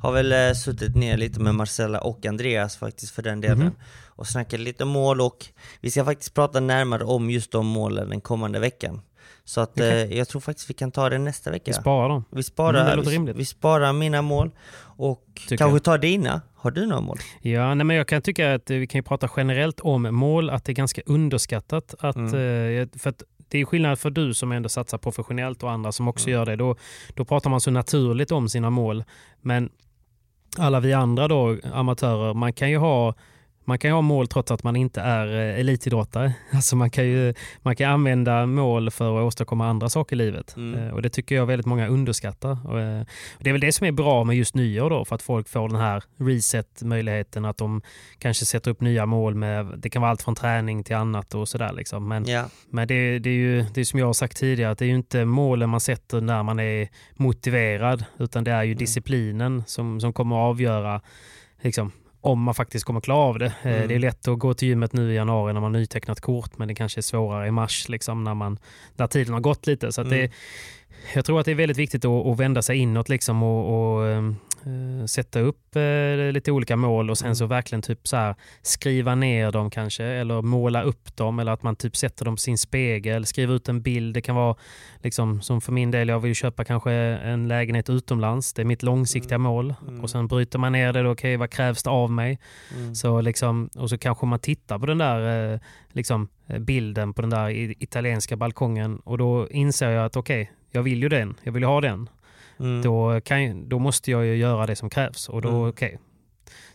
har 0.00 0.12
väl 0.12 0.32
eh, 0.32 0.52
suttit 0.52 0.96
ner 0.96 1.16
lite 1.16 1.40
med 1.40 1.54
Marcella 1.54 2.00
och 2.00 2.26
Andreas 2.26 2.76
faktiskt 2.76 3.14
för 3.14 3.22
den 3.22 3.40
delen. 3.40 3.58
Mhm. 3.58 3.74
Och 4.08 4.26
snackat 4.26 4.60
lite 4.60 4.84
mål 4.84 5.20
och 5.20 5.46
vi 5.80 5.90
ska 5.90 6.04
faktiskt 6.04 6.34
prata 6.34 6.60
närmare 6.60 7.04
om 7.04 7.30
just 7.30 7.52
de 7.52 7.66
målen 7.66 8.10
den 8.10 8.20
kommande 8.20 8.58
veckan. 8.58 9.00
Så 9.44 9.60
att 9.60 9.70
Okej. 9.70 10.02
eh, 10.12 10.18
jag 10.18 10.28
tror 10.28 10.40
faktiskt 10.40 10.70
vi 10.70 10.74
kan 10.74 10.90
ta 10.90 11.08
det 11.08 11.18
nästa 11.18 11.50
vecka. 11.50 11.64
Vi 11.66 11.72
sparar 11.72 12.08
dem. 12.08 12.24
Vi 12.30 12.42
sparar, 12.42 12.92
Mm, 12.98 13.24
vi, 13.26 13.32
vi 13.32 13.44
sparar 13.44 13.92
mina 13.92 14.22
mål 14.22 14.50
och 14.82 15.24
Tycker 15.34 15.56
kanske 15.56 15.74
jag. 15.76 15.84
tar 15.84 15.98
dina. 15.98 16.40
Har 16.54 16.70
du 16.70 16.86
några 16.86 17.00
mål? 17.02 17.18
Ja, 17.42 17.74
nej, 17.74 17.84
men 17.84 17.96
jag 17.96 18.08
kan 18.08 18.22
tycka 18.22 18.54
att 18.54 18.70
eh, 18.70 18.76
vi 18.76 18.86
kan 18.86 18.98
ju 18.98 19.02
prata 19.02 19.28
generellt 19.36 19.80
om 19.80 20.02
mål, 20.02 20.50
att 20.50 20.64
det 20.64 20.72
är 20.72 20.74
ganska 20.74 21.02
underskattat. 21.06 21.94
Att, 22.00 22.16
Mm. 22.16 22.34
eh, 22.82 22.88
för 22.98 23.10
att 23.10 23.22
det 23.48 23.58
är 23.58 23.64
skillnad 23.64 23.98
för 23.98 24.10
du 24.10 24.34
som 24.34 24.52
ändå 24.52 24.68
satsar 24.68 24.98
professionellt 24.98 25.62
och 25.62 25.70
andra 25.70 25.92
som 25.92 26.08
också 26.08 26.28
Mm. 26.28 26.38
gör 26.38 26.46
det. 26.46 26.56
Då, 26.56 26.76
då 27.14 27.24
pratar 27.24 27.50
man 27.50 27.60
så 27.60 27.70
naturligt 27.70 28.32
om 28.32 28.48
sina 28.48 28.70
mål. 28.70 29.04
Men 29.40 29.70
alla 30.58 30.80
vi 30.80 30.92
andra 30.92 31.28
då, 31.28 31.56
amatörer, 31.72 32.34
man 32.34 32.52
kan 32.52 32.70
ju 32.70 32.76
ha 32.76 33.14
man 33.70 33.78
kan 33.78 33.90
ju 33.90 33.94
ha 33.94 34.00
mål 34.00 34.28
trots 34.28 34.50
att 34.50 34.62
man 34.62 34.76
inte 34.76 35.00
är 35.00 35.26
eh, 35.26 35.60
elitidrottare. 35.60 36.32
Alltså 36.52 36.76
man 36.76 36.90
kan 36.90 37.04
ju 37.04 37.34
man 37.62 37.76
kan 37.76 37.90
använda 37.90 38.46
mål 38.46 38.90
för 38.90 39.18
att 39.18 39.24
åstadkomma 39.26 39.66
andra 39.68 39.88
saker 39.88 40.16
i 40.16 40.18
livet. 40.18 40.56
Mm. 40.56 40.80
Eh, 40.86 40.90
Och 40.94 41.02
Det 41.02 41.08
tycker 41.10 41.34
jag 41.34 41.46
väldigt 41.46 41.66
många 41.66 41.86
underskattar. 41.88 42.58
Och, 42.70 42.80
eh, 42.80 43.00
och 43.36 43.44
det 43.44 43.50
är 43.50 43.52
väl 43.52 43.60
det 43.60 43.72
som 43.72 43.86
är 43.86 43.92
bra 43.92 44.24
med 44.24 44.36
just 44.36 44.54
nyår 44.54 44.90
då, 44.90 45.04
för 45.04 45.14
att 45.14 45.22
folk 45.22 45.48
får 45.48 45.68
den 45.68 45.80
här 45.80 46.02
reset-möjligheten 46.16 47.44
att 47.44 47.56
de 47.58 47.82
kanske 48.18 48.44
sätter 48.44 48.70
upp 48.70 48.80
nya 48.80 49.06
mål 49.06 49.34
med, 49.34 49.66
det 49.78 49.90
kan 49.90 50.02
vara 50.02 50.10
allt 50.10 50.22
från 50.22 50.34
träning 50.34 50.84
till 50.84 50.96
annat 50.96 51.34
och 51.34 51.48
sådär 51.48 51.72
liksom. 51.72 52.08
Men, 52.08 52.24
Ja. 52.28 52.44
men 52.70 52.88
det, 52.88 53.18
det 53.18 53.30
är 53.30 53.34
ju 53.34 53.64
det 53.74 53.80
är 53.80 53.84
som 53.84 53.98
jag 53.98 54.06
har 54.06 54.12
sagt 54.12 54.36
tidigare, 54.36 54.70
att 54.72 54.78
det 54.78 54.84
är 54.84 54.88
ju 54.88 54.94
inte 54.94 55.24
målen 55.24 55.68
man 55.70 55.80
sätter 55.80 56.20
när 56.20 56.42
man 56.42 56.60
är 56.60 56.88
motiverad, 57.16 58.04
utan 58.18 58.44
det 58.44 58.50
är 58.52 58.62
ju 58.62 58.74
disciplinen 58.74 59.62
som, 59.66 60.00
som 60.00 60.12
kommer 60.12 60.36
att 60.36 60.50
avgöra 60.50 61.00
liksom, 61.62 61.92
om 62.20 62.42
man 62.42 62.54
faktiskt 62.54 62.84
kommer 62.84 63.00
klara 63.00 63.18
av 63.18 63.38
det. 63.38 63.46
Eh, 63.62 63.72
Mm. 63.72 63.88
Det 63.88 63.94
är 63.94 63.98
lätt 63.98 64.28
att 64.28 64.38
gå 64.38 64.54
till 64.54 64.68
gymmet 64.68 64.92
nu 64.92 65.12
i 65.12 65.14
januari 65.16 65.52
när 65.52 65.60
man 65.60 65.72
nytecknat 65.72 66.20
kort, 66.20 66.58
men 66.58 66.68
det 66.68 66.74
kanske 66.74 67.00
är 67.00 67.02
svårare 67.02 67.46
i 67.46 67.50
mars 67.50 67.88
liksom, 67.88 68.24
när, 68.24 68.34
man, 68.34 68.58
när 68.96 69.06
tiden 69.06 69.34
har 69.34 69.40
gått 69.40 69.66
lite. 69.66 69.92
Så 69.92 70.00
Mm. 70.00 70.10
det, 70.18 70.30
jag 71.14 71.24
tror 71.24 71.40
att 71.40 71.46
det 71.46 71.50
är 71.50 71.54
väldigt 71.54 71.78
viktigt 71.78 72.04
att, 72.04 72.38
vända 72.38 72.62
sig 72.62 72.76
inåt 72.76 73.08
liksom 73.08 73.42
och, 73.42 73.96
och 73.96 74.06
eh, 74.06 75.04
sätta 75.06 75.40
upp 75.40 75.76
eh, 75.76 76.32
lite 76.32 76.52
olika 76.52 76.76
mål 76.76 77.10
och 77.10 77.18
sen 77.18 77.36
så 77.36 77.46
verkligen 77.46 77.82
typ 77.82 78.08
så 78.08 78.16
här 78.16 78.34
skriva 78.62 79.14
ner 79.14 79.52
dem 79.52 79.70
kanske 79.70 80.04
eller 80.04 80.42
måla 80.42 80.82
upp 80.82 81.16
dem 81.16 81.38
eller 81.38 81.52
att 81.52 81.62
man 81.62 81.76
typ 81.76 81.96
sätter 81.96 82.24
dem 82.24 82.34
på 82.36 82.40
sin 82.40 82.58
spegel, 82.58 83.26
skriver 83.26 83.54
ut 83.54 83.68
en 83.68 83.82
bild. 83.82 84.14
Det 84.14 84.20
kan 84.20 84.36
vara 84.36 84.56
liksom 84.98 85.42
som 85.42 85.60
för 85.60 85.72
min 85.72 85.90
del, 85.90 86.08
jag 86.08 86.20
vill 86.20 86.34
köpa 86.34 86.64
kanske 86.64 86.92
en 86.92 87.48
lägenhet 87.48 87.90
utomlands. 87.90 88.52
Det 88.52 88.62
är 88.62 88.66
mitt 88.66 88.82
långsiktiga 88.82 89.38
mål 89.38 89.74
och 90.02 90.10
sen 90.10 90.26
bryter 90.26 90.58
man 90.58 90.72
ner 90.72 90.92
det. 90.92 91.00
Okej, 91.00 91.10
okay, 91.10 91.36
vad 91.36 91.50
krävs 91.50 91.82
det 91.82 91.90
av 91.90 92.10
mig? 92.10 92.38
Så 92.94 93.20
liksom, 93.20 93.70
och 93.74 93.90
så 93.90 93.98
kanske 93.98 94.26
man 94.26 94.38
tittar 94.38 94.78
på 94.78 94.86
den 94.86 94.98
där 94.98 95.52
eh, 95.52 95.60
liksom, 95.92 96.28
bilden 96.58 97.12
på 97.12 97.20
den 97.20 97.30
där 97.30 97.50
italienska 97.82 98.36
balkongen 98.36 98.98
och 99.04 99.18
då 99.18 99.48
inser 99.48 99.90
jag 99.90 100.04
att 100.04 100.16
okej, 100.16 100.50
jag 100.70 100.82
vill 100.82 101.02
ju 101.02 101.08
den. 101.08 101.34
Jag 101.42 101.52
vill 101.52 101.64
ha 101.64 101.80
den. 101.80 102.08
Mm. 102.60 102.82
Då, 102.82 103.20
kan, 103.20 103.68
då 103.68 103.78
måste 103.78 104.10
jag 104.10 104.26
ju 104.26 104.36
göra 104.36 104.66
det 104.66 104.76
som 104.76 104.90
krävs. 104.90 105.28
Och 105.28 105.42
då, 105.42 105.48
Mm. 105.48 105.68
okej. 105.68 105.98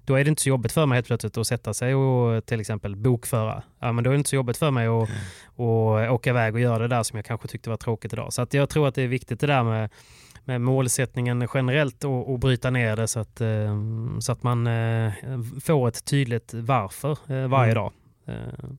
Då 0.05 0.15
är 0.15 0.23
det 0.23 0.29
inte 0.29 0.41
så 0.41 0.49
jobbigt 0.49 0.71
för 0.71 0.85
mig 0.85 0.95
helt 0.95 1.07
plötsligt 1.07 1.37
att 1.37 1.47
sätta 1.47 1.73
sig 1.73 1.95
och 1.95 2.45
till 2.45 2.59
exempel 2.59 2.95
bokföra. 2.95 3.63
Ja, 3.79 3.91
men 3.91 4.03
då 4.03 4.09
är 4.09 4.11
det 4.13 4.17
inte 4.17 4.29
så 4.29 4.35
jobbigt 4.35 4.57
för 4.57 4.71
mig 4.71 4.87
att, 4.87 5.09
att 5.53 6.11
åka 6.11 6.29
iväg 6.29 6.53
och 6.53 6.59
göra 6.59 6.79
det 6.79 6.87
där 6.87 7.03
som 7.03 7.17
jag 7.17 7.25
kanske 7.25 7.47
tyckte 7.47 7.69
var 7.69 7.77
tråkigt 7.77 8.13
idag. 8.13 8.33
Så 8.33 8.41
att 8.41 8.53
jag 8.53 8.69
tror 8.69 8.87
att 8.87 8.95
det 8.95 9.01
är 9.01 9.07
viktigt 9.07 9.39
det 9.39 9.47
där 9.47 9.63
med, 9.63 9.89
med 10.45 10.61
målsättningen 10.61 11.47
generellt 11.53 12.03
och, 12.03 12.31
och 12.31 12.39
bryta 12.39 12.69
ner 12.69 12.95
det 12.95 13.07
så 13.07 13.19
att, 13.19 13.41
eh, 13.41 13.79
så 14.19 14.31
att 14.31 14.43
man 14.43 14.67
eh, 14.67 15.11
får 15.63 15.87
ett 15.87 16.05
tydligt 16.05 16.53
varför 16.53 17.11
eh, 17.11 17.47
varje 17.47 17.71
Mm. 17.71 17.75
dag. 17.83 17.91
Eh, 18.28 18.69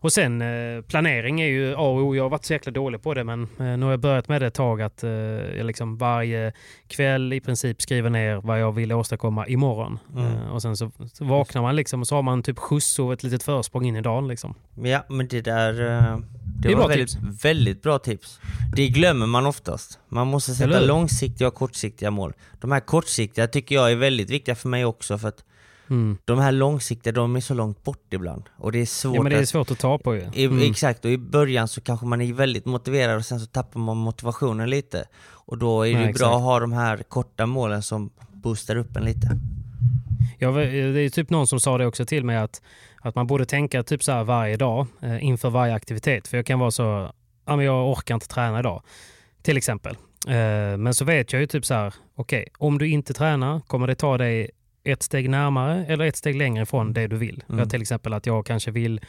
Och 0.00 0.12
sen 0.12 0.42
eh, 0.42 0.82
planering 0.82 1.40
är 1.40 1.46
ju 1.46 1.74
A 1.74 1.78
och 1.78 2.02
O. 2.02 2.14
Jag 2.14 2.22
har 2.22 2.30
varit 2.30 2.44
så 2.44 2.52
jäkla 2.52 2.72
dålig 2.72 3.02
på 3.02 3.14
det 3.14 3.24
men 3.24 3.42
eh, 3.42 3.48
nu 3.58 3.82
har 3.82 3.90
jag 3.90 4.00
börjat 4.00 4.28
med 4.28 4.42
det 4.42 4.46
ett 4.46 4.54
tag 4.54 4.82
att 4.82 5.02
jag 5.56 5.66
liksom 5.66 5.96
varje 5.96 6.52
kväll 6.88 7.32
i 7.32 7.40
princip 7.40 7.82
skriver 7.82 8.10
ner 8.10 8.36
vad 8.36 8.60
jag 8.60 8.72
vill 8.72 8.92
åstadkomma 8.92 9.46
imorgon. 9.46 9.98
Mm. 10.16 10.50
Och 10.50 10.62
sen 10.62 10.76
så, 10.76 10.90
så 11.12 11.24
vaknar 11.24 11.62
man 11.62 11.76
liksom 11.76 12.00
och 12.00 12.06
så 12.06 12.14
har 12.14 12.22
man 12.22 12.42
typ 12.42 12.58
skjuts 12.58 12.98
och 12.98 13.12
ett 13.12 13.22
litet 13.22 13.42
försprång 13.42 13.86
in 13.86 13.96
i 13.96 14.00
dagen. 14.00 14.28
Liksom. 14.28 14.54
Ja, 14.82 15.04
men 15.08 15.28
det 15.28 15.40
där... 15.40 15.72
Det, 15.72 16.68
Det 16.68 16.72
är 16.72 16.76
var 16.76 16.80
bra 16.80 16.88
väldigt, 16.88 17.16
väldigt 17.44 17.82
bra 17.82 17.98
tips. 17.98 18.40
Det 18.76 18.88
glömmer 18.88 19.26
man 19.26 19.46
oftast. 19.46 19.98
Man 20.08 20.26
måste 20.26 20.54
sätta 20.54 20.80
långsiktiga 20.80 21.48
och 21.48 21.54
kortsiktiga 21.54 22.10
mål. 22.10 22.32
De 22.60 22.72
här 22.72 22.80
kortsiktiga 22.80 23.46
tycker 23.46 23.74
jag 23.74 23.92
är 23.92 23.96
väldigt 23.96 24.30
viktiga 24.30 24.54
för 24.54 24.68
mig 24.68 24.84
också 24.84 25.18
för 25.18 25.28
att 25.28 25.44
Mm. 25.90 26.18
de 26.24 26.38
här 26.38 26.52
långsiktiga, 26.52 27.12
de 27.12 27.36
är 27.36 27.40
så 27.40 27.54
långt 27.54 27.84
bort 27.84 28.12
ibland. 28.14 28.42
Och 28.56 28.72
det 28.72 28.78
är 28.78 28.86
svårt 28.86 29.16
Ja, 29.16 29.22
men 29.22 29.32
det 29.32 29.38
är 29.38 29.42
att... 29.42 29.48
svårt 29.48 29.70
att 29.70 29.78
ta 29.78 29.98
på 29.98 30.14
ju. 30.14 30.22
I, 30.32 30.44
Mm. 30.44 30.70
Exakt, 30.70 31.04
och 31.04 31.10
i 31.10 31.18
början 31.18 31.68
så 31.68 31.80
kanske 31.80 32.06
man 32.06 32.20
är 32.20 32.32
väldigt 32.32 32.64
motiverad 32.64 33.16
och 33.16 33.24
sen 33.24 33.40
så 33.40 33.46
tappar 33.46 33.80
man 33.80 33.96
motivationen 33.96 34.70
lite. 34.70 35.04
Och 35.46 35.58
då 35.58 35.82
är 35.86 35.92
det 35.92 35.94
Nej, 35.94 36.02
bra 36.04 36.10
exakt. 36.10 36.34
att 36.34 36.42
ha 36.42 36.60
de 36.60 36.72
här 36.72 36.96
korta 36.96 37.46
målen 37.46 37.82
som 37.82 38.10
boostar 38.32 38.76
upp 38.76 38.96
en 38.96 39.04
lite. 39.04 39.28
Ja, 40.38 40.50
det 40.50 41.00
är 41.00 41.08
typ 41.10 41.30
någon 41.30 41.46
som 41.46 41.60
sa 41.60 41.78
det 41.78 41.86
också 41.86 42.04
till 42.06 42.24
mig 42.24 42.36
att, 42.36 42.62
att 43.00 43.14
man 43.14 43.26
borde 43.26 43.46
tänka 43.46 43.82
typ 43.82 44.04
så 44.04 44.12
här 44.12 44.24
varje 44.24 44.56
dag 44.56 44.86
eh, 45.02 45.24
inför 45.24 45.50
varje 45.50 45.74
aktivitet. 45.74 46.28
För 46.28 46.36
jag 46.36 46.46
kan 46.46 46.58
vara 46.58 46.70
så, 46.70 47.12
ja 47.46 47.56
men 47.56 47.64
jag 47.64 47.90
orkar 47.90 48.14
inte 48.14 48.28
träna 48.28 48.58
idag. 48.58 48.82
Till 49.42 49.56
exempel. 49.56 49.96
Eh, 50.28 50.76
men 50.76 50.94
så 50.94 51.04
vet 51.04 51.32
jag 51.32 51.40
ju 51.40 51.46
typ 51.46 51.64
så 51.66 51.74
här, 51.74 51.94
okej, 52.14 52.48
om 52.58 52.78
du 52.78 52.88
inte 52.88 53.14
tränar 53.14 53.60
kommer 53.60 53.86
det 53.86 53.94
ta 53.94 54.18
dig 54.18 54.50
ett 54.84 55.02
steg 55.02 55.30
närmare 55.30 55.86
eller 55.88 56.04
ett 56.04 56.16
steg 56.16 56.36
längre 56.36 56.62
ifrån 56.62 56.92
det 56.92 57.06
du 57.06 57.16
vill. 57.16 57.44
Mm. 57.48 57.58
Ja, 57.58 57.66
till 57.66 57.82
exempel 57.82 58.12
att 58.12 58.26
jag 58.26 58.46
kanske 58.46 58.70
vill 58.70 59.00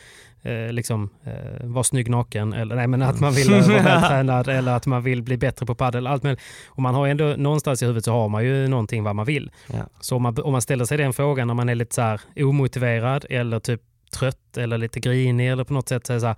eh, 0.41 0.71
liksom, 0.71 1.09
eh, 1.23 1.67
vara 1.67 1.83
snygg 1.83 2.09
naken 2.09 2.53
eller 2.53 2.75
nej, 2.75 2.87
men 2.87 3.01
att 3.01 3.19
man 3.19 3.33
vill 3.33 3.51
vara 3.51 3.61
vältränad 3.83 4.47
eller 4.47 4.71
att 4.71 4.85
man 4.85 5.03
vill 5.03 5.23
bli 5.23 5.37
bättre 5.37 5.65
på 5.65 5.75
padel. 5.75 6.07
Allt 6.07 6.23
möjligt. 6.23 6.41
Och 6.67 6.81
man 6.81 6.95
har 6.95 7.07
ändå 7.07 7.35
någonstans 7.37 7.81
i 7.81 7.85
huvudet 7.85 8.05
så 8.05 8.11
har 8.11 8.29
man 8.29 8.45
ju 8.45 8.67
någonting 8.67 9.03
vad 9.03 9.15
man 9.15 9.25
vill. 9.25 9.51
Ja. 9.67 9.87
Så 9.99 10.15
om 10.15 10.23
man, 10.23 10.41
om 10.41 10.51
man 10.51 10.61
ställer 10.61 10.85
sig 10.85 10.97
den 10.97 11.13
frågan 11.13 11.47
när 11.47 11.53
man 11.53 11.69
är 11.69 11.75
lite 11.75 11.95
så 11.95 12.01
här 12.01 12.21
omotiverad 12.35 13.25
eller 13.29 13.59
typ 13.59 13.81
trött 14.11 14.57
eller 14.57 14.77
lite 14.77 14.99
grinig 14.99 15.51
eller 15.51 15.63
på 15.63 15.73
något 15.73 15.89
sätt 15.89 16.07
så 16.07 16.13
är 16.13 16.15
det 16.15 16.21
så 16.21 16.27
här, 16.27 16.35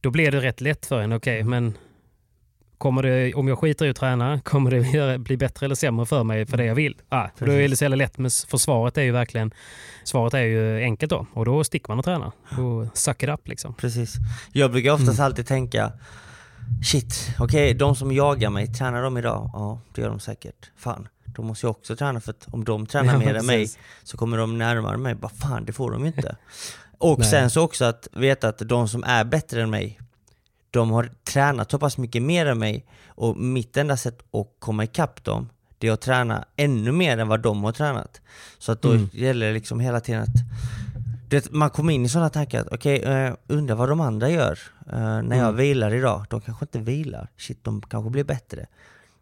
då 0.00 0.10
blir 0.10 0.30
det 0.30 0.40
rätt 0.40 0.60
lätt 0.60 0.86
för 0.86 1.00
en. 1.00 1.12
Okej, 1.12 1.42
men 1.42 1.74
kommer 2.78 3.02
det, 3.02 3.34
om 3.34 3.48
jag 3.48 3.58
skiter 3.58 3.86
i 3.86 3.90
att 3.90 3.96
träna, 3.96 4.40
kommer 4.40 4.70
det 4.70 5.18
bli 5.24 5.36
bättre 5.36 5.66
eller 5.66 5.74
sämre 5.74 6.06
för 6.06 6.24
mig 6.24 6.46
för 6.46 6.56
det 6.56 6.64
jag 6.64 6.74
vill? 6.74 6.96
Ah, 7.08 7.28
då 7.38 7.52
är 7.52 7.68
det 7.68 7.76
så 7.76 7.84
jävla 7.84 7.96
lätt, 7.96 8.18
men 8.18 8.30
för 8.48 8.58
svaret 8.58 8.98
är 8.98 9.02
ju 9.02 9.12
verkligen 9.12 9.54
svaret 10.04 10.34
är 10.34 10.42
ju 10.42 10.82
enkelt 10.82 11.10
då. 11.10 11.26
Och 11.32 11.44
då 11.44 11.64
sticker 11.64 11.88
man 11.88 11.98
och 11.98 12.04
tränar 12.04 12.32
och 12.58 12.98
suck 12.98 13.22
it 13.22 13.28
up 13.28 13.48
liksom. 13.48 13.74
Precis. 13.74 14.14
Jag 14.52 14.72
brukar 14.72 14.90
oftast 14.92 15.20
alltid 15.20 15.46
tänka 15.46 15.92
Shit, 16.84 17.34
okej 17.38 17.74
de 17.74 17.96
som 17.96 18.12
jagar 18.12 18.50
mig, 18.50 18.66
tränar 18.66 19.02
de 19.02 19.16
idag? 19.18 19.50
Ja, 19.52 19.80
det 19.94 20.02
gör 20.02 20.08
de 20.08 20.20
säkert. 20.20 20.70
Fan, 20.76 21.08
då 21.24 21.42
måste 21.42 21.66
jag 21.66 21.70
också 21.70 21.96
träna 21.96 22.20
för 22.20 22.30
att 22.30 22.46
om 22.50 22.64
de 22.64 22.86
tränar 22.86 23.12
Ja, 23.12 23.18
mer 23.18 23.34
än 23.34 23.46
mig 23.46 23.62
precis. 23.64 23.78
så 24.02 24.16
kommer 24.16 24.38
de 24.38 24.58
närmare 24.58 24.96
mig. 24.96 25.14
Bara 25.14 25.28
fan, 25.28 25.64
det 25.64 25.72
får 25.72 25.90
de 25.90 26.00
ju 26.00 26.06
inte. 26.06 26.36
Och 26.98 27.18
Nej. 27.18 27.28
sen 27.28 27.50
så 27.50 27.62
också 27.62 27.84
att 27.84 28.08
veta 28.12 28.48
att 28.48 28.58
de 28.58 28.88
som 28.88 29.04
är 29.04 29.24
bättre 29.24 29.62
än 29.62 29.70
mig, 29.70 30.00
de 30.76 30.90
har 30.90 31.10
tränat 31.24 31.70
så 31.70 31.78
pass 31.78 31.98
mycket 31.98 32.22
mer 32.22 32.46
än 32.46 32.58
mig 32.58 32.86
och 33.08 33.36
mitt 33.36 33.76
enda 33.76 33.96
sätt 33.96 34.18
att 34.32 34.46
komma 34.58 34.84
ikapp 34.84 35.24
dem, 35.24 35.48
det 35.78 35.88
är 35.88 35.92
att 35.92 36.00
träna 36.00 36.44
ännu 36.56 36.92
mer 36.92 37.18
än 37.18 37.28
vad 37.28 37.40
de 37.40 37.64
har 37.64 37.72
tränat. 37.72 38.20
Så 38.58 38.72
att 38.72 38.82
då 38.82 38.90
Mm. 38.92 39.08
gäller 39.12 39.46
det 39.46 39.52
liksom 39.52 39.80
hela 39.80 40.00
tiden 40.00 40.22
att 40.22 40.28
det, 41.28 41.52
man 41.52 41.70
kommer 41.70 41.92
in 41.92 42.04
i 42.04 42.08
sådana 42.08 42.28
tankar 42.30 42.60
att 42.60 42.68
okej, 42.72 43.02
eh, 43.02 43.34
undrar 43.46 43.74
vad 43.76 43.88
de 43.88 44.00
andra 44.00 44.30
gör 44.30 44.58
eh, 44.92 44.98
när 44.98 45.36
jag 45.36 45.48
Mm. 45.48 45.56
vilar 45.56 45.94
idag. 45.94 46.24
De 46.30 46.40
kanske 46.40 46.64
inte 46.64 46.78
vilar. 46.78 47.28
Shit, 47.36 47.64
de 47.64 47.80
kanske 47.82 48.10
blir 48.10 48.24
bättre. 48.24 48.66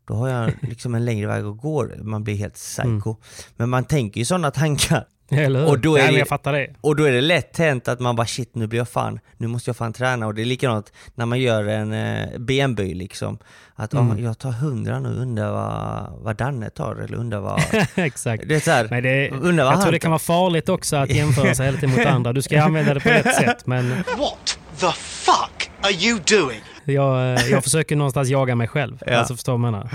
Då 0.04 0.14
har 0.14 0.28
jag 0.28 0.52
liksom 0.62 0.94
en 0.94 1.04
längre 1.04 1.26
väg 1.26 1.44
att 1.44 1.56
gå. 1.58 1.86
Man 2.02 2.24
blir 2.24 2.34
helt 2.36 2.54
psycho. 2.54 3.16
Men 3.56 3.68
man 3.68 3.84
tänker 3.84 4.18
ju 4.20 4.24
sådana 4.24 4.50
tankar. 4.50 5.06
Eller 5.30 5.60
hur? 5.60 5.68
Och 5.68 5.78
då 5.78 5.96
är 5.96 6.02
Nej, 6.02 6.12
det- 6.12 6.18
jag 6.18 6.28
fattar 6.28 6.52
det. 6.52 6.70
Och 6.80 6.96
då 6.96 7.04
är 7.04 7.12
det 7.12 7.20
lätt 7.20 7.58
hänt 7.58 7.88
att 7.88 8.00
man 8.00 8.16
bara 8.16 8.26
shit, 8.26 8.54
nu 8.54 8.66
blir 8.66 8.80
jag 8.80 8.88
fan, 8.88 9.20
nu 9.36 9.46
måste 9.46 9.68
jag 9.70 9.76
fan 9.76 9.92
träna. 9.92 10.26
Och 10.26 10.34
det 10.34 10.42
är 10.42 10.46
likadant 10.46 10.92
när 11.14 11.26
man 11.26 11.40
gör 11.40 11.64
en 11.64 11.92
eh, 11.92 12.38
benböj 12.38 12.94
liksom. 12.94 13.38
Att 13.76 13.92
Mm. 13.94 14.10
"Ah, 14.10 14.18
jag 14.18 14.38
tar 14.38 14.50
hundra 14.50 15.00
nu, 15.00 15.08
undrar 15.08 15.50
vad, 15.52 16.12
vad 16.22 16.36
Danne 16.36 16.70
tar 16.70 16.96
eller 16.96 17.16
undrar 17.16 17.40
vad... 17.40 17.60
Exakt. 17.94 18.44
Det 18.48 18.54
är 18.54 18.60
så 18.60 18.70
här, 18.70 18.86
Men 18.90 19.02
det, 19.02 19.30
undrar 19.30 19.64
vad 19.64 19.74
jag 19.74 19.82
tror 19.82 19.92
det 19.92 19.98
kan 19.98 20.10
vara 20.10 20.18
farligt 20.18 20.68
också 20.68 20.96
att 20.96 21.10
jämföra 21.10 21.54
sig 21.54 21.66
hela 21.66 21.78
tiden 21.78 21.96
mot 21.96 22.06
andra. 22.06 22.32
Du 22.32 22.42
ska 22.42 22.62
använda 22.62 22.94
det 22.94 23.00
på 23.00 23.08
rätt 23.08 23.34
sätt. 23.40 23.66
Men 23.66 23.90
What 24.18 24.58
the 24.80 24.86
fuck 24.96 25.70
are 25.80 25.92
you 25.92 26.20
doing? 26.30 26.60
jag, 26.84 27.34
eh, 27.38 27.46
jag 27.50 27.64
försöker 27.64 27.96
någonstans 27.96 28.28
jaga 28.28 28.54
mig 28.54 28.68
själv. 28.68 28.98
Ja. 29.06 29.16
Alltså 29.16 29.34
förstår 29.34 29.52
du 29.52 29.62
vad 29.62 29.66
jag 29.66 29.72
menar? 29.72 29.90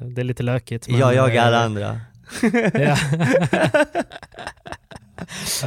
Eh, 0.00 0.06
Det 0.06 0.20
är 0.20 0.24
lite 0.24 0.42
lökigt. 0.42 0.88
men, 0.88 0.98
jag 1.00 1.14
jagar 1.14 1.46
alla 1.46 1.56
eh, 1.58 1.62
andra. 1.64 2.00
Ja. 2.74 2.96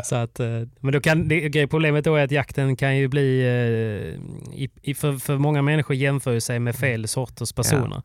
Så 0.03 0.16
att, 0.16 0.39
eh, 0.39 0.61
men 0.80 0.93
då 0.93 0.99
kan, 0.99 1.28
det, 1.28 1.68
problemet 1.68 2.05
då 2.05 2.16
är 2.16 2.24
att 2.24 2.32
jakten 2.32 2.76
kan 2.76 2.97
ju 2.97 3.07
bli, 3.07 3.41
eh, 3.41 4.59
i, 4.59 4.70
i, 4.82 4.93
för, 4.93 5.18
för 5.18 5.38
många 5.38 5.61
människor 5.61 5.95
jämför 5.95 6.39
sig 6.39 6.59
med 6.59 6.76
fel 6.76 7.07
sorters 7.07 7.53
personer. 7.53 8.01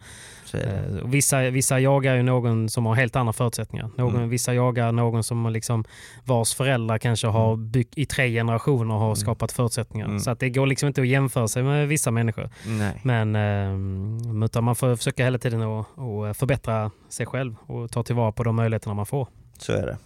Så 0.51 0.57
det. 0.57 0.63
Eh, 0.63 1.03
och 1.03 1.15
Vissa, 1.15 1.51
vissa 1.51 1.81
jagar 1.81 2.15
ju 2.15 2.23
någon 2.23 2.69
som 2.69 2.87
har 2.87 2.95
helt 2.95 3.17
andra 3.17 3.33
förutsättningar. 3.33 3.91
Någon, 3.97 4.15
Mm. 4.17 4.29
Vissa 4.29 4.55
jagar 4.55 4.93
någon 4.93 5.25
som 5.25 5.53
liksom, 5.53 5.85
vars 6.25 6.55
föräldrar 6.55 6.99
kanske 6.99 7.27
har 7.27 7.57
byggt, 7.57 7.99
i 7.99 8.07
tre 8.07 8.31
generationer 8.33 8.95
har 8.95 9.15
skapat 9.15 9.53
förutsättningar. 9.53 10.07
Mm. 10.07 10.21
Så 10.21 10.31
att 10.31 10.41
det 10.41 10.51
går 10.51 10.67
liksom 10.67 10.87
inte 10.87 11.01
att 11.01 11.07
jämföra 11.09 11.49
sig 11.49 11.63
med 11.63 11.89
vissa 11.89 12.11
människor. 12.11 12.51
Nej. 12.67 13.01
Men 13.03 13.37
eh, 13.37 14.45
utan 14.45 14.65
man 14.65 14.75
får 14.77 14.97
försöka 14.97 15.25
hela 15.25 15.39
tiden 15.39 15.63
att, 15.63 15.87
att 15.99 16.37
förbättra 16.37 16.91
sig 17.09 17.27
själv 17.27 17.55
och 17.67 17.91
ta 17.91 18.03
tillvara 18.03 18.33
på 18.33 18.43
de 18.45 18.57
möjligheterna 18.57 18.95
man 18.95 19.07
får. 19.07 19.29
Så 19.59 19.73
är 19.73 19.87
det. 19.87 19.97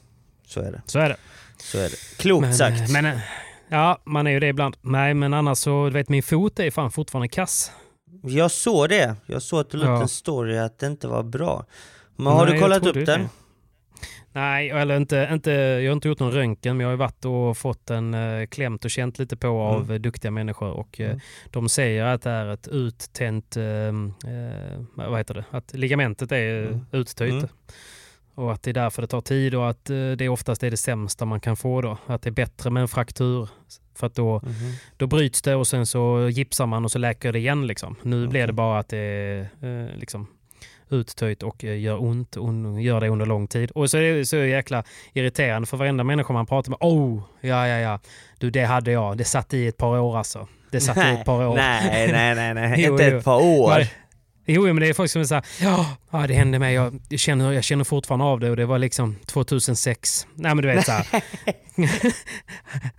Så 0.46 0.60
är 0.60 0.72
det. 0.72 0.82
Så 0.86 0.98
är 0.98 1.08
det. 1.08 1.16
Så 1.58 1.78
är 1.78 1.82
det. 1.82 1.96
Klokt 2.22 2.40
Men, 2.40 2.54
sagt. 2.54 2.90
Men, 2.92 3.04
eh, 3.06 3.18
ja, 3.68 3.98
man 4.04 4.26
är 4.26 4.30
ju 4.30 4.40
det 4.40 4.48
ibland. 4.48 4.76
Nej, 4.82 5.14
men 5.14 5.34
annars 5.34 5.58
så, 5.58 5.84
du 5.84 5.90
vet 5.90 6.08
min 6.08 6.22
fot 6.22 6.58
är 6.58 6.70
fan 6.70 6.90
fortfarande 6.90 7.28
kass. 7.28 7.72
Jag 8.22 8.50
såg 8.50 8.88
det. 8.88 9.16
Jag 9.26 9.42
såg 9.42 9.60
att 9.60 9.70
du 9.70 9.76
la 9.78 9.84
Ja. 9.86 10.02
en 10.02 10.08
story 10.08 10.58
att 10.58 10.78
det 10.78 10.86
inte 10.86 11.08
var 11.08 11.22
bra. 11.22 11.64
Men 12.16 12.26
har 12.26 12.44
Nej, 12.44 12.46
du 12.46 12.52
jag 12.52 12.62
kollat 12.62 12.86
upp 12.86 12.94
den? 13.06 13.20
det. 13.20 13.28
Nej, 14.34 14.70
eller 14.70 14.96
inte, 14.96 15.28
inte, 15.32 15.50
jag 15.52 15.90
har 15.90 15.92
inte 15.92 16.08
gjort 16.08 16.18
någon 16.20 16.32
röntgen, 16.32 16.76
men 16.76 16.84
jag 16.84 16.92
har 16.92 16.96
varit 16.96 17.24
och 17.24 17.58
fått 17.58 17.90
en 17.90 18.14
eh, 18.14 18.46
klämt 18.46 18.84
och 18.84 18.90
känt 18.90 19.18
lite 19.18 19.36
på 19.36 19.48
av 19.48 19.80
Mm. 19.82 19.90
eh, 19.90 19.98
duktiga 20.00 20.30
människor. 20.30 20.70
Och 20.70 21.00
eh, 21.00 21.06
Mm. 21.06 21.20
de 21.50 21.68
säger 21.68 22.04
att 22.04 22.22
det 22.22 22.30
är 22.30 22.46
ett 22.46 22.68
uttänt, 22.68 23.56
eh, 23.56 23.92
vad 24.94 25.18
heter 25.18 25.34
det, 25.34 25.44
att 25.50 25.74
ligamentet 25.74 26.32
är 26.32 26.66
Mm. 26.66 26.86
uttöjt. 26.92 27.32
Mm. 27.32 27.48
Och 28.34 28.52
att 28.52 28.62
det 28.62 28.70
är 28.70 28.74
därför 28.74 29.02
det 29.02 29.08
tar 29.08 29.20
tid 29.20 29.54
och 29.54 29.70
att 29.70 29.90
eh, 29.90 30.10
det 30.18 30.28
oftast 30.28 30.62
är 30.62 30.70
det 30.70 30.76
sämsta 30.76 31.24
man 31.24 31.40
kan 31.40 31.56
få 31.56 31.80
då. 31.80 31.98
Att 32.06 32.22
det 32.22 32.28
är 32.28 32.32
bättre 32.32 32.70
med 32.70 32.80
en 32.80 32.88
fraktur. 32.88 33.48
För 33.98 34.06
att 34.06 34.14
då, 34.14 34.40
Mhm. 34.44 34.52
då 34.96 35.06
bryts 35.06 35.42
det 35.42 35.54
och 35.54 35.66
sen 35.66 35.86
så 35.86 36.28
gipsar 36.32 36.66
man 36.66 36.84
och 36.84 36.90
så 36.92 36.98
läker 36.98 37.32
det 37.32 37.38
igen. 37.38 37.66
Liksom. 37.66 37.96
Nu 38.02 38.26
blir 38.26 38.46
det 38.46 38.52
bara 38.52 38.78
att 38.78 38.88
det 38.88 38.98
är 38.98 39.40
eh, 39.62 39.96
liksom, 39.96 40.26
uttöjt 40.90 41.42
och 41.42 41.64
eh, 41.64 41.80
gör 41.80 42.02
ont 42.02 42.36
och 42.36 42.82
gör 42.82 43.00
det 43.00 43.08
under 43.08 43.26
lång 43.26 43.46
tid. 43.48 43.70
Och 43.70 43.90
så 43.90 43.96
är 43.98 44.02
det 44.02 44.26
så 44.26 44.36
är 44.36 44.40
det 44.40 44.48
jäkla 44.48 44.84
irriterande 45.12 45.66
för 45.66 45.76
varenda 45.76 46.04
människa 46.04 46.32
man 46.32 46.46
pratar 46.46 46.70
med. 46.70 46.78
Oh, 46.80 47.22
ja, 47.40 47.68
ja, 47.68 47.78
ja. 47.78 48.00
Du, 48.38 48.50
det 48.50 48.64
hade 48.64 48.92
jag. 48.92 49.16
Det 49.18 49.24
satt 49.24 49.54
i 49.54 49.66
ett 49.66 49.76
par 49.76 49.98
år 49.98 50.18
alltså. 50.18 50.48
Det 50.70 50.80
satt 50.80 50.96
i 50.96 51.00
ett 51.00 51.24
par 51.24 51.46
år. 51.46 51.54
Nej, 51.56 52.12
nej, 52.12 52.34
nej, 52.34 52.54
nej. 52.54 52.74
Jo, 52.86 52.92
inte 52.92 53.04
jo. 53.04 53.18
ett 53.18 53.24
par 53.24 53.36
år. 53.42 53.68
Var- 53.68 53.86
Jo, 54.46 54.62
men 54.62 54.76
det 54.76 54.88
är 54.88 54.92
folk 54.94 55.10
som 55.10 55.20
är 55.20 55.24
såhär, 55.24 55.44
ja, 55.60 55.96
ja 56.10 56.26
det 56.26 56.34
hände 56.34 56.58
mig, 56.58 56.74
jag, 56.74 57.00
känner, 57.16 57.52
jag 57.52 57.64
känner 57.64 57.84
fortfarande 57.84 58.24
av 58.26 58.40
det 58.40 58.50
och 58.50 58.56
det 58.56 58.66
var 58.66 58.78
liksom 58.78 59.16
2006. 59.26 60.26
Nej 60.34 60.54
men 60.54 60.62
du 60.62 60.68
vet 60.68 60.86
såhär. 60.86 61.06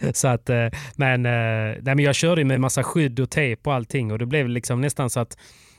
så 0.14 0.28
att, 0.28 0.50
eh, 0.50 0.68
men, 0.96 1.26
eh, 1.26 1.32
nej, 1.82 1.96
men 1.96 2.00
jag 2.00 2.16
körde 2.16 2.42
ju 2.42 2.46
med 2.46 2.60
massa 2.62 2.84
skydd 2.84 3.20
och 3.20 3.30
tejp 3.30 3.70
och 3.70 3.76
allting 3.76 4.12
och 4.12 4.20
det 4.20 4.26
blev 4.26 4.50
liksom 4.50 4.82
nästan 4.82 5.10
så 5.10 5.20
att 5.20 5.38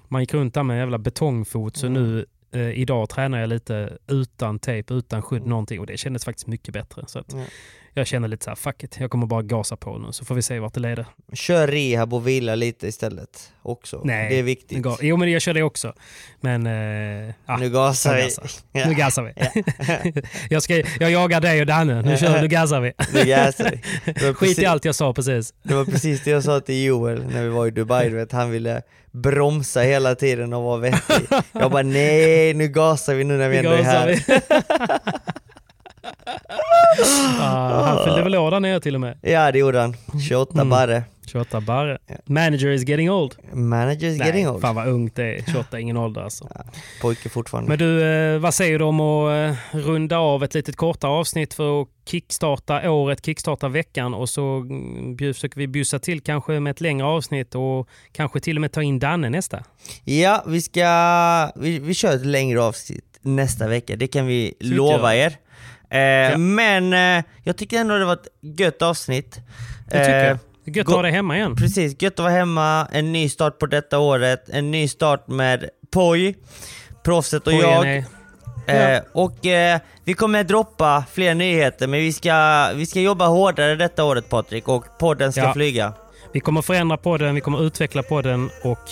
man 0.09 0.23
gick 0.23 0.35
runt 0.35 0.55
där 0.55 0.63
med 0.63 0.75
en 0.75 0.81
jävla 0.81 0.99
betongfot 0.99 1.77
så 1.77 1.89
nu 1.89 2.27
eh, 2.55 2.61
idag 2.71 3.09
tränar 3.09 3.41
jag 3.41 3.49
lite 3.49 3.99
utan 4.07 4.59
tejp, 4.59 4.95
utan 4.95 5.23
skydd, 5.23 5.47
någonting 5.47 5.81
och 5.81 5.87
det 5.87 5.97
kändes 5.97 6.25
faktiskt 6.25 6.47
mycket 6.47 6.75
bättre. 6.75 7.05
Så 7.07 7.19
att, 7.19 7.33
Mm. 7.33 7.47
Jag 7.95 8.07
känner 8.07 8.29
lite 8.29 8.45
så 8.45 8.51
här, 8.51 8.57
fuck 8.57 8.83
it, 8.85 8.97
jag 9.01 9.11
kommer 9.11 9.27
bara 9.27 9.43
gasa 9.43 9.77
på 9.77 9.99
nu 9.99 10.13
så 10.13 10.25
får 10.25 10.35
vi 10.35 10.43
se 10.43 10.59
vart 10.59 10.75
det 10.75 10.81
leder. 10.81 11.07
Kör 11.33 11.67
rehab 11.69 12.15
och 12.15 12.29
vila 12.29 12.55
lite 12.55 12.87
istället 12.89 13.53
också. 13.63 14.01
Nej, 14.05 14.29
det 14.31 14.39
är 14.39 14.43
viktigt. 14.43 14.87
Jo 15.01 15.17
men 15.17 15.33
jag 15.33 15.43
kör 15.43 15.55
det 15.55 15.63
också. 15.63 15.93
Men... 16.41 16.67
Eh, 16.67 17.35
ja, 17.47 17.57
Nu 17.57 17.71
gasar 17.71 18.15
vi. 18.17 18.23
gasar. 18.23 18.51
Ja. 18.73 18.89
Nu 18.89 18.95
gasar 18.95 19.23
vi. 19.23 19.33
jag, 20.51 20.63
ska, 20.63 20.83
jag 21.01 21.11
jagar 21.11 21.41
dig 21.41 21.61
och 21.61 21.67
Danne, 21.67 22.03
nu, 22.03 22.17
kör, 22.17 22.41
nu 22.43 22.49
gasar 22.49 22.81
vi. 22.81 22.93
Nu 23.15 23.25
gasar 23.25 23.71
vi. 23.71 23.79
Skit 24.15 24.39
precis- 24.39 24.59
i 24.59 24.67
allt 24.67 24.85
jag 24.85 24.95
sa 24.95 25.15
precis. 25.15 25.55
Det 25.63 25.75
var 25.75 25.85
precis 25.85 26.25
det 26.25 26.31
jag 26.31 26.45
sa 26.45 26.61
till 26.61 26.85
Joel 26.85 27.25
när 27.27 27.43
vi 27.43 27.49
var 27.49 27.67
i 27.67 27.71
Dubai, 27.71 28.09
du 28.09 28.17
vet, 28.17 28.33
han 28.33 28.51
ville 28.51 28.83
bromsa 29.13 29.81
hela 29.81 30.15
tiden 30.15 30.53
och 30.53 30.63
vara 30.63 30.79
vettig. 30.79 31.27
Jag 31.53 31.71
bara 31.71 31.83
nej, 31.83 32.55
nu 32.55 32.69
gasar 32.69 33.15
vi 33.15 33.25
nu 33.25 33.37
när 33.37 33.49
vi 33.49 33.57
ändå 33.57 33.71
är 33.71 33.83
här. 33.83 34.21
Ah, 37.41 37.83
han 37.83 38.05
fyllde 38.05 38.23
väl 38.23 38.35
år 38.37 38.51
där 38.51 38.61
nere 38.61 38.81
till 38.81 38.95
och 38.95 39.01
med. 39.01 39.19
Ja 39.23 39.53
det 39.53 39.59
gjorde 39.59 39.81
han, 39.81 39.97
28 40.29 40.53
Mm. 40.55 40.69
barre. 40.71 41.05
28 41.27 41.61
barre. 41.61 41.99
Manager 42.27 42.69
is 42.69 42.89
getting 42.89 43.11
old. 43.11 43.35
Manager 43.53 44.07
is 44.09 44.19
Nej, 44.19 44.27
getting 44.29 44.49
old. 44.49 44.61
fan 44.61 44.75
vad 44.75 44.89
ungt 44.89 45.17
det 45.17 45.25
är. 45.25 45.43
28 45.53 45.77
är 45.77 45.81
ingen 45.81 45.97
ålder 45.97 46.21
alltså. 46.23 46.49
Pojke 47.03 47.29
fortfarande. 47.29 47.69
Men 47.69 47.79
du, 47.79 48.03
eh, 48.05 48.39
vad 48.39 48.55
säger 48.55 48.79
du 48.79 48.85
om 48.85 49.01
att 49.01 49.31
eh, 49.73 49.79
runda 49.79 50.19
av 50.19 50.45
ett 50.45 50.55
litet 50.55 50.77
kortare 50.77 51.11
avsnitt 51.11 51.55
för 51.55 51.83
att 51.83 51.89
kickstarta 52.07 52.91
året, 52.91 53.27
kickstarta 53.27 53.69
veckan 53.69 54.15
och 54.15 54.29
så 54.29 54.57
mm, 54.57 55.19
försöker 55.19 55.57
vi 55.59 55.67
bjussa 55.67 55.99
till 55.99 56.21
kanske 56.21 56.61
med 56.61 56.71
ett 56.71 56.81
längre 56.81 57.07
avsnitt 57.07 57.55
och 57.55 57.89
kanske 58.13 58.41
till 58.41 58.57
och 58.57 58.61
med 58.61 58.73
ta 58.73 58.83
in 58.83 58.99
Danne 58.99 59.31
nästa. 59.31 59.65
Ja, 60.05 60.45
vi 60.47 60.61
ska, 60.63 61.53
vi, 61.57 61.79
vi 61.79 61.95
kör 61.95 62.15
ett 62.15 62.27
längre 62.27 62.63
avsnitt 62.63 63.05
nästa 63.21 63.69
vecka, 63.69 63.97
det 63.97 64.07
kan 64.07 64.27
vi 64.27 64.55
lova 64.61 65.15
er. 65.17 65.33
Eh, 65.95 66.39
Men 66.39 66.93
eh, 67.19 67.25
jag 67.43 67.57
tycker 67.57 67.79
ändå 67.81 67.99
det 67.99 68.05
var 68.05 68.13
ett 68.13 68.59
gött 68.59 68.83
avsnitt. 68.83 69.41
Det 69.91 69.99
tycker 69.99 70.21
Eh, 70.21 70.27
jag. 70.27 70.39
Gött 70.77 70.89
att 70.89 70.95
ha 70.95 71.03
dig 71.03 71.13
hemma 71.13 71.37
igen. 71.37 71.57
Precis, 71.57 72.03
gött 72.03 72.13
att 72.13 72.19
vara 72.19 72.33
hemma, 72.33 72.89
en 72.93 73.13
ny 73.13 73.29
start 73.29 73.59
på 73.59 73.67
detta 73.67 73.99
året, 73.99 74.49
en 74.49 74.71
ny 74.71 74.89
start 74.89 75.29
med 75.29 75.71
Poj, 75.93 76.37
proffset 77.05 77.47
och 77.47 77.53
Pojen 77.53 77.71
jag. 78.67 78.97
Eh, 78.97 79.03
och 79.13 79.47
eh, 79.47 79.79
vi 80.05 80.15
kommer 80.15 80.45
droppa 80.45 81.05
fler 81.13 81.35
nyheter, 81.35 81.87
men 81.87 82.01
vi 82.01 82.13
ska, 82.13 82.69
vi 82.75 82.87
ska 82.87 83.01
jobba 83.01 83.27
hårdare 83.27 83.77
detta 83.77 84.05
året 84.05 84.29
Patrik, 84.29 84.69
och 84.69 84.85
podden 84.99 85.33
ska 85.33 85.41
Ja. 85.41 85.53
flyga. 85.53 85.93
Vi 86.33 86.41
kommer 86.41 86.63
förändra 86.63 86.97
podden, 86.97 87.35
vi 87.35 87.41
kommer 87.41 87.63
utveckla 87.67 88.03
podden 88.03 88.51
och 88.63 88.91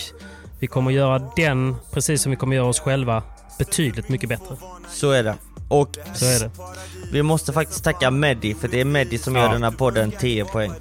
vi 0.60 0.66
kommer 0.66 0.90
göra 0.90 1.18
den, 1.36 1.76
precis 1.92 2.22
som 2.22 2.30
vi 2.30 2.36
kommer 2.36 2.56
göra 2.56 2.66
oss 2.66 2.80
själva, 2.80 3.22
betydligt 3.58 4.08
mycket 4.08 4.28
bättre. 4.28 4.56
Så 4.90 5.10
är 5.10 5.22
det. 5.22 5.34
Och 5.68 5.98
Så 6.14 6.24
är 6.24 6.40
det. 6.40 6.50
vi 7.12 7.22
måste 7.22 7.52
faktiskt 7.52 7.84
tacka 7.84 8.10
Medi, 8.10 8.54
för 8.54 8.68
det 8.68 8.80
är 8.80 8.84
Medi 8.84 9.18
som 9.18 9.36
gör 9.36 9.42
Ja. 9.46 9.52
den 9.52 9.62
här 9.62 9.70
podden 9.70 10.10
10 10.10 10.44
poäng. 10.44 10.72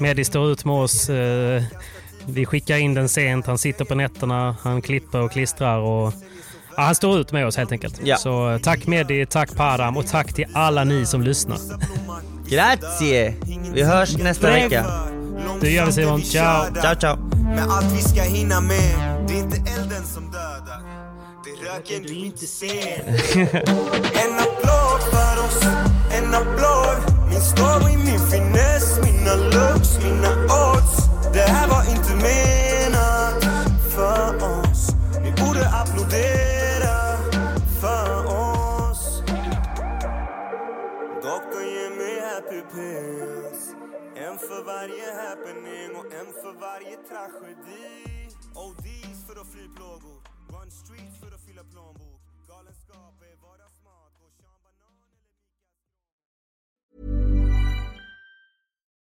Medi 0.00 0.24
står 0.24 0.50
ut 0.52 0.64
med 0.64 0.74
oss. 0.74 1.08
eh, 1.10 1.62
Vi 2.28 2.46
skickar 2.46 2.76
in 2.76 2.94
den 2.94 3.08
sent, 3.08 3.46
han 3.46 3.58
sitter 3.58 3.84
på 3.84 3.94
nätterna, 3.94 4.56
han 4.62 4.82
klipper 4.82 5.20
och 5.20 5.32
klistrar 5.32 5.78
och 5.78 6.12
ja, 6.76 6.82
han 6.82 6.94
står 6.94 7.18
ut 7.18 7.32
med 7.32 7.46
oss 7.46 7.56
helt 7.56 7.72
enkelt. 7.72 8.00
Ja. 8.04 8.16
Så 8.16 8.50
eh, 8.50 8.58
tack 8.58 8.86
Medi, 8.86 9.26
tack 9.26 9.54
Param 9.56 9.96
och 9.96 10.06
tack 10.06 10.32
till 10.32 10.44
alla 10.52 10.84
ni 10.84 11.06
som 11.06 11.22
lyssnar. 11.22 11.58
Grazie! 12.48 13.34
Vi 13.72 13.82
hörs 13.82 14.16
nästa 14.16 14.50
vecka. 14.50 14.86
Det 15.60 15.70
gör 15.70 15.86
vi 15.86 15.92
Simon. 15.92 16.22
Ciao! 16.22 16.74
Ciao 16.82 16.94
ciao! 17.00 17.16
Med 17.44 17.64
allt 17.70 17.92
vi 17.92 18.02
ska 18.02 18.22
hinna 18.22 18.60
med 18.60 19.24
Det 19.28 19.34
är 19.34 19.38
inte 19.38 19.56
elden 19.56 20.04
som 20.04 20.24
dödar 20.30 20.80
röken 21.66 22.02
du 22.02 22.14
inte 22.14 22.46
ser 22.46 22.98
En 24.22 24.38
applåd 24.38 25.00
för 25.12 25.44
oss, 25.46 25.62
en 26.12 26.34
applåd. 26.34 26.98
Min 27.30 27.40
story, 27.40 27.96
min 27.96 28.20
finess, 28.30 28.98
mina 29.04 29.34
looks, 29.34 29.98
mina 30.04 30.30
odds. 30.44 30.96
Det 31.32 31.40
här 31.40 31.68
var 31.68 31.82
inte 31.90 32.14
menat 32.26 33.44
för 33.94 34.36
oss. 34.36 34.88
Ni 35.22 35.30
borde 35.32 35.68
applådera 35.68 36.98
för 37.80 38.26
oss. 38.26 39.22
Doktorn 41.22 41.68
ger 41.74 41.90
mig 42.00 42.20
happy 42.30 42.60
pills. 42.74 43.60
En 44.16 44.38
för 44.38 44.64
varje 44.64 45.08
happening 45.22 45.90
och 45.98 46.06
en 46.20 46.28
för 46.42 46.54
varje 46.60 46.96
tragedi. 47.08 48.28
ODs 48.54 49.18
för 49.26 49.40
att 49.40 49.46
fly 49.52 49.68
plågor 49.76 50.05